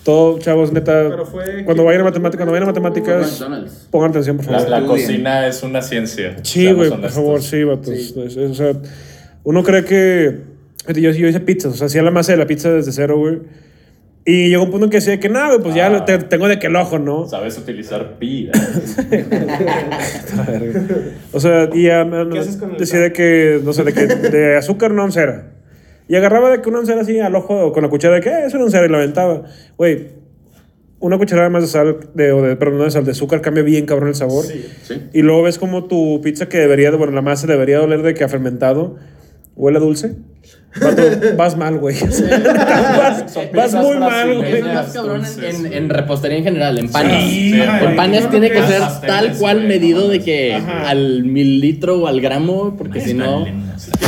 Todo, 0.05 0.38
chavos, 0.38 0.71
neta, 0.73 1.07
Pero 1.09 1.25
fue- 1.25 1.64
cuando 1.64 1.85
vayan 1.85 2.03
a 2.03 2.05
matemáticas, 2.05 2.45
cuando 2.47 2.53
vayan 2.53 2.69
a 2.69 2.73
matemáticas, 2.73 3.43
pongan 3.90 4.11
atención, 4.11 4.37
por 4.37 4.47
La, 4.47 4.59
favor. 4.59 4.71
la 4.71 4.79
Estudien. 4.81 5.07
cocina 5.07 5.47
es 5.47 5.62
una 5.62 5.81
ciencia. 5.83 6.37
Sí, 6.43 6.71
güey, 6.73 6.90
por 6.90 7.11
favor, 7.11 7.43
sí, 7.43 7.64
vatos. 7.64 7.88
Es- 7.88 8.14
es- 8.17 8.37
o 8.37 8.55
sea, 8.55 8.73
uno 9.45 9.62
cree 9.62 9.85
que. 9.85 10.40
Yo, 10.95 11.11
yo 11.12 11.29
hice 11.29 11.40
pizzas, 11.40 11.73
o 11.73 11.77
sea, 11.77 11.87
hacía 11.87 12.03
la 12.03 12.11
masa 12.11 12.33
de 12.33 12.38
la 12.38 12.47
pizza 12.47 12.71
desde 12.71 12.93
cero, 12.93 13.17
güey. 13.19 13.38
Y 14.27 14.49
llegó 14.51 14.64
un 14.64 14.71
punto 14.71 14.85
en 14.87 14.90
que 14.90 14.97
decía 14.99 15.19
que 15.21 15.29
nada, 15.31 15.49
güey, 15.49 15.61
pues 15.61 15.75
ya 15.75 15.87
Ah. 15.87 15.90
lo 15.90 16.05
te- 16.05 16.17
tengo 16.19 16.49
de 16.49 16.59
que 16.59 16.67
el 16.69 16.77
ojo, 16.77 16.99
¿no? 16.99 17.27
Sabes 17.29 17.57
utilizar 17.59 18.19
pi. 18.19 18.51
O 21.33 21.40
sea, 21.40 21.69
y 21.73 21.85
ya 21.85 22.05
me- 22.05 22.29
¿Qué 22.31 22.38
haces 22.38 22.57
con 22.57 22.73
el 22.73 22.77
decía 22.79 23.01
de 23.01 23.12
que, 23.12 23.61
no 23.64 23.73
sé, 23.73 23.85
de 23.85 23.93
que 23.93 24.07
de 24.07 24.57
azúcar 24.57 24.93
una 24.93 25.05
oncera. 25.05 25.51
Y 26.09 26.17
agarraba 26.17 26.51
de 26.51 26.61
que 26.61 26.69
una 26.69 26.81
oncera 26.81 27.01
así 27.01 27.19
al 27.19 27.35
ojo 27.35 27.73
con 27.73 27.83
la 27.83 27.88
cuchara 27.88 28.17
de 28.17 28.21
que 28.21 28.29
"Eh, 28.29 28.47
es 28.47 28.55
una 28.55 28.64
oncera 28.64 28.85
y 28.87 28.88
la 28.90 28.99
aventaba. 28.99 29.45
Güey, 29.79 30.09
una 31.01 31.19
cucharada 31.19 31.49
más 31.51 31.62
de 31.62 31.69
sal, 31.69 31.97
de, 32.14 32.33
o 32.33 32.43
de, 32.43 32.57
perdón, 32.57 32.79
no 32.79 32.85
de 32.85 32.90
sal, 32.90 33.05
de 33.05 33.11
azúcar 33.12 33.40
cambia 33.40 33.62
bien 33.62 33.87
cabrón 33.87 34.09
el 34.09 34.14
sabor. 34.14 34.45
Sí. 34.45 35.03
Y 35.12 35.23
luego 35.23 35.43
ves 35.43 35.59
como 35.59 35.85
tu 35.85 36.21
pizza 36.23 36.49
que 36.49 36.59
debería, 36.59 36.90
de- 36.90 36.97
bueno, 36.97 37.12
la 37.12 37.23
masa 37.23 37.47
debería 37.47 37.79
doler 37.79 38.03
de 38.03 38.14
que 38.14 38.25
ha 38.25 38.29
fermentado. 38.29 38.97
huele 39.57 39.79
a 39.79 39.81
dulce, 39.81 40.17
vato, 40.81 41.03
vas 41.37 41.57
mal, 41.57 41.79
güey. 41.79 41.97
vas, 42.01 43.25
vas 43.55 43.75
muy 43.75 43.97
mal, 43.99 44.37
güey. 44.38 44.53
Es 44.55 44.64
más 44.64 44.93
cabrón 44.93 45.23
en, 45.43 45.73
en 45.73 45.88
repostería 45.90 46.38
en 46.38 46.45
general, 46.45 46.77
en 46.79 46.88
panes. 46.90 47.23
Sí, 47.31 47.55
en 47.61 47.95
panes 47.97 48.29
tiene 48.31 48.51
que 48.51 48.62
ser 48.62 48.83
tal 49.07 49.35
cual 49.37 49.67
medido 49.67 50.09
de 50.09 50.21
que 50.21 50.55
Ajá. 50.55 50.88
al 50.90 51.25
mililitro 51.25 52.01
o 52.03 52.07
al 52.09 52.21
gramo, 52.21 52.75
porque 52.77 53.01
si 53.01 53.14
no. 53.14 53.47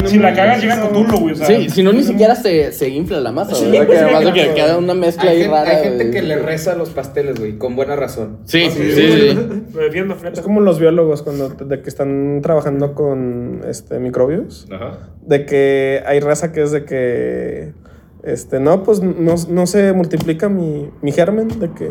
Si 0.07 0.19
la 0.19 0.35
cagas, 0.35 0.61
llega 0.62 0.81
con 0.81 0.93
Tulo, 0.93 1.19
güey. 1.19 1.35
O 1.35 1.37
sea, 1.37 1.47
Sí, 1.47 1.69
si 1.71 1.83
no, 1.83 1.93
ni 1.93 2.03
siquiera 2.03 2.35
se, 2.35 2.73
se 2.73 2.89
infla 2.89 3.21
la 3.21 3.33
masa, 3.33 3.55
Sí, 3.55 3.65
¿verdad? 3.71 3.87
pues, 3.87 3.89
Que 3.89 3.97
sí, 3.99 4.05
además 4.05 4.25
de 4.25 4.33
que 4.33 4.41
pero- 4.43 4.55
queda 4.55 4.79
una 4.79 4.95
mezcla 4.95 5.31
Hay, 5.31 5.37
ahí 5.37 5.43
gen- 5.43 5.51
rara. 5.51 5.71
hay 5.71 5.83
gente 5.85 6.05
güey. 6.05 6.11
que 6.11 6.23
le 6.23 6.37
reza 6.39 6.73
a 6.73 6.77
los 6.77 6.91
pasteles, 6.91 7.39
güey, 7.39 7.59
con 7.59 7.77
buena 7.77 7.97
razón. 7.97 8.39
Sí, 8.45 8.69
sí, 8.71 8.93
sí, 8.93 9.11
sí. 9.12 9.39
Lo 9.75 9.81
defiendo, 9.83 10.17
Es 10.33 10.41
como 10.41 10.61
los 10.61 10.79
biólogos 10.79 11.23
cuando 11.23 11.49
de 11.51 11.83
que 11.83 11.89
están 11.89 12.41
trabajando 12.43 12.95
con 12.95 13.62
este 13.69 13.99
microbios. 13.99 14.67
Ajá. 14.73 15.11
De 15.23 15.45
que 15.47 16.03
hay 16.07 16.21
raza 16.21 16.53
que 16.53 16.62
es 16.62 16.71
de 16.73 16.85
que 16.85 17.73
este 18.23 18.61
no, 18.61 18.83
pues 18.83 19.01
no, 19.03 19.35
no 19.49 19.67
se 19.67 19.93
multiplica 19.93 20.49
mi, 20.49 20.91
mi 21.03 21.12
germen, 21.12 21.49
de 21.61 21.71
que 21.73 21.91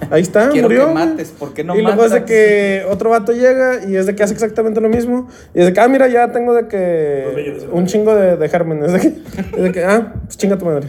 ahí 0.10 0.22
está, 0.22 0.48
Quiero 0.50 0.68
murió. 0.68 0.88
que 0.88 0.94
mates, 0.94 1.30
¿por 1.30 1.52
qué 1.52 1.64
no 1.64 1.76
y 1.76 1.82
luego 1.82 2.04
es 2.04 2.12
de 2.12 2.24
que 2.24 2.84
otro 2.88 3.10
vato 3.10 3.32
llega 3.32 3.84
y 3.86 3.96
es 3.96 4.06
de 4.06 4.14
que 4.14 4.22
hace 4.22 4.32
exactamente 4.34 4.80
lo 4.80 4.88
mismo. 4.88 5.28
Y 5.54 5.60
es 5.60 5.66
de 5.66 5.72
que, 5.72 5.80
ah, 5.80 5.88
mira, 5.88 6.08
ya 6.08 6.32
tengo 6.32 6.54
de 6.54 6.68
que 6.68 7.66
un 7.70 7.86
chingo 7.86 8.14
de, 8.14 8.36
de 8.36 8.48
gérmenes. 8.48 8.92
De 8.92 9.00
que, 9.00 9.08
es 9.56 9.62
de 9.62 9.72
que, 9.72 9.84
ah, 9.84 10.14
pues 10.24 10.36
chinga 10.36 10.56
tu 10.56 10.64
madre. 10.64 10.88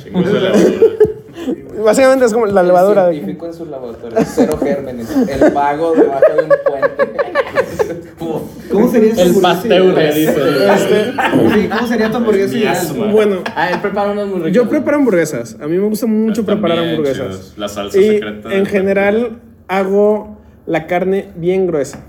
Básicamente 1.86 2.26
es 2.26 2.34
como 2.34 2.46
la 2.46 2.64
levadura. 2.64 3.08
El 3.10 3.16
científico 3.16 3.46
en 3.48 3.54
su 3.54 3.66
laboratorio, 3.66 4.18
cero 4.26 4.58
gérmenes. 4.62 5.10
El 5.28 5.52
vago 5.52 5.94
debajo 5.94 6.22
de 6.38 6.44
un 6.44 6.50
puente. 6.66 7.22
Puf. 8.18 8.42
¿Cómo 8.72 8.90
sería 8.92 9.14
El 9.24 9.36
pasteur, 9.42 9.96
dice. 10.14 10.36
Este, 10.74 11.12
Sí, 11.12 11.70
¿Cómo 11.70 11.88
sería 11.88 12.10
tu 12.12 12.18
hamburguesa 12.18 12.58
ideal? 12.58 13.12
bueno, 13.12 13.38
Ah, 13.56 13.70
él 13.72 13.80
prepara 13.82 14.12
unas 14.12 14.28
muy 14.28 14.38
ricas. 14.40 14.54
yo 14.54 14.70
preparo 14.70 14.98
hamburguesas. 14.98 15.58
A 15.62 15.68
mí 15.68 15.78
me 15.78 15.88
gusta 15.88 16.06
mucho 16.06 16.42
Están 16.42 16.60
preparar 16.60 16.84
hamburguesas. 16.86 17.54
La 17.58 17.68
salsa 17.68 17.98
Y 18.00 18.04
secreta. 18.08 18.54
en 18.54 18.66
general 18.66 19.40
hago 19.68 20.38
la 20.66 20.88
carne 20.88 21.30
bien 21.36 21.68
gruesa. 21.68 22.00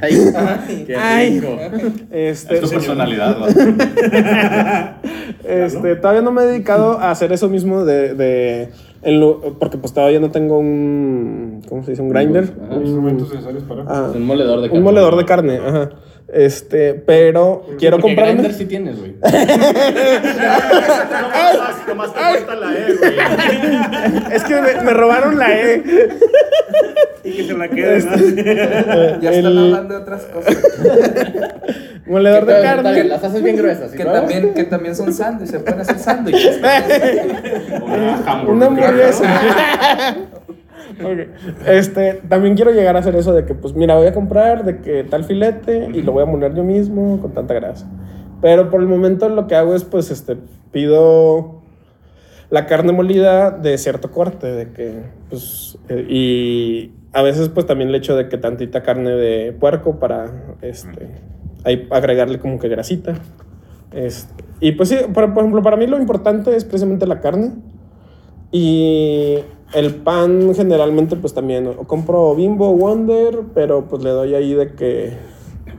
Ay, 0.00 0.84
qué 0.86 0.96
Ay. 0.96 1.40
rico. 1.40 1.56
Este, 2.10 2.54
Es 2.56 2.60
tu 2.62 2.68
personalidad, 2.70 3.36
¿no? 3.38 3.46
este, 5.44 5.96
todavía 5.96 6.22
no 6.22 6.32
me 6.32 6.42
he 6.42 6.46
dedicado 6.46 6.98
a 6.98 7.10
hacer 7.10 7.32
eso 7.32 7.48
mismo 7.48 7.84
de, 7.84 8.14
de 8.14 8.68
en 9.02 9.20
lo- 9.20 9.58
porque 9.58 9.78
pues 9.78 9.92
todavía 9.92 10.18
no 10.20 10.30
tengo 10.30 10.58
un 10.58 11.62
¿cómo 11.68 11.84
se 11.84 11.92
dice? 11.92 12.02
un 12.02 12.08
grinder. 12.10 12.52
Instrumentos 12.82 13.30
necesarios 13.32 13.64
para. 13.64 13.84
Ah, 13.86 14.10
Un 14.14 14.22
moledor 14.24 14.60
de 14.60 14.66
carne. 14.68 14.78
un 14.78 14.84
moledor 14.84 15.16
de 15.16 15.24
carne, 15.24 15.58
ajá. 15.58 15.90
Este, 16.32 16.94
pero 16.94 17.64
quiero 17.78 17.98
Porque 17.98 18.14
comprarme. 18.16 18.32
grinder 18.34 18.52
sí 18.54 18.64
tienes, 18.66 18.98
güey. 18.98 19.14
Nomás 21.88 22.12
te 22.12 22.18
falta 22.20 22.54
la 22.56 22.72
E, 22.74 22.94
güey. 22.94 23.14
Es 24.32 24.42
que 24.44 24.60
me, 24.60 24.80
me 24.82 24.92
robaron 24.92 25.38
la 25.38 25.52
E. 25.54 25.82
Y 27.24 27.32
que 27.36 27.44
se 27.44 27.54
la 27.54 27.68
quede, 27.68 28.00
Ya 29.20 29.30
están 29.30 29.52
El- 29.52 29.58
hablando 29.58 29.94
de 29.94 30.00
otras 30.00 30.22
cosas. 30.24 30.56
Moledor 32.06 32.44
de 32.46 32.60
carne. 32.62 33.04
Las 33.04 33.22
haces 33.24 33.42
bien 33.42 33.56
gruesas. 33.56 33.90
¿sí, 33.92 33.96
Que 33.96 34.04
no? 34.04 34.12
también, 34.12 34.52
que 34.54 34.64
también 34.64 34.94
son 34.96 35.12
sándwiches, 35.12 35.50
se 35.52 35.60
pueden 35.60 35.80
hacer 35.80 35.98
sándwiches. 36.00 36.58
Una 38.48 38.66
hamburguesa. 38.66 39.24
Ok. 41.02 41.66
Este, 41.66 42.14
también 42.28 42.54
quiero 42.54 42.70
llegar 42.72 42.96
a 42.96 43.00
hacer 43.00 43.16
eso 43.16 43.32
de 43.32 43.44
que, 43.44 43.54
pues, 43.54 43.74
mira, 43.74 43.96
voy 43.96 44.06
a 44.06 44.14
comprar 44.14 44.64
de 44.64 44.80
que 44.80 45.04
tal 45.04 45.24
filete 45.24 45.88
y 45.92 46.02
lo 46.02 46.12
voy 46.12 46.22
a 46.22 46.26
moler 46.26 46.54
yo 46.54 46.64
mismo 46.64 47.20
con 47.20 47.32
tanta 47.32 47.54
grasa. 47.54 47.90
Pero 48.40 48.70
por 48.70 48.80
el 48.80 48.86
momento 48.86 49.28
lo 49.28 49.46
que 49.46 49.54
hago 49.54 49.74
es, 49.74 49.84
pues, 49.84 50.10
este, 50.10 50.36
pido 50.72 51.62
la 52.50 52.66
carne 52.66 52.92
molida 52.92 53.50
de 53.50 53.76
cierto 53.78 54.10
corte, 54.10 54.46
de 54.46 54.72
que, 54.72 55.02
pues, 55.30 55.78
eh, 55.88 56.06
y 56.08 56.92
a 57.12 57.22
veces, 57.22 57.48
pues, 57.48 57.66
también 57.66 57.90
le 57.92 57.98
echo 57.98 58.16
de 58.16 58.28
que 58.28 58.38
tantita 58.38 58.82
carne 58.82 59.10
de 59.10 59.52
puerco 59.52 59.98
para, 59.98 60.54
este, 60.62 61.08
ahí 61.64 61.88
agregarle 61.90 62.38
como 62.38 62.58
que 62.58 62.68
grasita. 62.68 63.14
Este, 63.92 64.44
y 64.60 64.72
pues 64.72 64.88
sí, 64.88 64.96
por, 65.12 65.32
por 65.32 65.42
ejemplo, 65.42 65.62
para 65.62 65.76
mí 65.76 65.86
lo 65.86 65.98
importante 65.98 66.54
es 66.54 66.64
precisamente 66.64 67.06
la 67.06 67.20
carne. 67.20 67.52
Y 68.52 69.38
el 69.76 69.94
pan 69.94 70.54
generalmente 70.54 71.16
pues 71.16 71.34
también, 71.34 71.66
o 71.66 71.74
compro 71.86 72.34
Bimbo 72.34 72.72
Wonder, 72.74 73.40
pero 73.54 73.84
pues 73.84 74.02
le 74.02 74.10
doy 74.10 74.34
ahí 74.34 74.54
de 74.54 74.72
que... 74.72 75.12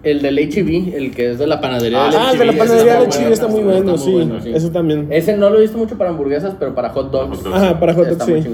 El 0.03 0.21
del 0.21 0.37
HB, 0.37 0.95
el 0.95 1.15
que 1.15 1.31
es 1.31 1.39
de 1.39 1.47
la 1.47 1.59
panadería 1.59 2.03
del 2.05 2.15
Ah, 2.15 2.31
HB. 2.31 2.37
de 2.37 2.45
la 2.45 2.51
ese 2.51 2.59
panadería 2.59 2.93
de 2.93 2.99
muy 2.99 3.07
Chile 3.09 3.21
bueno, 3.21 3.33
está 3.33 3.47
muy 3.47 3.63
bueno, 3.63 3.97
sí. 3.97 4.11
bueno, 4.11 4.39
sí. 4.39 4.51
Eso 4.53 4.69
también. 4.71 5.07
Ese 5.09 5.35
no 5.35 5.49
lo 5.49 5.57
he 5.57 5.61
visto 5.61 5.79
mucho 5.79 5.97
para 5.97 6.11
hamburguesas, 6.11 6.55
pero 6.59 6.75
para 6.75 6.89
hot 6.91 7.11
dogs. 7.11 7.43
Ajá, 7.51 7.79
para 7.79 7.95
hot 7.95 8.07
dogs, 8.07 8.27
muy 8.29 8.43
sí. 8.43 8.49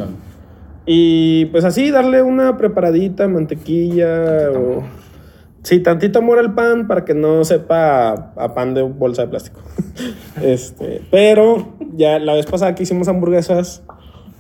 Y 0.86 1.46
pues 1.48 1.66
así, 1.66 1.92
darle 1.92 2.22
una 2.24 2.58
preparadita, 2.58 3.28
mantequilla 3.28 4.50
o... 4.52 4.84
Sí, 5.64 5.80
tantito 5.80 6.20
amor 6.20 6.40
al 6.40 6.54
pan 6.54 6.88
para 6.88 7.06
que 7.06 7.14
no 7.14 7.46
sepa 7.46 8.10
a, 8.10 8.34
a 8.38 8.54
pan 8.54 8.74
de 8.74 8.82
bolsa 8.82 9.24
de 9.24 9.28
plástico. 9.30 9.62
este, 10.42 11.02
pero 11.12 11.76
ya 11.96 12.20
la 12.20 12.34
vez 12.34 12.46
pasada 12.46 12.76
que 12.76 12.84
hicimos 12.84 13.08
hamburguesas, 13.08 13.82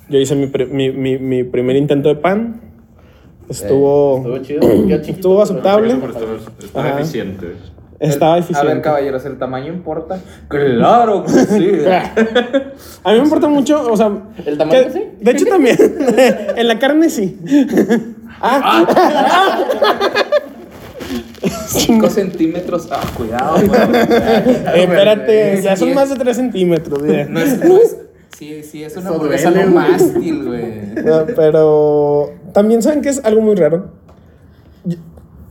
yo 0.10 0.20
hice 0.20 0.36
mi, 0.36 0.48
pri- 0.48 0.68
mi, 0.68 0.92
mi, 0.92 1.18
mi 1.18 1.44
primer 1.44 1.76
intento 1.76 2.10
de 2.10 2.16
pan. 2.16 2.62
Estuvo, 3.50 4.18
Estuvo 4.18 4.38
chido. 4.40 4.62
chiquito, 5.02 5.12
estuvo 5.12 5.42
aceptable. 5.42 5.94
Está 6.64 6.80
Ajá. 6.80 7.00
eficiente. 7.00 7.56
Estaba 8.00 8.36
A 8.36 8.40
eficiente. 8.40 8.68
ver, 8.74 8.82
caballeros, 8.82 9.26
¿el 9.26 9.38
tamaño 9.38 9.72
importa? 9.72 10.20
Claro 10.50 11.24
que 11.24 11.30
sí. 11.32 11.72
A 13.04 13.12
mí 13.12 13.18
me 13.18 13.24
importa 13.24 13.48
mucho, 13.48 13.82
o 13.92 13.96
sea... 13.96 14.12
¿El 14.46 14.58
tamaño 14.58 14.84
que- 14.84 14.92
sí? 14.92 15.00
De 15.22 15.32
hecho 15.32 15.46
también. 15.46 15.78
en 16.58 16.68
la 16.68 16.80
carne 16.80 17.10
sí. 17.10 17.38
Ah. 18.42 18.86
5 21.68 22.10
centímetros. 22.10 22.88
Ah, 22.92 23.02
cuidado, 23.16 23.56
güey. 23.66 23.80
Eh, 23.82 24.84
espérate, 24.84 25.62
ya 25.62 25.76
son 25.76 25.94
más 25.94 26.10
de 26.10 26.16
3 26.16 26.36
centímetros. 26.36 27.02
No 27.02 27.40
es, 27.40 27.60
no 27.64 27.78
es. 27.78 27.98
Sí, 28.38 28.64
sí, 28.64 28.84
es 28.84 28.96
una 28.98 29.06
Eso 29.06 29.14
hamburguesa 29.16 29.50
duele, 29.52 29.66
no 29.66 29.72
güey. 29.74 29.90
mástil, 29.92 30.46
güey. 30.46 30.74
No, 31.06 31.26
pero 31.36 32.32
también 32.54 32.82
saben 32.82 33.02
que 33.02 33.10
es 33.10 33.24
algo 33.24 33.42
muy 33.42 33.56
raro. 33.56 33.92
Yo- 34.86 34.98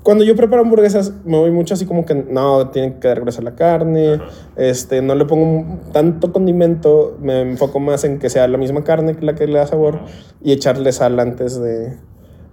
Cuando 0.03 0.25
yo 0.25 0.35
preparo 0.35 0.63
hamburguesas, 0.63 1.13
me 1.25 1.39
voy 1.39 1.51
mucho 1.53 1.75
así 1.75 1.87
como 1.87 2.05
que 2.05 2.15
no, 2.15 2.71
tiene 2.71 2.99
que 2.99 3.07
dar 3.09 3.21
gruesa 3.21 3.41
la 3.43 3.55
carne, 3.55 4.21
este, 4.57 5.01
no 5.01 5.15
le 5.15 5.25
pongo 5.27 5.79
tanto 5.93 6.33
condimento, 6.33 7.17
me 7.21 7.41
enfoco 7.43 7.79
más 7.79 8.03
en 8.05 8.19
que 8.19 8.29
sea 8.29 8.49
la 8.49 8.59
misma 8.59 8.83
carne 8.83 9.15
que 9.17 9.25
la 9.25 9.35
que 9.37 9.47
le 9.47 9.59
da 9.59 9.67
sabor 9.69 10.01
y 10.43 10.53
echarle 10.53 10.91
sal 10.93 11.21
antes 11.21 11.61
de... 11.61 11.99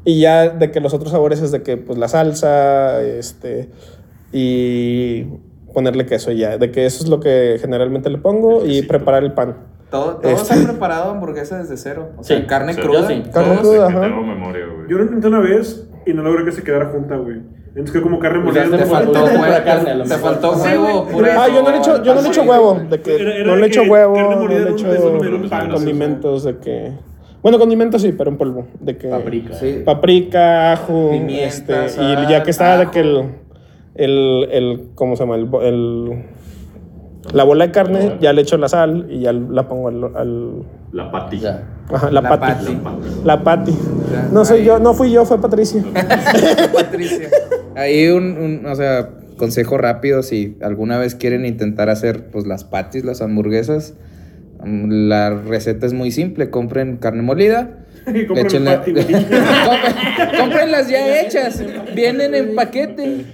Y 0.06 0.20
ya 0.22 0.50
de 0.50 0.70
que 0.72 0.80
los 0.80 0.94
otros 0.94 1.12
sabores 1.12 1.42
es 1.42 1.52
de 1.52 1.62
que 1.64 1.76
pues 1.78 1.98
la 1.98 2.08
salsa, 2.08 3.02
este, 3.02 3.70
y 4.32 5.24
ponerle 5.74 6.06
queso 6.06 6.32
y 6.32 6.38
ya, 6.38 6.58
de 6.58 6.72
que 6.72 6.86
eso 6.86 7.04
es 7.04 7.10
lo 7.10 7.20
que 7.20 7.58
generalmente 7.60 8.10
le 8.10 8.18
pongo 8.20 8.66
y 8.66 8.82
preparar 8.84 9.24
el 9.24 9.34
pan. 9.34 9.58
Todo- 9.90 10.18
Todos 10.18 10.42
Este- 10.44 10.54
han 10.54 10.66
preparado 10.66 11.12
hamburguesas 11.12 11.68
desde 11.68 11.78
cero. 11.78 12.10
O 12.18 12.24
sea, 12.24 12.38
Sí, 12.38 12.44
carne 12.46 12.74
sí, 12.74 12.82
cruda. 12.82 13.02
yo 13.02 13.08
sí. 13.08 13.24
Carne 13.34 13.56
cruda, 13.58 13.88
ajá. 13.88 14.02
Tengo 14.02 14.22
memoria, 14.22 14.66
güey. 14.66 14.88
Yo 14.90 14.98
lo 14.98 15.04
intenté 15.06 15.28
una 15.28 15.40
vez 15.40 15.88
y 16.06 16.14
no 16.14 16.22
logré 16.24 16.46
que 16.46 16.52
se 16.52 16.64
quedara 16.64 16.86
junta, 16.88 17.16
güey. 17.16 17.38
Entonces 17.70 17.92
que 17.94 18.02
como 18.02 18.20
carne 18.20 18.44
Pues 18.44 18.56
molida. 18.56 18.78
te 18.78 18.84
Te 18.84 18.90
faltó 18.90 19.12
Pura 19.14 19.24
huevo. 19.26 19.64
carne, 19.66 20.04
Te 20.04 20.16
faltó 20.18 20.52
huevo, 20.54 21.06
pura. 21.08 21.44
Ah, 21.44 21.48
yo 21.48 21.62
no 21.64 21.72
le 21.72 21.78
echo, 21.78 22.04
yo 22.04 22.16
no 22.16 22.22
le 22.22 22.28
echo 22.28 22.42
huevo, 22.44 22.80
de 22.90 23.02
que 23.02 23.16
Era- 23.16 23.36
era 23.36 23.46
no 23.46 23.56
le 23.56 23.68
echo 23.68 23.84
huevo, 23.84 24.14
carne 24.16 24.36
no 24.36 24.48
le 24.48 24.70
echo 24.72 24.88
condimentos 25.74 26.44
de 26.44 26.58
que 26.58 26.92
bueno, 27.42 27.58
condimentos 27.58 28.02
sí, 28.02 28.14
pero 28.18 28.30
en 28.32 28.38
polvo, 28.38 28.68
de 28.82 28.98
que 28.98 29.08
Paprika. 29.08 29.54
Sí. 29.54 29.82
paprika, 29.86 30.74
ajo, 30.74 31.10
Pimienta, 31.12 31.86
este, 31.86 32.04
y 32.04 32.28
ya 32.30 32.44
que 32.44 32.52
está 32.52 32.78
de 32.78 32.92
que 32.92 33.00
el 33.00 33.24
el, 33.96 34.48
el 34.52 34.82
¿cómo 34.96 35.16
se 35.16 35.24
llama? 35.24 35.36
El, 35.36 35.46
bo- 35.46 35.62
el- 35.62 36.26
la 37.34 37.44
bola 37.44 37.68
de 37.68 37.72
carne, 37.72 38.18
ya 38.22 38.34
le 38.34 38.42
echo 38.42 38.58
la 38.58 38.68
sal 38.70 39.08
y 39.10 39.22
ya 39.22 39.34
la 39.34 39.68
pongo 39.68 39.90
al, 39.90 40.04
al- 40.16 40.64
La 40.92 41.12
pati. 41.12 41.40
Ya. 41.40 41.64
ajá, 41.94 42.10
la, 42.12 42.22
La 42.22 42.30
pati. 42.30 42.72
pati. 42.76 43.08
La 43.24 43.44
pati. 43.44 43.78
No 44.32 44.44
soy 44.46 44.60
ahí. 44.60 44.66
yo, 44.66 44.80
no 44.80 44.94
fui 44.94 45.12
yo, 45.12 45.26
fue 45.26 45.40
Patricia. 45.40 45.84
Patricia. 46.74 47.30
Ahí 47.76 48.08
un, 48.10 48.38
un, 48.38 48.66
o 48.66 48.76
sea, 48.76 49.10
consejo 49.38 49.78
rápido, 49.78 50.24
si 50.24 50.58
alguna 50.62 50.98
vez 50.98 51.16
quieren 51.16 51.46
intentar 51.46 51.90
hacer 51.90 52.26
pues 52.32 52.46
las 52.46 52.64
patis, 52.64 53.06
las 53.06 53.22
hamburguesas, 53.22 53.94
mm, 54.66 55.08
la 55.08 55.30
receta 55.32 55.86
es 55.86 55.94
muy 55.94 56.12
simple, 56.12 56.50
compren 56.50 56.98
carne 56.98 57.22
molida. 57.22 57.86
Y 58.16 58.26
compren 58.26 58.48
échenle- 58.48 58.78
pati, 58.78 58.92
güey. 58.92 59.06
Compren- 59.08 60.38
Cómprenlas 60.40 60.90
ya 60.90 61.22
hechas, 61.22 61.64
vienen 61.96 62.34
en 62.36 62.56
paquete. 62.56 63.26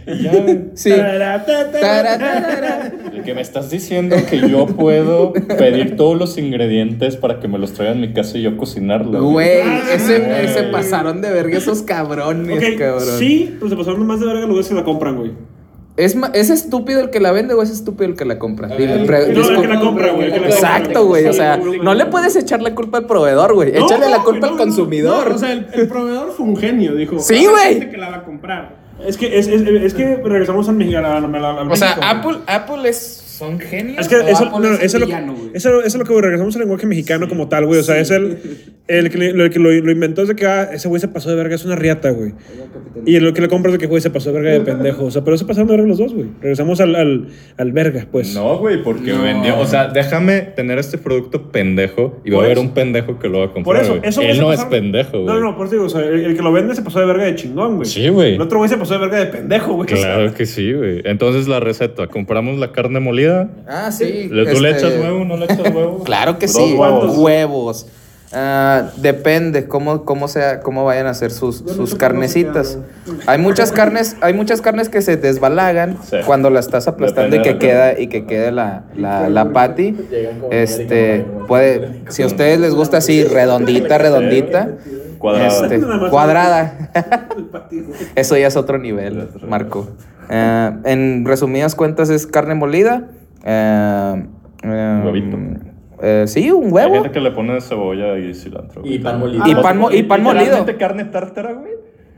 Sí. 0.73 0.91
El 0.91 1.21
que 3.23 3.33
me 3.33 3.41
estás 3.41 3.69
diciendo 3.69 4.15
que 4.29 4.47
yo 4.49 4.65
puedo 4.67 5.33
pedir 5.33 5.95
todos 5.95 6.17
los 6.17 6.37
ingredientes 6.37 7.17
para 7.17 7.39
que 7.39 7.47
me 7.47 7.57
los 7.57 7.73
traigan 7.73 7.97
a 7.97 8.01
mi 8.01 8.13
casa 8.13 8.37
y 8.37 8.41
yo 8.43 8.57
cocinarlo. 8.57 9.23
Güey, 9.23 9.61
ese, 9.93 10.19
Güey. 10.19 10.45
ese 10.45 10.63
pasaron 10.63 11.21
de 11.21 11.31
verga 11.31 11.57
esos 11.57 11.81
cabrones, 11.81 12.75
cabrón. 12.77 13.19
sí, 13.19 13.55
pues 13.59 13.71
se 13.71 13.77
pasaron 13.77 14.05
más 14.05 14.19
de 14.19 14.27
verga 14.27 14.45
luego 14.45 14.61
se 14.63 14.73
la 14.73 14.83
compran, 14.83 15.17
güey. 15.17 15.31
¿Es, 15.97 16.15
¿Es 16.33 16.49
estúpido 16.49 16.99
el 16.99 17.09
que 17.09 17.21
la 17.21 17.31
vende 17.31 17.53
o 17.53 17.61
es 17.61 17.69
estúpido 17.69 18.05
el 18.09 18.17
que 18.17 18.25
la 18.25 18.37
compra? 18.37 18.67
Dime, 18.67 19.05
pre- 19.05 19.27
el- 19.31 19.33
No, 19.39 19.49
el 19.49 19.61
que 19.61 19.67
la 19.67 19.79
compra, 19.79 20.11
güey. 20.11 20.27
Exacto, 20.33 21.05
güey. 21.05 21.25
O 21.27 21.33
sea, 21.33 21.55
no 21.57 21.93
le 21.93 22.05
puedes 22.07 22.35
echar 22.35 22.61
la 22.61 22.75
culpa 22.75 22.97
al 22.97 23.05
proveedor, 23.05 23.53
güey. 23.53 23.71
No, 23.71 23.85
Échale 23.85 24.09
la 24.09 24.21
culpa 24.23 24.47
al 24.47 24.57
consumidor. 24.57 25.29
No, 25.29 25.35
o 25.35 25.39
sea, 25.39 25.53
el, 25.53 25.67
el 25.73 25.87
proveedor 25.87 26.31
fue 26.35 26.45
un 26.47 26.57
genio, 26.57 26.95
dijo. 26.95 27.19
Sí, 27.19 27.45
"Ah, 27.47 27.51
güey. 27.51 27.89
que 27.89 27.97
la 27.97 28.09
va 28.09 28.15
a 28.17 28.23
comprar. 28.23 28.75
Es 29.05 29.17
que, 29.17 29.37
es, 29.39 29.47
es, 29.47 29.61
es 29.61 29.93
que 29.93 30.17
regresamos 30.17 30.67
al 30.69 30.75
México. 30.75 30.97
al- 30.97 31.05
al- 31.05 31.45
al 31.45 31.71
o 31.71 31.75
sea. 31.75 31.93
Apple, 32.01 32.39
Apple 32.47 32.89
es, 32.89 33.23
son 33.37 33.59
genios. 33.59 33.99
Es 33.99 34.07
que 34.07 34.15
o 34.15 34.21
eso, 34.27 34.45
Apple 34.45 34.69
no, 34.69 34.75
eso, 34.75 34.97
es 34.97 35.07
lo, 35.07 35.07
eso, 35.53 35.69
eso 35.79 35.87
es 35.87 35.95
lo 35.95 36.03
que 36.05 36.11
güey, 36.11 36.21
regresamos 36.23 36.55
al 36.55 36.61
lenguaje 36.61 36.87
mexicano 36.87 37.27
como 37.27 37.47
tal, 37.49 37.65
güey. 37.65 37.79
O 37.79 37.83
sea, 37.83 37.99
es 37.99 38.11
el, 38.11 38.37
el 38.87 39.09
que, 39.09 39.17
el 39.29 39.49
que 39.49 39.59
lo, 39.59 39.71
lo 39.71 39.91
inventó 39.91 40.21
es 40.21 40.27
de 40.29 40.35
que 40.35 40.45
ah, 40.45 40.69
ese 40.73 40.87
güey 40.87 41.01
se 41.01 41.07
pasó 41.07 41.29
de 41.29 41.35
verga, 41.35 41.55
es 41.55 41.65
una 41.65 41.75
riata, 41.75 42.11
güey. 42.11 42.33
Y 43.05 43.15
el 43.17 43.33
que 43.33 43.41
le 43.41 43.47
compra 43.49 43.69
es 43.71 43.73
de 43.73 43.79
que 43.79 43.87
güey 43.87 44.01
se 44.01 44.09
pasó 44.09 44.31
de 44.31 44.39
verga 44.39 44.51
de 44.51 44.61
pendejo. 44.61 45.05
O 45.05 45.11
sea, 45.11 45.23
pero 45.23 45.37
se 45.37 45.45
pasaron 45.45 45.67
de 45.67 45.73
verga 45.73 45.87
los 45.87 45.97
dos, 45.97 46.13
güey. 46.13 46.27
Regresamos 46.41 46.79
al, 46.79 46.95
al, 46.95 47.27
al 47.57 47.71
verga, 47.71 48.07
pues. 48.11 48.33
No, 48.33 48.57
güey, 48.57 48.81
porque 48.83 49.11
No. 49.11 49.21
vendió. 49.23 49.59
O 49.59 49.65
sea, 49.65 49.89
déjame 49.89 50.41
tener 50.41 50.79
este 50.79 50.97
producto 50.97 51.51
pendejo 51.51 52.21
y 52.23 52.29
va 52.31 52.37
Por 52.37 52.43
a 52.43 52.45
haber 52.47 52.57
eso. 52.57 52.67
un 52.67 52.73
pendejo 52.73 53.19
que 53.19 53.27
lo 53.27 53.39
va 53.39 53.45
a 53.45 53.47
Por 53.47 53.63
comprar. 53.63 53.83
eso, 53.83 53.95
güey. 53.97 54.07
eso 54.09 54.21
güey, 54.21 54.31
Él 54.31 54.39
no 54.39 54.53
es 54.53 54.63
pendejo, 54.65 55.11
güey. 55.23 55.25
No, 55.25 55.39
no, 55.41 55.57
por 55.57 55.67
eso 55.67 55.75
digo, 55.75 55.85
o 55.85 55.89
sea, 55.89 56.01
el, 56.01 56.25
el 56.25 56.35
que 56.37 56.41
lo 56.41 56.51
vende 56.53 56.73
se 56.73 56.81
pasó 56.81 56.99
de 56.99 57.05
verga 57.05 57.25
de 57.25 57.35
chingón, 57.35 57.75
güey. 57.75 57.85
Sí, 57.89 58.07
güey. 58.07 58.35
El 58.35 58.41
otro 58.41 58.59
güey 58.59 58.69
se 58.69 58.77
pasó 58.77 58.93
de 58.93 58.99
verga 59.01 59.17
de 59.19 59.25
pendejo, 59.27 59.73
güey. 59.73 59.87
Claro 59.89 60.33
que 60.33 60.45
sí, 60.45 60.71
güey. 60.73 61.01
Entonces 61.05 61.47
la 61.47 61.59
receta, 61.59 62.07
compramos 62.07 62.57
la 62.59 62.71
carne 62.71 62.99
molida. 63.01 63.24
Ah, 63.67 63.91
sí. 63.91 64.29
¿Le- 64.31 64.51
¿Tú 64.53 64.59
le 64.61 64.71
este, 64.71 64.87
echas 64.87 64.99
huevo 65.01 65.25
no 65.25 65.37
le 65.37 65.45
echas 65.45 65.59
huevo? 65.59 66.03
Claro 66.05 66.37
que 66.39 66.47
sí. 66.47 66.73
huevos. 66.77 67.17
Huevos. 67.17 67.87
Ah, 68.37 68.89
depende 68.97 69.65
cómo, 69.67 70.03
cómo, 70.03 70.27
sea, 70.27 70.59
cómo 70.59 70.83
vayan 70.83 71.07
a 71.07 71.11
hacer 71.11 71.31
sus, 71.31 71.57
sus 71.59 71.95
carnecitas. 71.95 72.77
Hay 73.27 73.37
muchas 73.39 73.71
carnes, 73.71 74.17
hay 74.19 74.33
muchas 74.33 74.59
carnes 74.61 74.89
que 74.89 75.01
se 75.01 75.15
desbalagan 75.15 75.97
Sí. 76.03 76.17
cuando 76.25 76.49
la 76.49 76.59
estás 76.59 76.87
aplastando 76.89 77.37
y 77.37 77.41
que 77.43 77.57
queda 77.57 77.97
y 77.97 78.07
que 78.07 78.25
quede 78.25 78.51
la, 78.51 78.83
la, 78.97 79.29
la 79.29 79.53
patty. 79.53 79.95
Este 80.51 81.25
puede, 81.47 82.01
si 82.09 82.23
a 82.23 82.25
ustedes 82.25 82.59
les 82.59 82.73
gusta 82.73 82.97
así 82.97 83.23
redondita, 83.23 83.97
redondita, 83.97 84.69
Cuadrada. 85.31 85.65
este, 85.65 86.09
cuadrada. 86.09 86.91
Eso 88.15 88.37
ya 88.37 88.47
es 88.47 88.55
otro 88.57 88.77
nivel, 88.77 89.27
Marco. 89.47 89.87
Eh, 90.29 90.71
en 90.85 91.25
resumidas 91.25 91.75
cuentas 91.75 92.09
es 92.09 92.27
carne 92.27 92.55
molida. 92.55 93.07
eh, 93.43 94.25
eh, 94.63 95.01
Huevito. 95.05 95.37
eh, 96.01 96.25
sí, 96.27 96.51
un 96.51 96.65
Hay 96.65 96.71
huevo. 96.71 96.93
gente 96.95 97.11
que 97.11 97.19
le 97.19 97.31
pone 97.31 97.59
cebolla 97.61 98.17
y 98.17 98.33
cilantro. 98.33 98.81
güey. 98.81 98.95
Y 98.95 98.99
pan 98.99 99.19
molido. 99.19 99.43
Y 99.47 99.55
pan, 99.55 99.77
mo- 99.77 99.91
y 99.91 100.03
pan 100.03 100.23
molido. 100.23 100.65
Carne 100.79 101.05
tártara, 101.05 101.53
güey. 101.53 101.73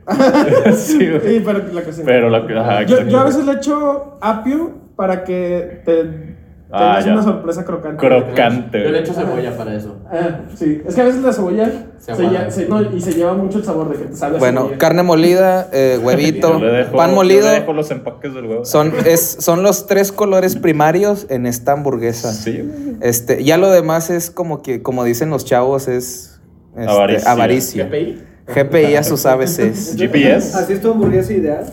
sí, 0.76 0.98
güey. 1.10 1.22
Sí, 1.22 1.44
pero 1.46 1.60
la 1.74 1.82
cocina. 1.84 2.06
Pero 2.06 2.30
la 2.30 2.48
que. 2.48 2.58
Ajá, 2.58 2.84
yo, 2.84 3.04
yo 3.08 3.20
a 3.20 3.26
veces 3.26 3.46
le 3.46 3.54
echo 3.54 4.18
apio 4.22 4.72
para 4.96 5.24
que 5.24 5.82
te 5.86 6.27
Ah, 6.70 7.00
ya. 7.04 7.14
una 7.14 7.24
sorpresa 7.24 7.64
crocante. 7.64 8.06
Crocante. 8.06 8.84
Yo 8.84 8.90
le 8.90 9.00
echo 9.00 9.14
cebolla 9.14 9.56
para 9.56 9.74
eso. 9.74 9.96
Ah, 10.12 10.42
sí, 10.56 10.82
es 10.86 10.96
que 10.96 11.02
a 11.02 11.06
veces 11.06 11.22
la 11.22 11.32
cebolla 11.32 11.72
Se 11.98 12.14
se 12.52 12.68
no, 12.68 12.82
y 12.94 13.00
se 13.00 13.14
lleva 13.14 13.34
mucho 13.34 13.60
el 13.60 13.64
sabor 13.64 13.90
de 13.90 13.98
que 13.98 14.06
te 14.10 14.16
sabe 14.18 14.38
Bueno, 14.38 14.62
cebolla. 14.64 14.78
carne 14.78 15.04
molida, 15.04 15.70
eh, 15.72 15.98
huevito, 16.04 16.60
dejo- 16.60 16.92
pan 16.98 17.12
yo 17.12 17.16
molido. 17.16 17.48
le 17.48 17.60
dejo 17.62 17.72
los 17.74 17.90
empaques 17.92 18.34
del 18.34 18.46
huevo. 18.48 18.66
Son, 18.66 18.92
es, 19.06 19.38
son 19.40 19.64
los 19.64 19.88
tres 19.88 20.12
colores 20.12 20.58
primarios 20.58 21.26
en 21.30 21.46
esta 21.46 21.72
hamburguesa. 21.72 22.34
Sí. 22.34 22.70
Este, 23.02 23.44
ya 23.46 23.58
lo 23.58 23.70
demás 23.72 24.10
es 24.10 24.30
como 24.30 24.62
que, 24.62 24.82
como 24.82 25.04
dicen 25.06 25.30
los 25.30 25.46
chavos, 25.46 25.88
es 25.88 26.42
este, 26.76 26.92
Avaricia. 26.92 27.32
avaricia. 27.32 27.86
GPI. 27.86 28.24
GPI 28.54 28.96
a 28.96 29.04
sus 29.04 29.26
ABCs. 29.26 29.96
GPS. 29.98 30.58
¿Así 30.58 30.74
es 30.74 30.82
tu 30.82 30.92
hamburguesa 30.92 31.32
ideal? 31.34 31.66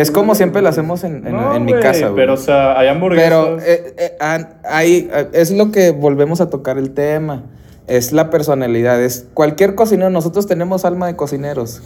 Es 0.00 0.10
como 0.10 0.34
siempre 0.34 0.62
la 0.62 0.70
hacemos 0.70 1.04
en, 1.04 1.26
en- 1.26 1.32
No, 1.32 1.54
en 1.54 1.64
mi 1.64 1.72
casa, 1.74 2.08
güey. 2.08 2.14
Pero, 2.16 2.34
o 2.34 2.36
sea, 2.36 2.78
hay 2.78 2.88
hamburguesas. 2.88 3.28
Pero 3.30 3.58
eh, 3.60 3.94
eh, 3.98 4.16
hay- 4.64 5.10
ah, 5.12 5.24
es 5.32 5.50
lo 5.50 5.70
que 5.70 5.90
volvemos 5.90 6.40
a 6.40 6.50
tocar 6.50 6.78
el 6.78 6.92
tema. 6.92 7.44
Es 7.86 8.12
la 8.12 8.30
personalidad. 8.30 9.02
Es 9.02 9.26
cualquier 9.34 9.74
cocinero. 9.74 10.10
Nosotros 10.10 10.46
tenemos 10.46 10.84
alma 10.84 11.06
de 11.06 11.16
cocineros. 11.16 11.80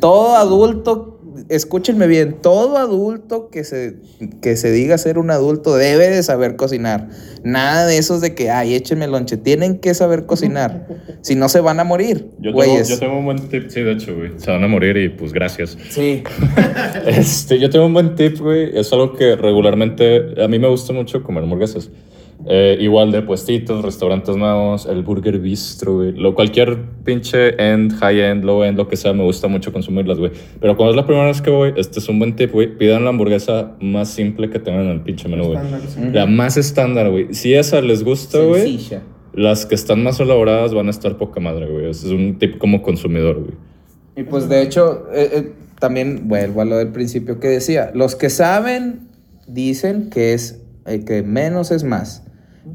Todo 0.00 0.36
adulto, 0.36 1.20
escúchenme 1.48 2.06
bien, 2.06 2.36
todo 2.40 2.76
adulto 2.76 3.48
que 3.50 3.64
se, 3.64 3.96
que 4.40 4.56
se 4.56 4.70
diga 4.70 4.98
ser 4.98 5.18
un 5.18 5.30
adulto 5.30 5.76
debe 5.76 6.08
de 6.08 6.22
saber 6.22 6.56
cocinar. 6.56 7.08
Nada 7.42 7.86
de 7.86 7.98
esos 7.98 8.20
de 8.20 8.34
que, 8.34 8.50
ay, 8.50 8.74
échenme 8.74 9.06
lonche. 9.06 9.36
Tienen 9.36 9.78
que 9.78 9.94
saber 9.94 10.26
cocinar. 10.26 10.86
si 11.20 11.34
no, 11.34 11.48
se 11.48 11.60
van 11.60 11.80
a 11.80 11.84
morir, 11.84 12.30
yo, 12.38 12.50
tengo, 12.50 12.54
güeyes. 12.54 12.88
yo 12.88 12.98
tengo 12.98 13.18
un 13.18 13.24
buen 13.24 13.48
tip, 13.48 13.68
sí, 13.68 13.82
de 13.82 13.92
hecho, 13.92 14.14
güey. 14.16 14.32
Se 14.38 14.50
van 14.50 14.64
a 14.64 14.68
morir 14.68 14.96
y 14.96 15.08
pues 15.08 15.32
gracias. 15.32 15.76
Sí. 15.90 16.22
Este, 17.06 17.58
yo 17.58 17.68
tengo 17.70 17.86
un 17.86 17.92
buen 17.92 18.14
tip, 18.14 18.38
güey. 18.38 18.76
Es 18.78 18.92
algo 18.92 19.14
que 19.14 19.36
regularmente 19.36 20.42
a 20.42 20.48
mí 20.48 20.58
me 20.58 20.68
gusta 20.68 20.92
mucho 20.92 21.22
comer 21.22 21.44
hamburguesas. 21.44 21.90
Eh, 22.46 22.76
igual 22.80 23.10
de 23.10 23.22
puestitos, 23.22 23.82
restaurantes 23.82 24.36
nuevos, 24.36 24.86
el 24.86 25.02
Burger 25.02 25.38
Bistro, 25.38 25.96
güey. 25.96 26.12
Lo, 26.12 26.34
cualquier 26.34 26.78
pinche 27.04 27.54
end, 27.58 27.94
high 27.94 28.20
end, 28.20 28.44
low 28.44 28.62
end, 28.62 28.76
lo 28.76 28.86
que 28.86 28.96
sea, 28.96 29.12
me 29.12 29.24
gusta 29.24 29.48
mucho 29.48 29.72
consumirlas, 29.72 30.18
güey. 30.18 30.32
Pero 30.60 30.76
cuando 30.76 30.90
es 30.90 30.96
la 30.96 31.06
primera 31.06 31.26
vez 31.26 31.40
que 31.40 31.50
voy, 31.50 31.72
este 31.76 32.00
es 32.00 32.08
un 32.08 32.18
buen 32.18 32.36
tip, 32.36 32.52
güey. 32.52 32.76
Pidan 32.76 33.04
la 33.04 33.10
hamburguesa 33.10 33.76
más 33.80 34.10
simple 34.10 34.50
que 34.50 34.58
tengan 34.58 34.82
en 34.82 34.90
el 34.90 35.00
pinche 35.00 35.28
menú, 35.28 35.44
güey. 35.44 35.56
Estándar, 35.56 35.80
sí. 35.88 36.00
La 36.12 36.26
más 36.26 36.56
estándar, 36.56 37.10
güey. 37.10 37.32
Si 37.32 37.54
esa 37.54 37.80
les 37.80 38.04
gusta, 38.04 38.40
güey, 38.40 38.78
las 39.32 39.66
que 39.66 39.74
están 39.74 40.02
más 40.02 40.20
elaboradas 40.20 40.74
van 40.74 40.88
a 40.88 40.90
estar 40.90 41.16
poca 41.16 41.40
madre, 41.40 41.66
güey. 41.66 41.88
Ese 41.88 42.06
es 42.06 42.12
un 42.12 42.38
tip 42.38 42.58
como 42.58 42.82
consumidor, 42.82 43.40
güey. 43.40 43.54
Y 44.16 44.22
pues 44.24 44.48
de 44.48 44.62
hecho, 44.62 45.06
eh, 45.12 45.30
eh, 45.32 45.52
también 45.80 46.28
vuelvo 46.28 46.60
a 46.60 46.64
lo 46.64 46.76
del 46.76 46.92
principio 46.92 47.40
que 47.40 47.48
decía, 47.48 47.90
los 47.94 48.14
que 48.14 48.30
saben 48.30 49.08
dicen 49.46 50.08
que 50.10 50.34
es 50.34 50.60
eh, 50.86 51.04
que 51.04 51.22
menos 51.22 51.70
es 51.70 51.82
más, 51.84 52.23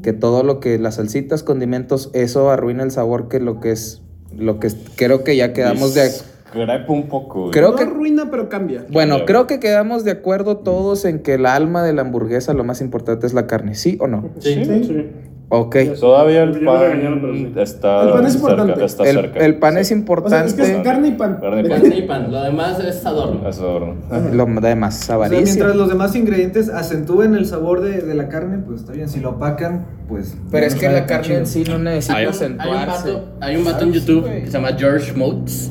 que 0.02 0.12
todo 0.12 0.42
lo 0.42 0.60
que 0.60 0.78
las 0.78 0.96
salsitas, 0.96 1.42
condimentos, 1.42 2.10
eso 2.12 2.50
arruina 2.50 2.82
el 2.82 2.90
sabor 2.90 3.28
que 3.28 3.40
lo 3.40 3.60
que 3.60 3.72
es 3.72 4.02
lo 4.36 4.60
que 4.60 4.68
es- 4.68 4.76
creo 4.96 5.24
que 5.24 5.36
ya 5.36 5.52
quedamos 5.52 5.94
de 5.94 6.04
Discrepo 6.04 6.92
un 6.92 7.08
poco, 7.08 7.40
güey. 7.42 7.50
creo 7.52 7.70
no 7.70 7.76
que 7.76 7.82
arruina, 7.84 8.28
pero 8.30 8.48
cambia. 8.48 8.84
bueno, 8.90 9.14
Cambia, 9.14 9.26
creo 9.26 9.46
que 9.46 9.60
quedamos 9.60 10.04
de 10.04 10.10
acuerdo 10.12 10.56
todos 10.58 11.04
en 11.04 11.20
que 11.20 11.34
el 11.34 11.46
alma 11.46 11.82
de 11.84 11.92
la 11.92 12.02
hamburguesa 12.02 12.54
lo 12.54 12.64
más 12.64 12.80
importante 12.80 13.26
es 13.26 13.34
la 13.34 13.46
carne, 13.46 13.74
¿sí 13.74 13.96
o 14.00 14.06
no? 14.08 14.28
Sí. 14.40 14.64
Sí. 14.64 15.06
Ok. 15.52 15.76
Todavía 15.98 16.44
el 16.44 16.60
pan 16.60 16.80
regañaron, 16.80 17.20
pero 17.20 17.34
sí. 17.34 17.52
está, 17.56 18.02
El 18.04 18.10
pan 18.12 18.26
es 18.26 18.32
cerca. 18.34 18.84
Está 18.84 19.02
El, 19.02 19.16
cerca. 19.16 19.40
el 19.44 19.54
pan 19.58 19.78
es 19.78 19.88
Sí. 19.88 19.94
O 19.94 19.96
sea, 19.96 19.98
importante, 19.98 20.46
es 20.46 20.54
que 20.54 20.62
es 20.76 20.82
carne 20.84 21.08
y 21.08 21.12
pan. 21.12 21.38
Carne 21.40 21.60
y 21.60 21.68
pan. 21.68 21.80
Carne 21.82 21.96
y 21.96 22.02
pan. 22.02 22.30
Lo 22.32 22.42
demás 22.42 22.78
es 22.78 23.04
adorno. 23.04 23.48
Es 23.48 23.58
adorno. 23.58 23.94
lo 24.32 24.46
demás 24.60 25.00
O 25.02 25.06
sea, 25.06 25.14
avaricia. 25.16 25.44
mientras 25.44 25.74
los 25.74 25.88
demás 25.88 26.14
ingredientes 26.14 26.68
acentúen 26.68 27.34
el 27.34 27.46
sabor 27.46 27.80
de, 27.80 28.00
de 28.00 28.14
la 28.14 28.28
carne, 28.28 28.58
pues 28.64 28.82
está 28.82 28.92
bien. 28.92 29.08
Si 29.08 29.18
lo 29.18 29.30
opacan, 29.30 29.86
pues. 30.08 30.36
Pero 30.52 30.66
es 30.66 30.76
que 30.76 30.88
la 30.88 31.06
carne 31.06 31.34
en 31.38 31.46
sí 31.46 31.64
no 31.68 31.78
necesita 31.78 32.16
Hay 32.16 32.26
un, 32.26 32.30
hay, 32.32 32.38
un 32.38 32.76
acentuarse. 32.76 33.12
vato, 33.12 33.24
hay 33.40 33.56
un 33.56 33.64
vato 33.64 33.84
en 33.84 33.92
YouTube 33.92 34.24
que 34.26 34.46
se 34.46 34.52
llama 34.52 34.70
George 34.78 35.12
Motes. 35.14 35.70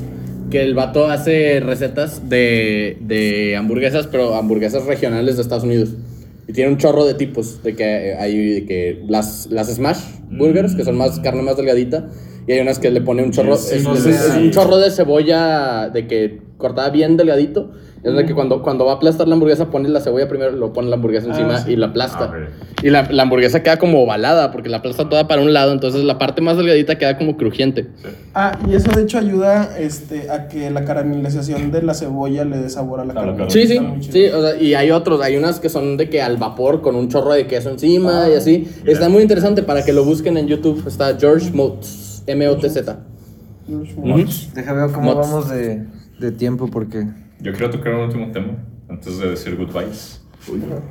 Que 0.52 0.64
el 0.64 0.74
vato 0.74 1.08
hace 1.10 1.62
recetas 1.64 2.28
de, 2.28 2.98
de 3.02 3.56
hamburguesas, 3.56 4.08
pero 4.08 4.36
hamburguesas 4.36 4.84
regionales 4.86 5.36
de 5.38 5.44
Estados 5.44 5.64
Unidos. 5.64 5.94
Y 6.50 6.54
tiene 6.54 6.72
un 6.72 6.78
chorro 6.78 7.06
de 7.06 7.14
tipos. 7.14 7.62
De 7.62 7.76
que 7.76 7.84
eh, 8.10 8.16
hay 8.16 8.36
de 8.62 8.66
que 8.66 9.04
las, 9.08 9.48
las 9.52 9.68
smash 9.74 10.00
burgers, 10.32 10.74
que 10.76 10.84
son 10.84 10.98
más 10.98 11.20
carne 11.20 11.44
más 11.44 11.56
delgadita. 11.58 12.10
Y 12.48 12.54
hay 12.54 12.60
unas 12.62 12.80
que 12.80 12.90
le 12.90 13.02
pone 13.02 13.22
un 13.22 13.30
chorro, 13.30 13.56
Sí, 13.56 13.76
es- 13.76 13.84
no 13.84 13.94
es- 13.94 14.02
sé, 14.02 14.10
es 14.10 14.18
sí. 14.34 14.40
un 14.40 14.50
chorro 14.52 14.78
de 14.78 14.90
cebolla 14.90 15.90
de 15.94 16.08
que 16.08 16.42
cortada 16.58 16.90
bien 16.90 17.18
delgadito. 17.18 17.72
Es 18.02 18.14
de 18.16 18.26
que 18.26 18.34
cuando, 18.34 18.62
cuando 18.64 18.86
va 18.86 18.94
a 18.94 18.96
aplastar 18.96 19.28
la 19.28 19.34
hamburguesa, 19.34 19.66
pone 19.70 19.90
la 19.90 20.00
cebolla 20.00 20.28
primero, 20.30 20.52
lo 20.52 20.72
pone 20.72 20.88
la 20.90 20.96
hamburguesa 20.96 21.28
encima 21.28 21.58
sí. 21.60 21.74
y 21.74 21.76
la 21.76 21.88
aplasta. 21.88 22.32
Ah, 22.34 22.48
Y 22.82 22.90
la, 22.92 23.04
la 23.12 23.24
hamburguesa 23.24 23.62
queda 23.62 23.78
como 23.78 24.02
ovalada, 24.04 24.52
porque 24.52 24.70
la 24.70 24.78
aplasta 24.78 25.10
toda 25.10 25.28
para 25.28 25.42
un 25.42 25.52
lado, 25.52 25.74
entonces 25.74 26.04
la 26.06 26.18
parte 26.18 26.42
más 26.42 26.56
delgadita 26.56 26.98
queda 26.98 27.18
como 27.18 27.36
crujiente. 27.36 27.88
Ah, 28.34 28.58
y 28.70 28.74
eso 28.76 28.90
de 28.92 29.02
hecho 29.04 29.18
ayuda 29.18 29.78
este, 29.78 30.30
a 30.32 30.48
que 30.48 30.70
la 30.70 30.86
caramelización 30.86 31.72
de 31.72 31.82
la 31.82 31.94
cebolla 31.94 32.46
le 32.46 32.58
dé 32.60 32.70
sabor 32.70 33.02
a 33.02 33.06
la 33.06 33.12
Claro, 33.12 33.36
carne. 33.36 33.48
claro. 33.48 33.52
Sí, 33.52 33.68
sí, 33.68 34.12
sí, 34.12 34.28
o 34.28 34.42
sea, 34.42 34.56
y 34.62 34.76
hay 34.76 34.92
otros, 34.92 35.22
hay 35.22 35.36
unas 35.36 35.60
que 35.60 35.68
son 35.68 35.98
de 35.98 36.10
que 36.10 36.22
al 36.22 36.38
vapor 36.38 36.82
con 36.82 36.96
un 36.96 37.10
chorro 37.10 37.34
de 37.34 37.48
queso 37.48 37.70
encima 37.70 38.24
Ah. 38.24 38.30
y 38.30 38.36
así. 38.36 38.68
Está 38.86 39.10
muy 39.10 39.22
interesante 39.24 39.62
para 39.62 39.84
que 39.84 39.92
lo 39.92 40.06
busquen 40.06 40.38
en 40.38 40.48
YouTube. 40.48 40.84
Está 40.88 41.18
George 41.20 41.52
Motes, 41.52 42.24
M-O-T-Z. 42.28 42.98
Deja 44.56 44.74
ver 44.74 44.92
cómo 44.92 45.16
vamos 45.16 45.50
de, 45.50 45.86
de 46.20 46.32
tiempo 46.32 46.68
porque. 46.72 47.06
Yo 47.42 47.52
quiero 47.54 47.70
tocar 47.70 47.94
un 47.96 48.02
último 48.02 48.32
tema 48.32 48.54
antes 48.90 49.18
de 49.20 49.30
decir 49.30 49.56
goodbyes. 49.56 50.22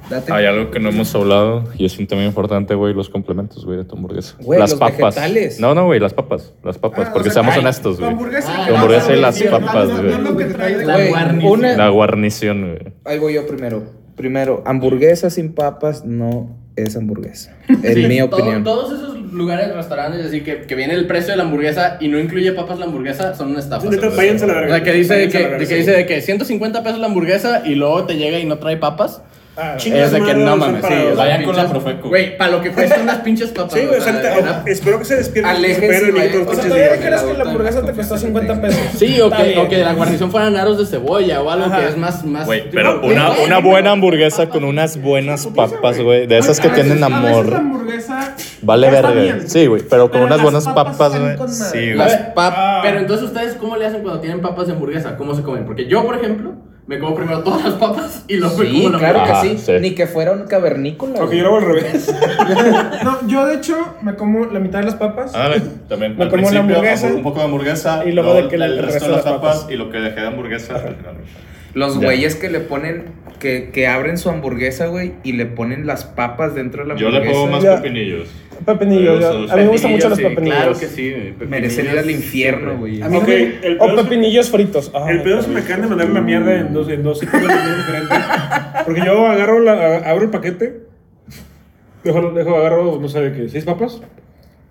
Date. 0.09 0.30
Hay 0.32 0.44
algo 0.44 0.70
que 0.70 0.78
no 0.78 0.90
hemos 0.90 1.12
hablado 1.14 1.64
y 1.76 1.84
es 1.86 1.99
un 1.99 2.07
tema 2.07 2.22
importante, 2.24 2.74
güey, 2.74 2.94
los 2.94 3.09
complementos, 3.09 3.64
güey, 3.64 3.78
de 3.78 3.84
tu 3.84 3.96
hamburguesa. 3.96 4.36
Güey, 4.40 4.61
las 4.61 4.70
los 4.70 4.78
papas. 4.78 5.14
vegetales. 5.16 5.59
No, 5.59 5.74
no, 5.74 5.86
güey, 5.86 5.99
las 5.99 6.14
papas. 6.14 6.55
Las 6.62 6.78
papas, 6.78 7.09
Ah, 7.09 7.12
porque 7.12 7.30
o 7.30 7.32
sea, 7.32 7.40
seamos 7.42 7.55
ay, 7.55 7.61
honestos, 7.61 7.99
güey. 7.99 8.11
hamburguesa, 8.12 8.53
Ah, 8.55 8.70
la 8.70 8.78
hamburguesa 8.78 9.16
y 9.16 9.20
las 9.20 9.42
papas, 9.42 9.88
no, 9.88 10.03
no, 10.18 10.34
güey. 10.34 10.49
no 10.49 10.84
La 10.86 11.09
guarnición. 11.09 11.53
una- 11.59 11.76
La 11.76 11.88
guarnición, 11.88 12.61
güey. 12.68 12.92
Ahí 13.05 13.18
voy 13.18 13.34
yo 13.34 13.46
primero. 13.46 13.82
Primero, 14.16 14.62
hamburguesa 14.66 15.30
sin 15.30 15.55
papas 15.55 16.05
no 16.05 16.57
es 16.76 16.96
hamburguesa. 16.96 17.57
En 17.68 17.94
Sí, 17.94 18.07
mi 18.07 18.18
todo- 18.18 18.36
opinión. 18.36 18.64
todos 18.64 18.92
esos 18.92 19.18
lugares, 19.33 19.74
restaurantes, 19.74 20.26
así 20.26 20.43
que, 20.43 20.62
que 20.62 20.74
viene 20.74 20.95
el 20.95 21.07
precio 21.07 21.33
de 21.33 21.37
la 21.37 21.45
hamburguesa 21.45 21.97
y 22.01 22.09
no 22.09 22.18
incluye 22.18 22.53
papas 22.53 22.79
la 22.79 22.87
hamburguesa, 22.87 23.35
son 23.35 23.51
una 23.51 23.61
estafa. 23.61 23.89
Neta, 23.89 24.09
váyanse 24.09 24.45
a 24.45 24.49
la 24.49 24.55
verga. 24.55 24.68
O 24.68 24.76
sea, 24.76 24.85
que 24.85 24.93
dice, 24.93 25.14
de 25.14 25.29
que, 25.29 25.49
de 25.49 25.59
que 25.59 25.66
sí. 25.66 25.74
dice 25.74 25.93
de 25.93 26.07
que 26.07 26.20
150 26.20 26.83
pesos 26.83 26.99
la 26.99 27.07
hamburguesa 27.07 27.62
y 27.64 27.74
luego 27.74 28.05
te 28.05 28.16
llega 28.16 28.39
y 28.39 28.45
no 28.45 28.59
trae 28.59 28.76
papas. 28.76 29.22
Ah, 29.61 29.74
es 29.76 30.12
de 30.12 30.22
que 30.22 30.35
no 30.35 30.57
mames, 30.57 30.85
sí. 30.87 30.95
Vayan 31.16 31.43
con 31.43 31.57
la 31.57 31.68
Profeco. 31.68 32.09
Güey, 32.09 32.37
para 32.39 32.53
lo 32.53 32.62
que 32.62 32.70
cuestan 32.70 33.03
unas 33.03 33.16
pinches 33.18 33.51
papas. 33.51 33.72
Sí, 33.72 33.87
güey, 33.87 33.99
o 33.99 34.03
sea, 34.03 34.62
espero 34.66 35.01
que 35.01 35.05
se 35.05 35.16
despierten. 35.16 35.57
Aléjense 35.57 36.12
O 36.47 36.55
sea, 36.55 36.64
¿todavía 36.64 36.97
crees 37.01 37.22
que 37.22 37.35
la 37.35 37.43
hamburguesa 37.43 37.85
te 37.85 37.93
costó 37.93 38.14
que 38.14 38.20
50 38.20 38.55
tenga. 38.55 38.68
pesos? 38.68 38.81
Sí, 38.97 39.20
o 39.20 39.29
que, 39.29 39.59
o 39.59 39.68
que 39.68 39.79
la 39.79 39.95
guarnición 39.95 40.31
fueran 40.31 40.57
aros 40.57 40.79
de 40.79 40.87
cebolla 40.87 41.43
o 41.43 41.51
algo 41.51 41.66
Ajá. 41.66 41.81
que 41.81 41.89
es 41.89 41.97
más. 41.97 42.24
más 42.24 42.47
Güey, 42.47 42.70
pero 42.70 43.01
una, 43.05 43.31
güey, 43.31 43.47
una 43.47 43.59
buena 43.59 43.91
hamburguesa 43.91 44.49
con 44.49 44.62
unas 44.62 45.03
buenas 45.03 45.49
papas, 45.49 46.01
güey. 46.01 46.29
De 46.29 46.39
esas 46.39 46.61
que 46.61 46.68
tienen 46.68 47.03
amor. 47.03 47.53
hamburguesa 47.53 48.37
Vale 48.63 48.91
verga. 48.91 49.41
Sí, 49.47 49.67
güey, 49.67 49.83
pero 49.89 50.03
con 50.05 50.13
Pero 50.13 50.27
unas 50.27 50.43
buenas 50.43 50.65
papas 50.65 50.97
papas, 50.97 51.37
con. 51.37 51.49
Sí, 51.49 51.95
güey. 51.95 52.09
Ah. 52.37 52.81
Pero 52.83 52.99
entonces, 53.01 53.27
¿ustedes 53.29 53.55
cómo 53.55 53.77
le 53.77 53.87
hacen 53.87 54.03
cuando 54.03 54.21
tienen 54.21 54.41
papas 54.41 54.67
de 54.67 54.73
hamburguesa? 54.73 55.17
¿Cómo 55.17 55.35
se 55.35 55.43
comen? 55.43 55.65
Porque 55.65 55.87
yo, 55.87 56.05
por 56.05 56.17
ejemplo, 56.17 56.55
me 56.87 56.99
como 56.99 57.15
primero 57.15 57.43
todas 57.43 57.65
las 57.65 57.75
papas 57.75 58.25
y 58.29 58.37
luego 58.37 58.57
me 58.57 58.67
Sí, 58.67 58.77
como 58.83 58.89
la 58.91 58.99
claro 58.99 59.25
que 59.25 59.31
Ajá, 59.31 59.43
sí. 59.43 59.59
sí. 59.59 59.73
Ni 59.81 59.95
que 59.95 60.07
fuera 60.07 60.33
un 60.33 60.47
cavernícola. 60.47 61.15
Porque 61.19 61.37
güey. 61.37 61.39
yo 61.39 61.45
lo 61.45 61.57
hago 61.57 61.67
al 61.67 61.75
revés. 61.75 62.15
No, 63.05 63.29
yo 63.29 63.47
de 63.47 63.55
hecho 63.57 63.77
me 64.03 64.15
como 64.15 64.47
la 64.47 64.59
mitad 64.59 64.79
de 64.81 64.87
las 64.87 64.95
papas. 64.95 65.33
Ah, 65.35 65.51
también. 65.89 66.17
Me 66.17 66.25
Al 66.25 66.31
como 66.31 66.51
la 66.51 66.61
hamburguesa. 66.61 67.07
Un 67.09 67.23
poco 67.23 67.39
de 67.41 67.45
hamburguesa. 67.45 68.05
Y 68.07 68.13
luego 68.13 68.35
de 68.35 68.49
que 68.49 68.57
el, 68.57 68.63
el 68.63 68.79
resto 68.83 69.05
de 69.05 69.13
las 69.13 69.23
papas, 69.23 69.67
y 69.71 69.77
lo 69.77 69.91
que 69.91 69.99
dejé 69.99 70.21
de 70.21 70.27
hamburguesa. 70.27 70.75
al 70.75 70.97
final. 70.97 71.17
Los 71.75 71.99
Ya. 72.01 72.07
güeyes 72.07 72.35
que 72.37 72.49
le 72.51 72.61
ponen, 72.61 73.05
que, 73.39 73.71
que 73.73 73.87
abren 73.87 74.19
su 74.19 74.31
hamburguesa, 74.31 74.87
güey, 74.87 75.12
y 75.23 75.33
le 75.33 75.47
ponen 75.47 75.87
las 75.87 76.05
papas 76.05 76.55
dentro 76.55 76.83
de 76.83 76.89
la 76.89 76.97
Yo 76.97 77.09
hamburguesa. 77.09 77.33
le 77.33 77.39
pongo 77.41 77.53
más 77.53 77.62
Ya. 77.62 77.77
pepinillos. 77.83 78.29
Pepinillos. 78.66 79.21
Yo- 79.21 79.53
A 79.53 79.57
mí 79.57 79.62
me 79.62 79.69
gustan 79.69 79.93
mucho 79.93 80.09
los 80.09 80.19
Sí, 80.19 80.25
pepinillos. 80.25 80.57
Claro 80.57 80.79
que 80.79 80.87
sí. 80.87 81.11
güey, 81.37 81.49
Merecen 81.49 81.85
ir 81.85 81.91
al 81.91 81.97
pepinillos 81.99 82.25
infierno, 82.25 82.77
güey. 82.79 83.01
A 83.03 83.09
mí 83.09 83.16
Ok, 83.16 83.23
no 83.23 83.29
me- 83.29 83.66
el 83.66 83.77
O 83.79 83.87
pedo 83.87 83.97
es- 84.01 84.03
pepinillos 84.05 84.51
fritos. 84.51 84.93
El 85.09 85.23
pedo 85.23 85.43
se 85.43 85.49
me 85.51 85.61
acaban 85.61 85.83
de 85.83 85.89
mandar 85.89 86.09
la 86.11 86.21
mierda 86.21 86.59
en 86.59 86.73
dos, 86.73 86.89
en 86.89 87.03
dos 87.05 87.21
diferentes. 87.21 88.19
Porque 88.85 89.03
yo 89.05 89.27
agarro 89.27 89.61
la, 89.61 89.99
abro 89.99 90.25
el 90.25 90.31
paquete, 90.31 90.81
dejo, 92.03 92.31
dejo 92.33 92.57
agarro, 92.57 92.99
no 93.01 93.09
sé 93.09 93.21
de 93.21 93.33
qué, 93.33 93.49
seis 93.49 93.64
papas, 93.64 94.01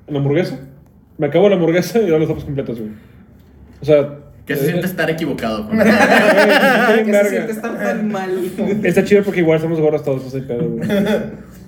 una 0.08 0.20
hamburguesa, 0.20 0.60
me 1.18 1.28
acabo 1.28 1.48
la 1.48 1.56
hamburguesa 1.56 2.00
y 2.00 2.08
doy 2.08 2.20
las 2.20 2.28
papas 2.30 2.44
completas, 2.44 2.78
güey. 2.80 2.92
O 3.82 3.86
sea, 3.86 4.18
Que 4.48 4.56
se 4.56 4.66
siente 4.66 4.88
estar 4.88 5.10
equivocado. 5.10 5.68
bien 5.68 5.86
Que 7.06 7.14
se 7.14 7.30
siente 7.30 7.52
estar 7.52 7.78
tan 7.78 8.08
mal. 8.10 8.32
Está 8.84 9.04
chido 9.04 9.24
porque 9.24 9.42
igual 9.42 9.58
estamos 9.58 9.80
gordos 9.80 10.04
todos, 10.04 10.24
no 10.24 10.30
sé 10.30 10.40
pedo, 10.40 10.70
güey. 10.70 10.88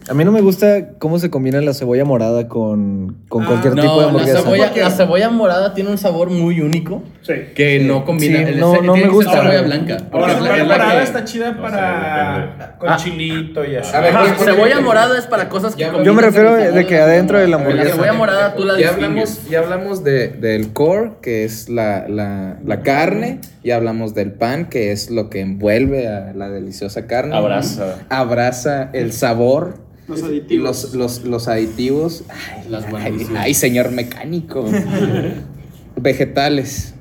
A 0.09 0.13
mí 0.15 0.25
no 0.25 0.31
me 0.31 0.41
gusta 0.41 0.93
cómo 0.97 1.19
se 1.19 1.29
combina 1.29 1.61
la 1.61 1.73
cebolla 1.75 2.03
morada 2.03 2.47
con, 2.47 3.17
con 3.29 3.45
cualquier 3.45 3.75
tipo 3.75 3.83
de 3.83 3.87
No, 3.87 4.01
la 4.01 4.07
hamburguesa. 4.07 4.41
cebolla, 4.41 4.71
la 4.75 4.89
cebolla 4.89 5.29
morada 5.29 5.73
tiene 5.75 5.91
un 5.91 5.99
sabor 5.99 6.31
muy 6.31 6.61
único 6.61 7.03
Sí. 7.21 7.33
que 7.53 7.79
no 7.81 8.05
combina. 8.05 8.39
Sí, 8.39 8.43
El- 8.53 8.59
no- 8.59 8.81
no 8.81 8.95
me 8.95 9.07
gusta. 9.07 9.33
cebolla 9.33 9.61
blanca. 9.61 9.97
Ahora, 10.11 10.33
la 10.33 10.39
la, 10.39 10.53
es 10.57 10.57
la 10.67 10.73
morada 10.73 10.97
que- 10.97 11.03
está 11.03 11.23
chida 11.25 11.51
No 11.51 11.61
para. 11.61 12.75
con 12.79 12.89
Ah. 12.89 12.97
chilito 12.97 13.63
y 13.63 13.75
así. 13.75 13.95
A 13.95 13.99
ver, 13.99 14.15
Ajá, 14.15 14.35
¿qué- 14.35 14.43
cebolla 14.45 14.81
morada 14.81 15.15
es 15.15 15.27
para 15.27 15.47
cosas 15.47 15.75
que 15.75 15.83
Yo 16.03 16.13
me 16.15 16.21
refiero 16.23 16.55
de, 16.55 16.61
sabor 16.63 16.73
de 16.79 16.85
que 16.87 16.95
la 16.97 17.03
adentro 17.03 17.37
de 17.37 17.43
la 17.47 17.49
La 17.57 17.57
hamburguesa. 17.63 17.91
cebolla 17.93 18.13
morada 18.13 18.55
tú 18.55 18.65
la 18.65 18.79
Ya 18.79 18.89
hablamos, 18.89 19.47
ya 19.47 19.59
hablamos 19.59 20.03
de, 20.03 20.29
del 20.29 20.73
core, 20.73 21.11
que 21.21 21.43
es 21.43 21.69
la, 21.69 22.07
la, 22.07 22.57
la 22.65 22.81
carne. 22.81 23.41
Ya 23.63 23.75
hablamos 23.75 24.15
del 24.15 24.31
pan, 24.31 24.65
que 24.69 24.91
es 24.91 25.11
lo 25.11 25.29
que 25.29 25.41
envuelve 25.41 26.07
a 26.07 26.33
la 26.33 26.49
deliciosa 26.49 27.05
carne. 27.05 27.35
Abraza. 27.35 27.97
Abraza 28.09 28.89
el 28.93 29.13
sabor. 29.13 29.87
Los 30.09 30.21
Y 30.21 30.25
aditivos. 30.25 30.63
los, 30.83 30.93
los, 30.95 31.23
los 31.23 31.47
aditivos. 31.47 32.23
Ay, 32.29 32.69
Las 32.69 32.85
ay, 32.93 33.27
ay, 33.37 33.53
señor 33.53 33.91
mecánico. 33.91 34.65
vegetales. 35.95 36.95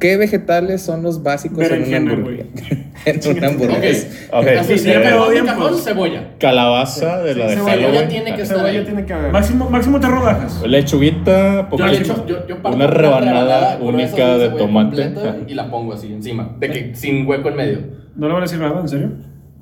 ¿Qué 0.00 0.16
vegetales 0.16 0.80
son 0.82 1.02
los 1.02 1.24
básicos 1.24 1.58
en 1.58 1.64
una 1.64 1.74
Berenjena, 1.76 2.12
hamburguesa? 2.12 2.48
en 3.04 3.36
una 3.36 3.46
hamburguesa. 3.48 4.06
Ok, 4.30 4.42
Ok, 4.42 4.48
así, 4.60 4.78
sí, 4.78 4.84
de 4.90 4.92
eh, 4.94 5.42
cajón, 5.44 5.68
pues. 5.72 5.82
cebolla. 5.84 6.34
Calabaza 6.38 7.18
de 7.24 7.34
la 7.34 7.46
de 7.48 7.54
Cebolla 7.56 7.72
Halloween. 7.74 8.08
tiene 8.08 8.34
que 8.36 8.42
estar 8.42 8.58
Cebolla 8.58 8.78
ahí. 8.78 8.84
tiene 8.84 9.04
que 9.04 9.12
haber. 9.12 9.32
Máximo, 9.32 9.68
máximo 9.68 9.98
tres 9.98 10.12
rodajas. 10.12 10.62
Lechuguita, 10.64 11.68
Yo 11.76 11.86
le 11.86 11.98
poquito. 11.98 12.12
echo- 12.12 12.26
yo- 12.28 12.46
yo 12.46 12.62
parto 12.62 12.76
una 12.76 12.86
rebanada 12.86 13.78
única 13.80 14.38
de 14.38 14.44
cebolla 14.46 14.56
tomate. 14.56 15.12
Y 15.48 15.54
la 15.54 15.68
pongo 15.68 15.94
así 15.94 16.12
encima. 16.12 16.54
De 16.60 16.70
que 16.70 16.94
sin 16.94 17.26
hueco 17.26 17.48
en 17.48 17.56
medio. 17.56 17.78
No 18.14 18.28
le 18.28 18.34
van 18.34 18.42
a 18.42 18.46
decir 18.46 18.60
nada, 18.60 18.80
¿en 18.80 18.88
serio? 18.88 19.10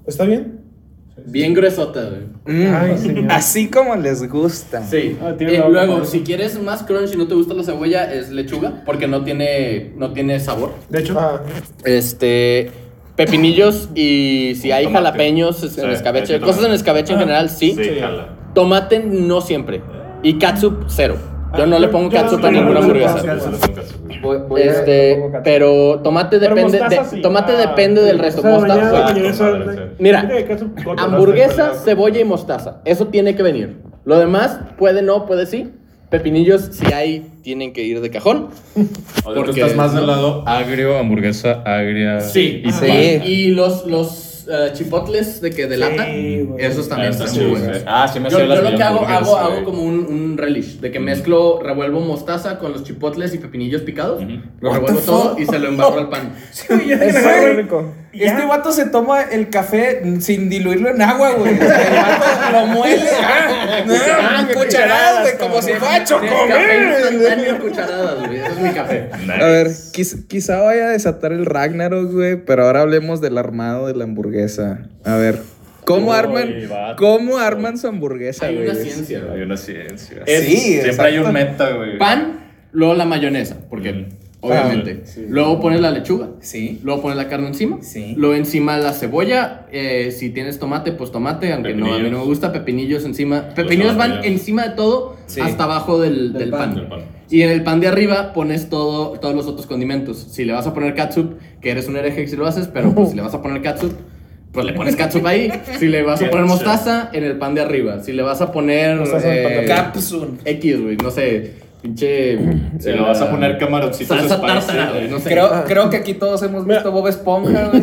¿Está 0.06 0.24
bien? 0.24 0.55
Bien 1.28 1.54
gruesota, 1.54 2.02
güey. 2.08 2.56
Mm, 2.56 2.74
Ay, 2.74 2.98
señor. 2.98 3.32
así 3.32 3.68
como 3.68 3.96
les 3.96 4.28
gusta. 4.30 4.82
Sí. 4.84 5.16
Ah, 5.20 5.34
tiene 5.36 5.54
Eh, 5.54 5.58
la- 5.58 5.68
luego, 5.68 6.04
si 6.04 6.20
quieres 6.20 6.60
más 6.62 6.82
crunch 6.84 7.14
y 7.14 7.16
no 7.16 7.26
te 7.26 7.34
gusta 7.34 7.52
la 7.54 7.64
cebolla, 7.64 8.12
es 8.12 8.30
lechuga, 8.30 8.82
porque 8.86 9.08
no 9.08 9.24
tiene, 9.24 9.92
no 9.96 10.12
tiene 10.12 10.38
sabor. 10.40 10.72
De 10.88 11.00
hecho, 11.00 11.18
Ah, 11.18 11.42
Este. 11.84 12.70
Pepinillos 13.16 13.88
y 13.94 14.56
si 14.60 14.70
hay 14.72 14.84
Tomate. 14.84 15.04
jalapeños 15.04 15.62
en 15.62 15.70
Sí, 15.70 15.80
escabeche, 15.90 16.38
cosas 16.38 16.64
en 16.66 16.72
escabeche 16.72 17.14
en 17.14 17.18
general, 17.18 17.48
sí. 17.48 17.74
Sí, 17.74 17.98
jala. 17.98 18.36
Tomate 18.54 19.00
no 19.00 19.40
siempre. 19.40 19.80
Y 20.22 20.34
catsup, 20.38 20.84
cero. 20.88 21.16
Yo 21.58 21.66
no 21.66 21.78
le 21.78 21.88
pongo 21.88 22.10
catsup 22.10 22.44
a 22.44 22.50
ninguna 22.50 22.80
hamburguesa. 22.80 23.22
Voy- 24.22 24.38
voy 24.48 24.62
Este, 24.62 25.22
pero 25.44 26.00
tomate 26.02 26.38
Pero 26.38 26.54
depende, 26.54 26.78
mostaza 26.80 27.02
de- 27.04 27.08
sí. 27.16 27.22
tomate 27.22 27.52
Ah, 27.52 27.68
depende 27.68 28.02
del 28.02 28.18
resto. 28.18 28.40
o 28.40 28.42
sea, 28.42 28.50
Mostaza- 28.52 28.92
mañana- 28.92 29.34
Ah, 29.38 29.64
mañana. 29.64 29.90
Mira, 29.98 30.28
Hamburguesa, 30.98 31.74
cebolla 31.74 32.20
y 32.20 32.24
mostaza. 32.24 32.80
Eso 32.84 33.06
tiene 33.08 33.34
que 33.36 33.42
venir. 33.42 33.76
Lo 34.04 34.18
demás, 34.18 34.58
puede 34.78 35.02
no, 35.02 35.26
puede 35.26 35.46
sí. 35.46 35.70
Pepinillos, 36.10 36.68
si 36.70 36.92
hay, 36.92 37.26
tienen 37.42 37.72
que 37.72 37.82
ir 37.82 38.00
de 38.00 38.10
cajón. 38.10 38.48
O 38.76 38.80
sea, 38.80 38.84
tú 39.24 39.34
Porque- 39.34 39.60
estás 39.60 39.74
más 39.74 39.92
del 39.92 40.06
lado 40.06 40.44
agrio, 40.46 40.96
hamburguesa 40.98 41.62
agria. 41.64 42.20
Sí, 42.20 42.62
Y 42.64 42.70
Sí. 42.70 42.86
y 43.24 43.46
los, 43.48 43.86
los 43.86 44.08
eh, 44.48 44.70
chipotles 44.72 45.40
de 45.40 45.50
que 45.50 45.66
de 45.66 45.76
lata, 45.76 46.04
güey. 46.04 46.48
esos 46.58 46.88
también 46.88 47.10
están 47.12 47.28
sí, 47.28 47.40
muy 47.40 47.56
sí. 47.56 47.62
buenos. 47.62 47.82
Ah, 47.86 48.08
sí 48.12 48.20
me 48.20 48.30
Yo, 48.30 48.38
lo 48.40 48.46
que 48.76 48.82
hago, 48.82 48.98
hamburguesas, 49.00 49.22
hago, 49.22 49.36
hago 49.36 49.50
güey. 49.52 49.64
como 49.64 49.82
un, 49.82 50.06
un 50.06 50.38
relish, 50.38 50.80
de 50.80 50.90
que 50.90 51.00
mezclo, 51.00 51.60
revuelvo 51.62 52.00
mostaza 52.00 52.58
con 52.58 52.72
los 52.72 52.84
chipotles 52.84 53.34
y 53.34 53.38
pepinillos 53.38 53.82
picados, 53.82 54.22
lo 54.60 54.72
revuelvo 54.72 55.00
todo 55.00 55.38
y 55.38 55.46
se 55.46 55.58
lo 55.58 55.68
embarro 55.68 55.98
al 55.98 56.08
pan. 56.08 56.34
Muy 56.70 57.56
rico. 57.62 57.92
Este 58.20 58.44
vato 58.46 58.72
se 58.72 58.86
toma 58.86 59.22
el 59.22 59.50
café 59.50 60.02
sin 60.20 60.48
diluirlo 60.48 60.90
en 60.90 61.02
agua, 61.02 61.32
güey. 61.32 61.54
O 61.54 61.58
sea, 61.58 61.82
el 61.82 61.94
vato 61.94 62.52
lo 62.52 62.66
muele. 62.66 63.08
Ah, 63.22 64.46
cucharadas, 64.54 65.22
güey, 65.22 65.38
como 65.38 65.60
si 65.62 65.72
fuera 65.72 65.96
en 65.96 67.56
cucharadas, 67.58 68.26
güey. 68.26 68.36
Eso 68.38 68.46
es 68.52 68.58
mi 68.60 68.70
café. 68.70 69.08
Nice. 69.20 69.32
A 69.32 69.46
ver, 69.46 69.66
quiz- 69.92 70.26
quizá 70.28 70.60
vaya 70.62 70.86
a 70.86 70.90
desatar 70.90 71.32
el 71.32 71.46
Ragnarok, 71.46 72.12
güey, 72.12 72.36
pero 72.44 72.64
ahora 72.66 72.82
hablemos 72.82 73.20
del 73.20 73.38
armado 73.38 73.86
de 73.86 73.94
la 73.94 74.04
hamburguesa. 74.04 74.80
A 75.04 75.16
ver, 75.16 75.40
¿cómo 75.84 76.10
Uy, 76.10 76.16
arman, 76.16 76.54
vato. 76.68 76.96
cómo 76.96 77.38
arman 77.38 77.78
su 77.78 77.86
hamburguesa, 77.88 78.46
Hay 78.46 78.56
güey? 78.56 78.68
una 78.68 78.74
ciencia, 78.78 79.18
Hay 79.18 79.24
güey. 79.28 79.42
una 79.42 79.56
ciencia. 79.56 80.22
Sí, 80.26 80.80
Siempre 80.82 81.06
hay 81.06 81.18
un 81.18 81.32
meta, 81.32 81.70
güey. 81.70 81.98
Pan, 81.98 82.40
luego 82.72 82.94
la 82.94 83.04
mayonesa, 83.04 83.56
porque 83.68 83.92
Mm. 83.92 84.08
Obviamente. 84.40 85.02
Luego 85.28 85.60
pones 85.60 85.80
la 85.80 85.90
lechuga. 85.90 86.28
Sí. 86.40 86.80
Luego 86.82 87.02
pones 87.02 87.16
la 87.16 87.28
carne 87.28 87.48
encima. 87.48 87.78
Sí. 87.82 88.14
Luego 88.16 88.34
encima 88.34 88.76
la 88.78 88.92
cebolla. 88.92 89.66
eh, 89.72 90.12
si 90.16 90.30
tienes 90.30 90.58
tomate, 90.58 90.92
pues 90.92 91.10
tomate. 91.10 91.52
Aunque 91.52 91.74
no, 91.74 91.92
a 91.94 91.98
mí 91.98 92.10
no 92.10 92.18
me 92.20 92.24
gusta. 92.24 92.52
Pepinillos 92.52 93.04
encima. 93.04 93.48
Pepinillos 93.54 93.96
van 93.96 94.24
encima 94.24 94.68
de 94.68 94.74
todo 94.76 95.16
Sí. 95.26 95.40
hasta 95.40 95.64
abajo 95.64 96.00
del, 96.00 96.32
del 96.32 96.50
pan. 96.50 96.74
Del 96.74 96.86
pan. 96.86 97.00
Y 97.28 97.42
en 97.42 97.50
el 97.50 97.64
pan 97.64 97.80
de 97.80 97.88
arriba 97.88 98.32
pones 98.32 98.68
todo, 98.68 99.18
todos 99.18 99.34
los 99.34 99.46
otros 99.46 99.66
condimentos. 99.66 100.18
Si 100.30 100.44
le 100.44 100.52
vas 100.52 100.66
a 100.68 100.72
poner 100.74 100.94
catsup, 100.94 101.34
que 101.60 101.70
eres 101.70 101.88
un 101.88 101.96
hereje 101.96 102.26
si 102.28 102.36
lo 102.36 102.46
haces, 102.46 102.68
pero 102.68 102.94
pues 102.94 103.10
si 103.10 103.16
le 103.16 103.22
vas 103.22 103.34
a 103.34 103.42
poner 103.42 103.62
catsup, 103.62 103.92
pues 104.52 104.64
le 104.64 104.72
pones 104.74 104.94
catsup 104.94 105.26
ahí. 105.26 105.50
Si 105.80 105.88
le 105.88 106.02
vas 106.04 106.22
a 106.22 106.30
poner 106.30 106.46
Ketchup. 106.46 106.64
mostaza, 106.66 107.10
en 107.12 107.24
el 107.24 107.36
pan 107.36 107.56
de 107.56 107.62
arriba. 107.62 108.00
Si 108.02 108.12
le 108.12 108.22
vas 108.22 108.40
a 108.42 108.52
poner 108.52 109.00
eh. 109.24 109.64
Capsun. 109.66 110.38
X, 110.44 110.80
güey, 110.80 110.96
no 110.98 111.10
sé, 111.10 111.54
pinche... 111.86 112.38
Si 112.78 112.90
le 112.90 113.00
vas 113.00 113.20
a 113.20 113.30
poner 113.30 113.58
camaroncitos 113.58 114.16
Salsa 114.16 114.36
spicy, 114.36 114.52
tártara, 114.52 114.90
güey, 114.92 115.08
no 115.08 115.18
sé. 115.18 115.28
Creo, 115.30 115.64
creo 115.66 115.90
que 115.90 115.96
aquí 115.96 116.14
todos 116.14 116.42
hemos 116.42 116.64
Mira. 116.64 116.76
visto 116.78 116.92
Bob 116.92 117.08
Esponja, 117.08 117.68
güey. 117.72 117.82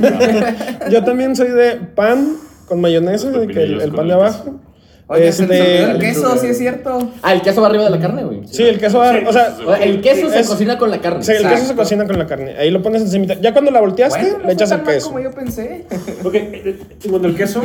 Yo 0.91 1.03
también 1.03 1.35
soy 1.35 1.49
de 1.49 1.75
pan 1.95 2.35
con 2.67 2.79
mayonesa, 2.81 3.29
de 3.31 3.47
que 3.47 3.63
el, 3.63 3.81
el 3.81 3.89
con 3.89 3.95
pan 3.97 4.07
de 4.07 4.13
el 4.13 4.19
abajo. 4.19 4.59
Oye, 5.07 5.31
se 5.33 5.45
les 5.45 5.59
olvidó 5.61 5.85
el 5.85 5.91
Este, 5.91 5.99
queso, 6.07 6.37
sí 6.37 6.47
es 6.47 6.57
cierto. 6.57 7.11
Ah, 7.21 7.33
el 7.33 7.41
queso 7.41 7.61
va 7.61 7.67
arriba 7.67 7.83
de 7.83 7.89
la 7.89 7.99
carne, 7.99 8.23
güey. 8.23 8.41
sí, 8.49 8.63
el 8.63 8.79
queso, 8.79 8.99
va- 8.99 9.11
o 9.27 9.33
sea, 9.33 9.55
O 9.65 9.75
sea, 9.75 9.83
el 9.83 9.99
queso 10.01 10.29
se 10.29 10.39
es- 10.39 10.47
cocina 10.47 10.77
con 10.77 10.89
la 10.89 10.99
carne. 11.01 11.23
sí, 11.23 11.31
el 11.33 11.39
queso 11.39 11.49
se 11.55 11.61
Exacto. 11.61 11.81
cocina 11.81 12.05
con 12.07 12.17
la 12.17 12.25
carne. 12.25 12.55
Ahí 12.57 12.71
lo 12.71 12.81
pones 12.81 13.01
encima. 13.01 13.25
Ya 13.41 13.51
cuando 13.51 13.69
la 13.71 13.81
volteaste, 13.81 14.19
Bueno, 14.21 14.37
no 14.39 14.45
le 14.47 14.53
echas 14.53 14.71
el 14.71 14.77
tan 14.77 14.85
mal 14.85 14.95
queso. 14.95 15.07
como 15.07 15.19
yo 15.19 15.31
pensé. 15.31 15.85
Ok, 16.23 16.33
eh, 16.35 16.51
eh, 16.65 16.79
cuando 17.09 17.27
el 17.27 17.35
queso, 17.35 17.61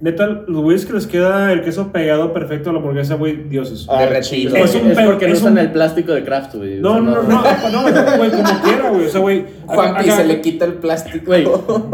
neta, 0.00 0.26
los 0.46 0.62
güeyes 0.62 0.84
que 0.86 0.92
les 0.92 1.06
queda 1.06 1.52
el 1.52 1.62
queso 1.62 1.90
pegado 1.92 2.32
perfecto 2.32 2.70
a 2.70 2.72
la 2.72 2.78
hamburguesa, 2.80 3.14
güey, 3.14 3.48
dioses. 3.48 3.86
Ah, 3.88 4.00
Derretido. 4.02 4.54
Es 4.56 4.74
un 4.74 4.90
es 4.90 4.98
porque 5.00 5.26
no 5.26 5.32
es 5.34 5.40
usan 5.40 5.52
un- 5.54 5.58
el 5.58 5.72
plástico 5.72 6.12
de 6.12 6.24
craft, 6.24 6.54
güey. 6.56 6.80
No, 6.80 6.90
O 6.90 6.94
sea, 6.94 7.02
no, 7.02 7.22
no, 7.22 7.22
no, 7.70 7.90
no, 7.90 8.16
güey, 8.18 8.30
como 8.30 8.60
quiera, 8.62 8.90
güey. 8.90 9.06
O 9.06 9.08
sea, 9.08 9.20
güey. 9.20 9.44
Juanpi 9.66 10.02
acá- 10.02 10.16
se 10.16 10.24
le 10.24 10.40
quita 10.40 10.64
el 10.66 10.74
plástico. 10.74 11.26
Güey, 11.26 11.44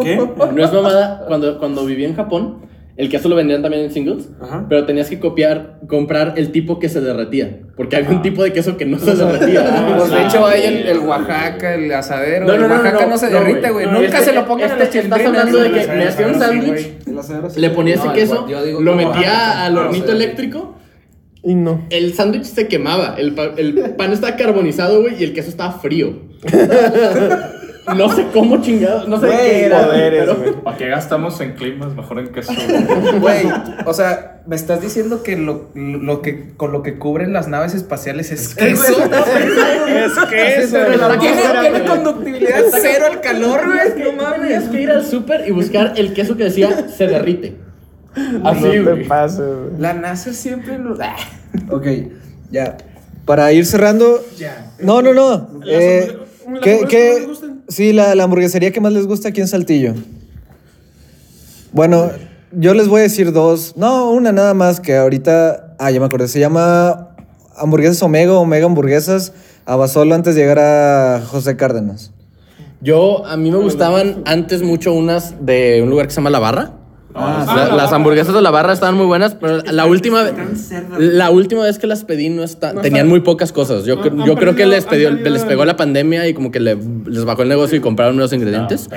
¿Qué? 0.03 0.17
no 0.17 0.65
es 0.65 0.73
mamada. 0.73 1.25
Cuando, 1.27 1.59
cuando 1.59 1.85
viví 1.87 2.05
en 2.05 2.15
Japón, 2.17 2.59
El 2.95 3.09
queso 3.09 3.29
lo 3.31 3.37
vendían 3.37 3.63
también 3.63 3.85
en 3.85 3.91
singles, 3.91 4.29
Ajá. 4.41 4.67
pero 4.69 4.85
tenías 4.85 5.09
que 5.09 5.19
copiar, 5.19 5.79
comprar 5.89 6.35
el 6.37 6.53
tipo 6.53 6.79
que 6.79 6.91
se 6.91 7.01
derretía. 7.01 7.61
Porque 7.75 7.97
había 7.97 8.11
un 8.11 8.21
tipo 8.21 8.43
de 8.45 8.53
queso 8.53 8.77
que 8.77 8.85
no 8.85 8.99
se 8.99 9.15
derretía. 9.15 9.65
Pues 9.97 10.11
de 10.11 10.23
hecho 10.27 10.47
hay 10.47 10.63
el, 10.65 10.77
el 10.89 10.99
Oaxaca, 10.99 11.75
el 11.75 11.91
asadero. 11.93 12.47
No, 12.47 12.57
no, 12.59 12.67
el 12.67 12.71
Oaxaca 12.73 13.05
no, 13.05 13.09
no, 13.13 13.19
se 13.19 13.31
no, 13.31 13.39
derrite, 13.41 13.71
güey. 13.71 13.87
Nunca 13.87 14.05
Este- 14.05 14.25
se 14.25 14.33
lo 14.35 14.47
pongan 14.47 14.71
a 14.73 14.75
los 14.77 14.85
este- 14.85 14.99
Estás 15.01 15.25
hablando 15.25 15.59
de 15.59 15.71
que 15.73 15.87
me 15.87 16.05
hacía 16.05 16.27
un 16.27 16.35
sí, 16.35 16.41
sándwich, 16.41 17.57
le 17.57 17.71
ponía 17.71 17.95
ese 17.95 18.13
queso, 18.13 18.47
digo 18.47 18.81
lo 18.81 18.95
metía 18.95 19.65
al 19.65 19.79
Ah, 19.79 19.81
hornito 19.87 20.13
eléctrico, 20.13 20.75
Y 21.43 21.55
no. 21.55 21.87
el 21.89 22.13
sándwich 22.13 22.45
se 22.45 22.69
quemaba, 22.69 23.15
el, 23.17 23.35
el 23.57 23.95
pan 23.97 24.13
estaba 24.13 24.37
carbonizado, 24.37 25.01
güey, 25.01 25.19
y 25.19 25.25
el 25.25 25.33
queso 25.33 25.49
estaba 25.49 25.73
frío. 25.73 26.13
no 27.97 28.15
sé 28.15 28.27
cómo 28.33 28.61
chingado, 28.61 29.09
no 29.09 29.19
sé 29.21 29.27
Güey, 29.27 29.39
qué 29.39 29.65
era, 29.67 29.87
poderes, 29.87 30.25
pero-. 30.25 30.63
¿Para 30.63 30.77
qué 30.77 30.89
gastamos 30.89 31.41
en 31.41 31.53
climas? 31.53 31.95
Mejor 31.95 32.21
en 32.21 32.29
queso. 32.29 32.53
Güey, 33.21 33.47
o 33.85 33.95
sea, 33.95 34.41
me 34.47 34.57
estás 34.57 34.81
diciendo 34.81 35.23
que 35.23 35.37
lo, 35.37 35.71
lo 35.75 36.23
que 36.23 36.53
con 36.57 36.73
lo 36.73 36.83
que 36.83 36.99
cubren 36.99 37.33
las 37.33 37.49
naves 37.49 37.75
espaciales 37.75 38.31
es 38.31 38.55
queso. 38.55 39.03
Es 39.89 40.13
que 40.31 40.57
eso. 40.57 40.77
Tiene, 41.21 41.61
tiene 41.61 41.85
conductividad 41.85 42.63
cero 42.71 43.07
al 43.11 43.21
calor, 43.21 43.61
güey. 43.67 44.05
No 44.05 44.23
mames. 44.23 44.65
que 44.65 44.83
ir 44.83 44.91
al 44.91 45.05
súper 45.05 45.49
y 45.49 45.51
buscar 45.51 45.95
el 45.97 46.13
queso 46.15 46.37
que 46.37 46.45
decía 46.45 46.89
se 46.89 47.07
derrite. 47.07 47.57
Así, 48.45 48.79
no 48.79 48.95
te 48.95 49.05
pases, 49.05 49.39
güey. 49.39 49.81
La 49.81 49.95
NASA 49.95 50.33
siempre 50.33 50.79
lo. 50.79 50.97
Ah. 51.01 51.17
Ok, 51.71 51.87
ya. 52.51 52.77
Para 53.25 53.53
ir 53.53 53.65
cerrando. 53.67 54.21
No, 54.81 55.01
no, 55.01 55.15
no. 55.15 55.61
Eh, 55.65 56.22
¿Las 56.55 56.63
¿qué, 56.63 56.81
qué- 56.81 56.87
que 56.89 57.09
más 57.11 57.19
les 57.19 57.29
gustan? 57.29 57.63
Sí, 57.69 57.93
la, 57.93 58.15
la 58.15 58.25
hamburguesería 58.25 58.71
que 58.73 58.81
más 58.81 58.93
les 58.93 59.07
gusta 59.07 59.29
aquí 59.29 59.41
en 59.41 59.49
Saltillo. 59.49 59.95
Bueno, 61.73 62.11
yo 62.53 62.75
les 62.75 62.89
voy 62.89 63.01
a 63.01 63.03
decir 63.05 63.33
dos. 63.33 63.75
No, 63.77 64.11
una 64.11 64.33
nada 64.33 64.55
más 64.55 64.81
que 64.81 64.97
ahorita. 64.97 65.75
Ah, 65.79 65.91
ya 65.91 66.01
me 66.01 66.07
acordé. 66.07 66.29
Se 66.29 66.39
llama 66.41 67.15
Hamburguesas 67.57 68.03
Omega, 68.03 68.35
Omega 68.35 68.67
Hamburguesas. 68.67 69.33
Abasolo 69.65 70.15
antes 70.15 70.35
de 70.35 70.41
llegar 70.43 70.59
a 70.59 71.23
José 71.27 71.57
Cárdenas. 71.57 72.13
Yo, 72.81 73.25
a 73.25 73.37
mí 73.37 73.51
me 73.51 73.59
gustaban 73.59 74.23
antes 74.27 74.63
mucho 74.63 74.93
unas 74.93 75.35
de 75.47 75.81
un 75.83 75.89
lugar 75.91 76.07
que 76.07 76.11
se 76.13 76.17
llama 76.17 76.31
La 76.31 76.41
Barra. 76.41 76.73
La- 77.15 77.71
las 77.77 77.93
hamburguesas 77.93 78.35
de 78.35 78.41
la 78.43 78.51
barra 78.51 78.73
estaban 78.73 78.95
muy 78.97 79.07
buenas, 79.07 79.35
pero 79.35 79.59
la 79.71 79.85
última, 79.87 80.25
la 80.99 81.31
última 81.31 81.63
vez 81.65 81.79
que 81.79 81.87
las 81.87 82.05
pedí 82.05 82.29
no 82.31 82.43
está, 82.43 82.75
tenían 82.81 83.09
muy 83.09 83.21
pocas 83.21 83.53
cosas. 83.53 83.85
Yo, 83.85 84.01
han 84.03 84.25
yo 84.25 84.35
creo 84.37 84.55
que 84.55 84.65
les, 84.67 84.85
perdido 84.87 85.11
les 85.11 85.45
pegó 85.45 85.65
la 85.65 85.77
pandemia 85.77 86.27
y 86.29 86.35
como 86.35 86.51
que 86.51 86.61
le- 86.61 86.79
les 87.07 87.25
bajó 87.25 87.43
el 87.43 87.49
negocio 87.49 87.77
y 87.77 87.81
compraron 87.81 88.17
nuevos 88.17 88.33
ingredientes. 88.33 88.89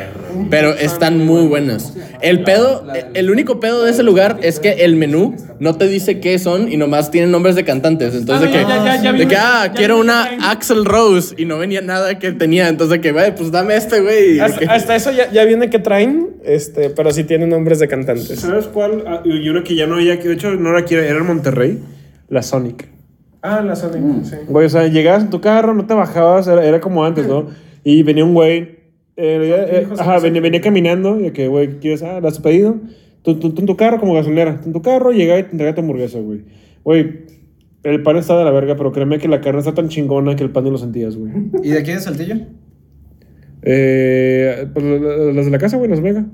Pero 0.49 0.71
están 0.73 1.25
muy 1.25 1.45
buenas. 1.47 1.93
El 2.21 2.43
pedo, 2.43 2.85
el 3.13 3.29
único 3.29 3.59
pedo 3.59 3.83
de 3.83 3.91
ese 3.91 4.03
lugar 4.03 4.39
es 4.41 4.59
que 4.59 4.85
el 4.85 4.95
menú 4.95 5.35
no 5.59 5.75
te 5.75 5.87
dice 5.87 6.19
qué 6.19 6.39
son 6.39 6.71
y 6.71 6.77
nomás 6.77 7.11
tienen 7.11 7.31
nombres 7.31 7.55
de 7.55 7.63
cantantes. 7.65 8.15
Entonces, 8.15 8.49
Ah, 8.53 9.01
de 9.01 9.11
que, 9.11 9.17
de 9.17 9.27
que, 9.27 9.35
ah, 9.37 9.71
quiero 9.75 9.99
una 9.99 10.29
que 10.29 10.37
Axel 10.45 10.85
Rose 10.85 11.35
y 11.37 11.45
no 11.45 11.57
venía 11.57 11.81
nada 11.81 12.17
que 12.19 12.31
tenía. 12.31 12.67
Entonces, 12.69 12.99
que, 12.99 13.11
güey, 13.11 13.35
pues 13.35 13.51
dame 13.51 13.75
este, 13.75 13.99
güey. 14.01 14.39
Hasta, 14.39 14.59
que- 14.59 14.65
hasta 14.65 14.95
eso 14.95 15.11
ya, 15.11 15.31
ya 15.31 15.43
viene 15.45 15.69
que 15.69 15.79
traen, 15.79 16.29
este, 16.45 16.89
pero 16.89 17.11
sí 17.11 17.23
tienen 17.25 17.49
nombres 17.49 17.79
de 17.79 17.87
cantantes. 17.87 18.04
¿Sabes 18.35 18.67
cuál? 18.67 19.03
Ah, 19.07 19.21
Y 19.25 19.47
una 19.49 19.63
que 19.63 19.75
ya 19.75 19.87
no 19.87 19.95
había, 19.95 20.19
que 20.19 20.27
de 20.27 20.33
hecho 20.35 20.51
no 20.55 20.69
era 20.69 20.79
aquí, 20.79 20.95
era 20.95 21.17
en 21.17 21.25
Monterrey. 21.25 21.79
La 22.29 22.41
Sonic. 22.41 22.89
Ah, 23.41 23.61
la 23.61 23.75
Sonic, 23.75 24.23
sí. 24.23 24.35
Güey, 24.47 24.65
o 24.65 24.69
sea, 24.69 24.87
llegabas 24.87 25.23
en 25.23 25.29
tu 25.29 25.39
carro, 25.41 25.73
no 25.73 25.85
te 25.85 25.93
bajabas, 25.93 26.47
era, 26.47 26.65
era 26.65 26.79
como 26.81 27.05
antes, 27.05 27.27
¿no? 27.27 27.47
Y 27.83 28.01
venía 28.03 28.25
un 28.25 28.33
güey, 28.33 28.57
eh, 28.57 28.77
eh, 29.17 29.87
ajá, 29.99 30.19
venía, 30.19 30.41
venía 30.41 30.59
caminando, 30.61 31.19
y 31.23 31.29
que, 31.31 31.47
güey, 31.47 31.79
¿quieres? 31.79 32.01
Ah, 32.01 32.19
¿la 32.21 32.29
has 32.29 32.39
pedido? 32.39 32.77
Tú, 33.21 33.35
tú- 33.39 33.51
tú 33.53 33.61
en 33.61 33.67
tu 33.67 33.77
carro 33.77 33.99
como 33.99 34.13
gasolinera. 34.15 34.59
Tú 34.61 34.67
en 34.67 34.73
tu 34.73 34.81
carro, 34.81 35.11
llegaba 35.11 35.39
y 35.39 35.43
te 35.43 35.51
entregaba 35.51 35.75
tu 35.75 35.81
hamburguesa, 35.81 36.19
güey. 36.19 36.41
Güey, 36.83 37.25
el 37.83 38.01
pan 38.01 38.17
está 38.17 38.35
de 38.37 38.43
la 38.45 38.51
verga, 38.51 38.75
pero 38.75 38.91
créeme 38.91 39.19
que 39.19 39.27
la 39.27 39.41
carne 39.41 39.59
está 39.59 39.73
tan 39.75 39.89
chingona 39.89 40.35
que 40.35 40.43
el 40.43 40.49
pan 40.49 40.63
no 40.63 40.71
lo 40.71 40.77
sentías, 40.79 41.15
güey. 41.15 41.31
¿Y 41.63 41.69
de 41.69 41.77
aquí 41.79 41.91
de 41.91 41.99
Saltillo? 41.99 42.35
Eh, 43.61 44.67
pues 44.73 44.85
la- 44.85 44.97
la- 44.99 45.33
las 45.33 45.45
de 45.45 45.51
la 45.51 45.57
casa, 45.57 45.77
güey, 45.77 45.89
las 45.89 46.01
Vega. 46.01 46.25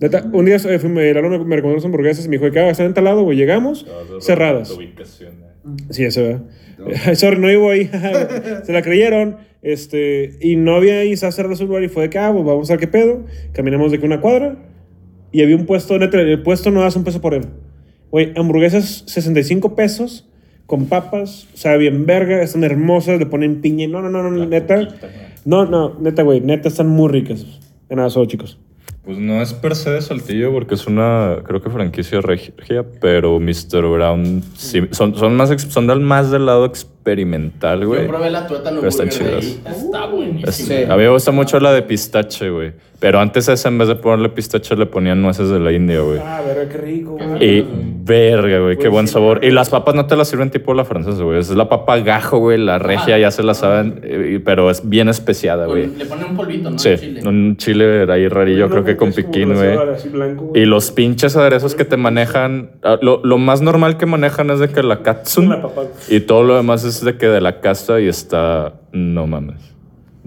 Neta, 0.00 0.28
un 0.30 0.44
día 0.44 0.56
eh, 0.56 0.78
fui, 0.78 0.90
me, 0.90 1.12
Lalo 1.14 1.30
me, 1.30 1.38
me 1.38 1.56
recomendó 1.56 1.74
unas 1.76 1.84
hamburguesas 1.84 2.26
y 2.26 2.28
me 2.28 2.38
dijo, 2.38 2.50
que 2.50 2.68
están 2.68 2.86
en 2.86 2.94
tal 2.94 3.04
lado, 3.04 3.22
güey. 3.22 3.36
Llegamos, 3.36 3.86
cerradas. 4.20 4.76
Sí, 5.90 6.04
ese 6.04 6.32
va. 6.32 7.14
Sorry, 7.14 7.38
no 7.38 7.50
iba 7.50 7.72
ahí. 7.72 7.90
Se 8.64 8.72
la 8.72 8.82
creyeron. 8.82 9.38
Este, 9.62 10.38
y 10.40 10.56
no 10.56 10.76
había 10.76 11.00
ahí, 11.00 11.16
se 11.16 11.30
cerrado 11.32 11.56
su 11.56 11.66
lugar 11.66 11.82
y 11.82 11.88
fue 11.88 12.04
de 12.04 12.10
que, 12.10 12.18
ah, 12.18 12.30
pues, 12.32 12.44
vamos 12.44 12.70
a 12.70 12.74
ver 12.74 12.80
qué 12.80 12.86
pedo. 12.86 13.24
Caminamos 13.52 13.90
de 13.90 13.98
que 13.98 14.06
una 14.06 14.20
cuadra 14.20 14.56
y 15.32 15.42
había 15.42 15.56
un 15.56 15.66
puesto, 15.66 15.98
neta, 15.98 16.20
el 16.20 16.42
puesto 16.42 16.70
no 16.70 16.82
das 16.82 16.94
un 16.94 17.02
peso 17.02 17.20
por 17.20 17.34
él. 17.34 17.46
Güey, 18.10 18.32
hamburguesas 18.36 19.02
65 19.06 19.74
pesos 19.74 20.28
con 20.66 20.86
papas, 20.86 21.48
o 21.52 21.56
sea, 21.56 21.76
bien 21.76 22.06
verga, 22.06 22.42
están 22.42 22.64
hermosas, 22.64 23.18
le 23.18 23.26
ponen 23.26 23.60
piña. 23.60 23.88
No, 23.88 24.02
no, 24.02 24.08
no, 24.08 24.30
no, 24.30 24.46
neta. 24.46 24.88
No, 25.44 25.64
no, 25.64 25.98
neta, 26.00 26.22
güey, 26.22 26.40
neta, 26.40 26.68
están 26.68 26.88
muy 26.88 27.10
ricas. 27.10 27.44
De 27.88 27.96
nada, 27.96 28.08
solo 28.10 28.26
chicos. 28.26 28.58
Pues 29.06 29.18
no 29.18 29.40
es 29.40 29.52
per 29.54 29.76
se 29.76 29.90
de 29.90 30.02
Saltillo 30.02 30.50
porque 30.50 30.74
es 30.74 30.88
una, 30.88 31.36
creo 31.44 31.62
que 31.62 31.70
franquicia 31.70 32.20
regia, 32.20 32.52
pero 33.00 33.38
Mr. 33.38 33.82
Brown 33.88 34.42
sí, 34.56 34.82
son, 34.90 35.14
son, 35.16 35.36
más, 35.36 35.48
son 35.70 35.86
del, 35.86 36.00
más 36.00 36.32
del 36.32 36.44
lado 36.44 36.64
experimental, 36.64 37.86
güey. 37.86 38.02
Yo 38.02 38.08
probé 38.08 38.30
la 38.30 38.48
tuétano 38.48 38.78
Pero 38.80 38.88
están 38.88 39.08
chidas. 39.10 39.44
Está 39.64 40.06
buenísimo. 40.06 40.74
Es- 40.74 40.90
A 40.90 40.96
mí 40.96 41.02
me 41.04 41.08
gusta 41.08 41.30
mucho 41.30 41.60
la 41.60 41.72
de 41.72 41.82
pistache, 41.82 42.50
güey. 42.50 42.72
Pero 42.98 43.20
antes 43.20 43.48
esa, 43.48 43.68
en 43.68 43.78
vez 43.78 43.88
de 43.88 43.96
ponerle 43.96 44.30
pistache, 44.30 44.74
le 44.74 44.86
ponían 44.86 45.20
nueces 45.20 45.50
de 45.50 45.60
la 45.60 45.70
India, 45.72 46.00
güey. 46.00 46.18
Ah, 46.18 46.40
verga, 46.46 46.68
qué 46.68 46.78
rico, 46.78 47.18
Y 47.40 47.64
verga, 48.04 48.60
güey, 48.60 48.78
qué 48.78 48.88
buen 48.88 49.06
sabor. 49.06 49.44
Y 49.44 49.50
las 49.50 49.68
papas 49.68 49.94
no 49.94 50.06
te 50.06 50.16
las 50.16 50.28
sirven 50.28 50.50
tipo 50.50 50.72
la 50.72 50.84
francesa, 50.84 51.22
güey. 51.22 51.38
Es 51.38 51.50
la 51.50 51.68
papa 51.68 51.98
gajo, 51.98 52.38
güey, 52.38 52.58
la 52.58 52.78
regia, 52.78 53.18
ya 53.18 53.30
se 53.30 53.42
la 53.42 53.54
saben, 53.54 54.42
pero 54.44 54.70
es 54.70 54.88
bien 54.88 55.08
especiada, 55.08 55.66
güey. 55.66 55.88
Le 55.88 56.06
ponen 56.06 56.30
un 56.30 56.36
polvito, 56.36 56.70
¿no? 56.70 56.78
Sí, 56.78 56.96
chile. 56.96 57.20
un 57.26 57.56
chile 57.56 58.06
ahí 58.10 58.28
rarillo, 58.28 58.70
creo 58.70 58.84
que 58.84 58.96
con 58.96 59.12
piquín, 59.12 59.54
güey. 59.54 59.76
Y 60.54 60.64
los 60.64 60.90
pinches 60.90 61.36
aderezos 61.36 61.74
que 61.74 61.84
te 61.84 61.96
manejan, 61.96 62.70
ah, 62.82 62.98
lo, 63.02 63.20
lo 63.22 63.36
más 63.38 63.60
normal 63.60 63.98
que 63.98 64.06
manejan 64.06 64.50
es 64.50 64.58
de 64.58 64.68
que 64.68 64.82
la 64.82 65.02
katsun 65.02 65.54
y 66.08 66.20
todo 66.20 66.42
lo 66.44 66.56
demás 66.56 66.84
es 66.84 67.04
de 67.04 67.16
que 67.16 67.26
de 67.26 67.40
la 67.40 67.60
casta 67.60 68.00
y 68.00 68.08
está, 68.08 68.74
no 68.92 69.26
mames. 69.26 69.75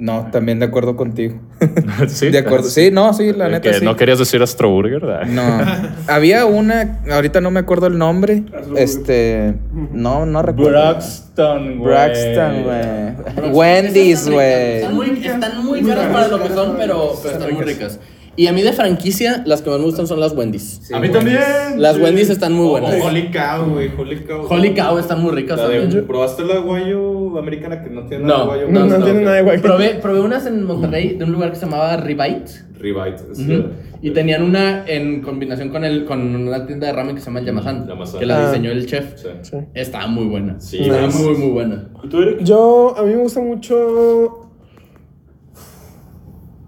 No, 0.02 0.30
también 0.32 0.60
de 0.60 0.66
acuerdo 0.66 0.95
contigo. 0.95 1.36
¿Sí? 2.08 2.30
De 2.30 2.38
acuerdo. 2.38 2.70
Sí, 2.70 2.89
no, 2.89 3.14
sí, 3.14 3.34
la 3.34 3.47
Eh, 3.47 3.52
neta 3.52 3.70
que 3.70 3.80
sí. 3.80 3.84
no 3.86 3.97
querías 3.97 4.18
decir 4.18 4.41
Astroburger, 4.41 5.02
¿verdad? 5.02 5.26
No. 5.26 5.60
Había 6.08 6.45
una, 6.45 7.00
ahorita 7.12 7.41
no 7.41 7.52
me 7.52 7.60
acuerdo 7.60 7.88
el 7.88 7.97
nombre. 7.97 8.45
Este. 8.78 9.56
No, 9.91 10.26
no 10.26 10.41
recuerdo. 10.41 10.70
Braxton, 10.72 11.80
güey. 11.80 11.89
Braxton, 11.91 12.64
güey. 12.64 13.52
Wendy's, 13.52 14.30
güey. 14.30 14.78
Están 14.78 14.95
muy, 14.95 15.10
están 15.26 15.66
muy 15.66 15.82
caras 15.84 16.08
para 16.14 16.28
lo 16.30 16.43
que 16.43 16.50
son, 16.50 16.76
pero, 16.78 17.12
pero 17.22 17.34
están 17.36 17.54
muy 17.54 17.64
ricas. 17.66 18.00
Y 18.40 18.48
a 18.48 18.54
mí 18.54 18.62
de 18.62 18.72
franquicia, 18.72 19.44
las 19.46 19.62
que 19.62 19.70
más 19.70 19.80
me 19.80 19.86
gustan 19.86 20.08
son 20.08 20.22
las 20.22 20.32
Wendy's. 20.34 20.90
A 20.94 21.00
mí 21.02 21.10
también. 21.10 21.40
Las 21.76 21.98
Wendy's 22.00 22.30
están 22.30 22.54
muy 22.54 22.68
buenas. 22.70 22.96
Oh, 23.02 23.08
Holy 23.08 23.30
cow, 23.32 23.66
güey. 23.70 23.92
Holy 23.98 24.16
cow. 24.22 24.46
Holy 24.50 24.74
cow 24.74 24.98
están 24.98 25.22
muy 25.22 25.32
ricas 25.34 25.60
también. 25.60 26.06
¿Probaste 26.08 26.46
la 26.46 26.60
guayo 26.60 27.38
americana 27.38 27.84
que 27.84 27.90
no 27.90 28.06
tiene 28.08 28.24
nada 28.24 28.40
de 28.40 28.46
guayo? 28.46 28.68
No, 28.70 28.86
no, 28.86 29.04
tiene 29.04 29.24
nada 29.24 29.36
de 29.36 29.42
guay. 29.42 29.58
Probé, 29.60 29.96
probé 29.96 30.22
unas 30.22 30.46
en 30.46 30.64
Monterrey 30.64 31.16
de 31.18 31.26
un 31.26 31.34
lugar 31.34 31.50
que 31.50 31.58
se 31.58 31.66
llamaba 31.66 31.98
Ribite. 31.98 32.50
Ribite. 32.80 33.24
es, 33.30 33.40
Ujú. 33.40 33.52
eh, 33.52 33.66
Y 34.02 34.12
tenían 34.12 34.44
una 34.44 34.86
en 34.88 35.22
combinación 35.22 35.68
con, 35.68 35.84
el, 35.84 36.06
con 36.06 36.22
una 36.34 36.66
tienda 36.66 36.88
de 36.88 36.94
ramen 36.94 37.16
que 37.16 37.22
se 37.22 37.26
llama 37.26 37.42
Yamahan, 37.42 37.90
Yamahan. 37.90 38.20
que 38.20 38.26
la 38.26 38.38
Ah. 38.38 38.48
diseñó 38.52 38.72
el 38.72 38.86
chef. 38.86 39.16
sí. 39.42 39.58
Estaba 39.74 40.08
muy 40.08 40.24
buena. 40.28 40.62
Sí, 40.62 40.78
estaba 40.80 41.08
nice. 41.08 41.22
muy, 41.22 41.36
muy 41.36 41.50
buena. 41.50 41.90
¿Y 42.06 42.08
tú, 42.08 42.22
Eric? 42.22 42.42
Yo, 42.46 42.96
a 42.98 43.04
mí 43.04 43.14
me 43.16 43.22
gustan 43.22 43.48
mucho 43.48 44.50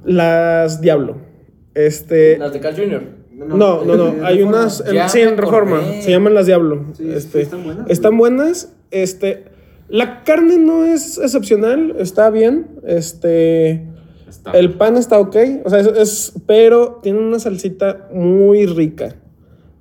las 0.04 0.82
Diablo. 0.82 1.31
Este, 1.74 2.38
Las 2.38 2.54
de 2.54 2.60
Carl 2.60 2.76
Jr. 2.76 3.02
no, 3.34 3.84
no, 3.86 3.96
no, 3.96 4.16
hay 4.26 4.42
unas, 4.42 4.84
en- 4.86 5.10
sí, 5.10 5.20
en 5.22 5.38
Reforma, 5.38 5.82
se 6.02 6.12
llaman 6.12 6.34
las 6.34 6.46
Diablo. 6.46 6.86
este, 7.00 7.42
están 7.42 7.64
buenas, 7.64 7.90
Están 7.90 8.18
buenas, 8.18 8.74
este, 8.92 9.46
la 9.90 10.24
carne 10.24 10.58
no 10.58 10.84
es 10.86 11.18
excepcional, 11.18 11.96
está 12.00 12.30
bien, 12.30 12.68
este, 12.86 13.86
Está. 14.30 14.52
el 14.52 14.72
pan 14.74 14.98
está 14.98 15.20
ok, 15.20 15.36
o 15.66 15.70
sea, 15.70 15.80
es, 15.80 15.88
es- 15.88 16.34
pero 16.46 17.00
tiene 17.04 17.20
una 17.20 17.40
salsita 17.40 18.08
muy 18.14 18.66
rica 18.66 19.16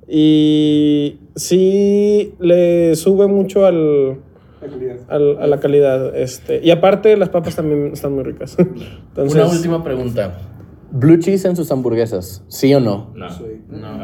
y 0.09 1.19
sí 1.37 2.35
le 2.41 2.95
sube 2.97 3.27
mucho 3.29 3.65
al, 3.67 4.19
al- 5.09 5.39
a 5.39 5.47
la 5.47 5.61
calidad, 5.61 6.17
este, 6.17 6.61
y 6.63 6.71
aparte 6.71 7.17
las 7.17 7.29
papas 7.29 7.55
también 7.57 7.91
están 7.93 8.13
muy 8.13 8.25
ricas. 8.25 8.57
Entonces, 9.09 9.35
Una 9.35 9.47
última 9.51 9.85
pregunta. 9.85 10.39
¿Blue 10.93 11.19
cheese 11.19 11.45
en 11.45 11.57
sus 11.57 11.71
hamburguesas? 11.71 12.43
¿Sí 12.49 12.75
o 12.75 12.81
no? 12.81 13.13
No. 13.15 13.29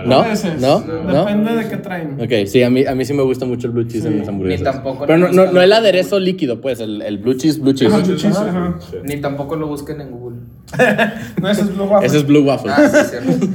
¿No? 0.05 0.25
¿No? 0.61 0.81
¿No? 0.81 1.25
Depende 1.25 1.57
de 1.57 1.69
qué 1.69 1.77
traen. 1.79 2.21
Ok, 2.21 2.47
sí, 2.47 2.63
a 2.63 2.71
mí, 2.71 2.85
a 2.87 2.95
mí 2.95 3.05
sí 3.05 3.13
me 3.13 3.23
gusta 3.23 3.45
mucho 3.45 3.67
el 3.67 3.73
blue 3.73 3.85
cheese 3.85 4.05
en 4.07 4.21
las 4.21 4.29
hamburguesas. 4.29 4.61
Ni 4.61 4.65
tampoco 4.65 5.07
Pero 5.07 5.19
no, 5.19 5.33
no, 5.33 5.53
no 5.53 5.61
el 5.61 5.73
aderezo 5.73 6.21
líquido, 6.21 6.61
pues, 6.61 6.81
el, 6.81 7.03
el 7.03 7.19
blue 7.19 7.35
cheese, 7.35 7.61
blue 7.61 7.73
cheese. 7.73 7.93
Ajá, 7.93 8.05
blue 8.05 8.17
cheese, 8.17 8.37
ajá. 8.37 8.79
Ni 9.05 9.17
tampoco 9.21 9.57
lo 9.57 9.67
busquen 9.67 10.01
en 10.01 10.11
Google. 10.11 10.37
No, 11.41 11.51
ese 11.51 11.63
es 11.63 11.75
Blue 11.75 11.85
Waffle. 11.85 12.07
Ese 12.07 12.17
es 12.19 12.27
blue 12.27 12.45
waffle. 12.45 12.73
Ah, 12.73 12.89
sí, 12.89 13.11
cierto. 13.11 13.47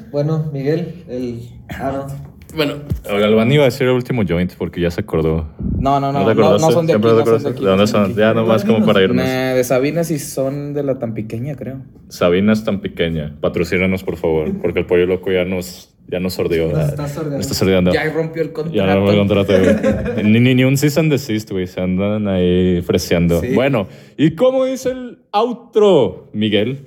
Bueno, 0.10 0.50
Miguel, 0.52 1.04
el. 1.08 1.40
Ah, 1.68 1.92
no. 1.92 2.25
Bueno, 2.56 2.76
Galván 3.04 3.52
iba 3.52 3.64
a 3.64 3.66
decir 3.66 3.86
el 3.86 3.92
último 3.92 4.22
joint 4.26 4.54
porque 4.54 4.80
ya 4.80 4.90
se 4.90 5.02
acordó. 5.02 5.46
No, 5.78 6.00
no, 6.00 6.10
no, 6.10 6.20
no, 6.20 6.24
no, 6.24 6.30
acordaste? 6.30 6.72
son 6.72 6.86
de 6.86 6.94
aquí, 6.94 7.02
¿Siempre 7.02 7.10
no 7.10 7.38
son 7.38 7.42
de 7.42 7.50
aquí. 7.50 7.60
¿De 7.60 7.66
dónde 7.66 7.82
no 7.82 7.86
son 7.86 7.86
son? 7.86 8.02
de 8.02 8.24
aquí. 8.24 8.34
Ya 8.34 8.34
nomás 8.34 8.64
como 8.64 8.86
para 8.86 9.02
irnos. 9.02 9.24
Nah, 9.24 9.52
de 9.52 9.62
Sabinas 9.62 10.10
y 10.10 10.18
son 10.18 10.72
de 10.72 10.82
la 10.82 10.98
tan 10.98 11.12
pequeña, 11.12 11.54
creo. 11.54 11.82
Sabina 12.08 12.54
es 12.54 12.64
tan 12.64 12.80
pequeña. 12.80 13.36
Patrocínanos, 13.40 14.02
por 14.02 14.16
favor, 14.16 14.50
porque 14.62 14.80
el 14.80 14.86
pollo 14.86 15.04
loco 15.04 15.30
ya 15.30 15.44
nos, 15.44 15.94
ya 16.08 16.18
nos 16.18 16.32
sordió. 16.32 16.72
Nos 16.72 16.88
está 16.88 17.08
sordeando. 17.08 17.36
Nos 17.36 17.46
está 17.46 17.54
sordeando. 17.54 17.92
Ya 17.92 18.10
rompió 18.10 18.40
el 18.42 18.52
contrato. 18.52 18.74
Ya 18.74 18.94
no 18.94 19.04
me 19.04 19.16
contrato, 19.16 19.52
güey. 19.52 20.24
Ni, 20.24 20.40
ni, 20.40 20.54
ni 20.54 20.64
un 20.64 20.78
cease 20.78 20.98
and 20.98 21.12
desist, 21.12 21.50
güey. 21.50 21.66
Se 21.66 21.82
andan 21.82 22.26
ahí 22.26 22.80
freseando. 22.80 23.42
Sí. 23.42 23.48
Bueno, 23.54 23.86
¿y 24.16 24.34
cómo 24.34 24.64
dice 24.64 24.92
el 24.92 25.18
outro, 25.30 26.30
Miguel? 26.32 26.86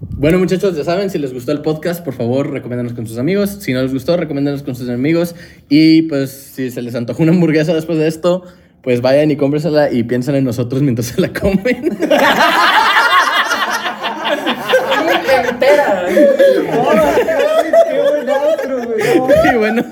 Bueno, 0.00 0.38
muchachos, 0.38 0.76
ya 0.76 0.84
saben, 0.84 1.10
si 1.10 1.18
les 1.18 1.32
gustó 1.32 1.52
el 1.52 1.62
podcast, 1.62 2.04
por 2.04 2.14
favor, 2.14 2.50
recomiéndanos 2.50 2.92
con 2.92 3.06
sus 3.06 3.18
amigos. 3.18 3.58
Si 3.60 3.72
no 3.72 3.82
les 3.82 3.92
gustó, 3.92 4.16
recomiéndanos 4.16 4.62
con 4.62 4.74
sus 4.74 4.88
enemigos. 4.88 5.34
Y 5.68 6.02
pues, 6.02 6.30
si 6.30 6.70
se 6.70 6.82
les 6.82 6.94
antojó 6.94 7.22
una 7.22 7.32
hamburguesa 7.32 7.74
después 7.74 7.98
de 7.98 8.06
esto, 8.06 8.44
pues 8.82 9.00
vayan 9.00 9.30
y 9.30 9.36
cómprensela 9.36 9.90
y 9.90 10.02
piensen 10.02 10.34
en 10.34 10.44
nosotros 10.44 10.82
mientras 10.82 11.08
se 11.08 11.20
la 11.20 11.32
comen. 11.32 11.96
y 19.52 19.56
bueno, 19.56 19.82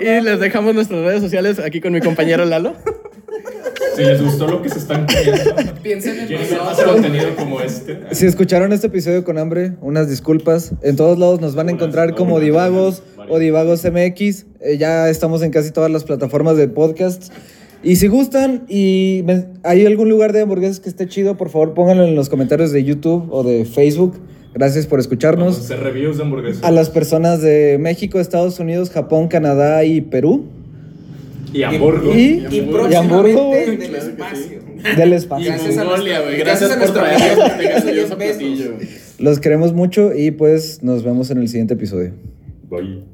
y 0.00 0.20
les 0.20 0.40
dejamos 0.40 0.74
nuestras 0.74 1.00
redes 1.00 1.22
sociales 1.22 1.58
aquí 1.58 1.80
con 1.80 1.92
mi 1.92 2.00
compañero 2.00 2.44
Lalo. 2.44 2.74
Si 3.96 4.02
les 4.02 4.22
gustó 4.22 4.46
lo 4.48 4.62
que 4.62 4.68
se 4.68 4.78
están 4.78 5.06
comiendo, 5.06 5.74
Piensen 5.82 6.20
en 6.20 6.26
quieren 6.26 6.48
ver 6.50 6.58
más 6.58 6.68
nosotros. 6.70 6.92
contenido 6.94 7.34
como 7.36 7.60
este. 7.60 7.98
Si 8.12 8.26
escucharon 8.26 8.72
este 8.72 8.88
episodio 8.88 9.24
con 9.24 9.38
hambre, 9.38 9.72
unas 9.80 10.08
disculpas. 10.08 10.72
En 10.82 10.96
todos 10.96 11.18
lados 11.18 11.40
nos 11.40 11.54
van 11.54 11.68
a 11.68 11.72
encontrar 11.72 12.14
como 12.14 12.40
Divagos 12.40 13.02
o 13.28 13.38
Divagos 13.38 13.84
MX. 13.84 14.46
Eh, 14.60 14.76
ya 14.78 15.08
estamos 15.08 15.42
en 15.42 15.50
casi 15.50 15.70
todas 15.70 15.90
las 15.90 16.04
plataformas 16.04 16.56
de 16.56 16.68
podcast. 16.68 17.32
Y 17.82 17.96
si 17.96 18.08
gustan 18.08 18.64
y 18.68 19.22
me- 19.26 19.44
hay 19.62 19.84
algún 19.84 20.08
lugar 20.08 20.32
de 20.32 20.40
hamburguesas 20.40 20.80
que 20.80 20.88
esté 20.88 21.06
chido, 21.06 21.36
por 21.36 21.50
favor 21.50 21.74
pónganlo 21.74 22.04
en 22.04 22.14
los 22.14 22.28
comentarios 22.30 22.72
de 22.72 22.82
YouTube 22.82 23.28
o 23.30 23.42
de 23.42 23.64
Facebook. 23.66 24.18
Gracias 24.54 24.86
por 24.86 25.00
escucharnos. 25.00 25.58
Hacer 25.58 25.80
reviews 25.80 26.16
de 26.16 26.22
hamburguesas. 26.22 26.62
A 26.64 26.70
las 26.70 26.88
personas 26.88 27.42
de 27.42 27.76
México, 27.80 28.20
Estados 28.20 28.58
Unidos, 28.60 28.88
Japón, 28.90 29.28
Canadá 29.28 29.84
y 29.84 30.00
Perú. 30.00 30.46
Y 31.54 31.62
Hamburgo. 31.62 32.12
Y, 32.12 32.16
Y 32.18 32.56
y 32.56 32.60
Hamburgo, 32.60 32.90
próximamente 32.90 33.32
güey, 33.42 33.76
del 33.76 33.94
espacio. 33.94 34.60
del 34.96 35.12
espacio. 35.12 35.46
Gracias 35.46 35.78
a 35.78 35.84
Mongolia, 35.84 36.20
güey. 36.20 36.36
gracias 36.38 36.68
Gracias 36.68 36.70
a 36.70 36.74
por 36.74 36.78
nuestro 36.78 37.02
traernos 37.02 38.20
este. 38.20 39.22
Los 39.22 39.40
queremos 39.40 39.72
mucho 39.72 40.12
y 40.12 40.32
pues 40.32 40.82
nos 40.82 41.04
vemos 41.04 41.30
en 41.30 41.38
el 41.38 41.48
siguiente 41.48 41.74
episodio. 41.74 42.12
Bye. 42.68 43.04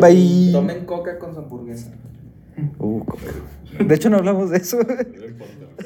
Bye. 0.00 0.50
Tomen 0.52 0.84
coca 0.84 1.18
con 1.18 1.32
su 1.32 1.40
hamburguesa. 1.40 1.92
Uh, 2.78 3.02
de 3.86 3.94
hecho, 3.94 4.10
no 4.10 4.18
hablamos 4.18 4.50
de 4.50 4.58
eso. 4.58 4.78
No 4.78 5.26
importa. 5.26 5.84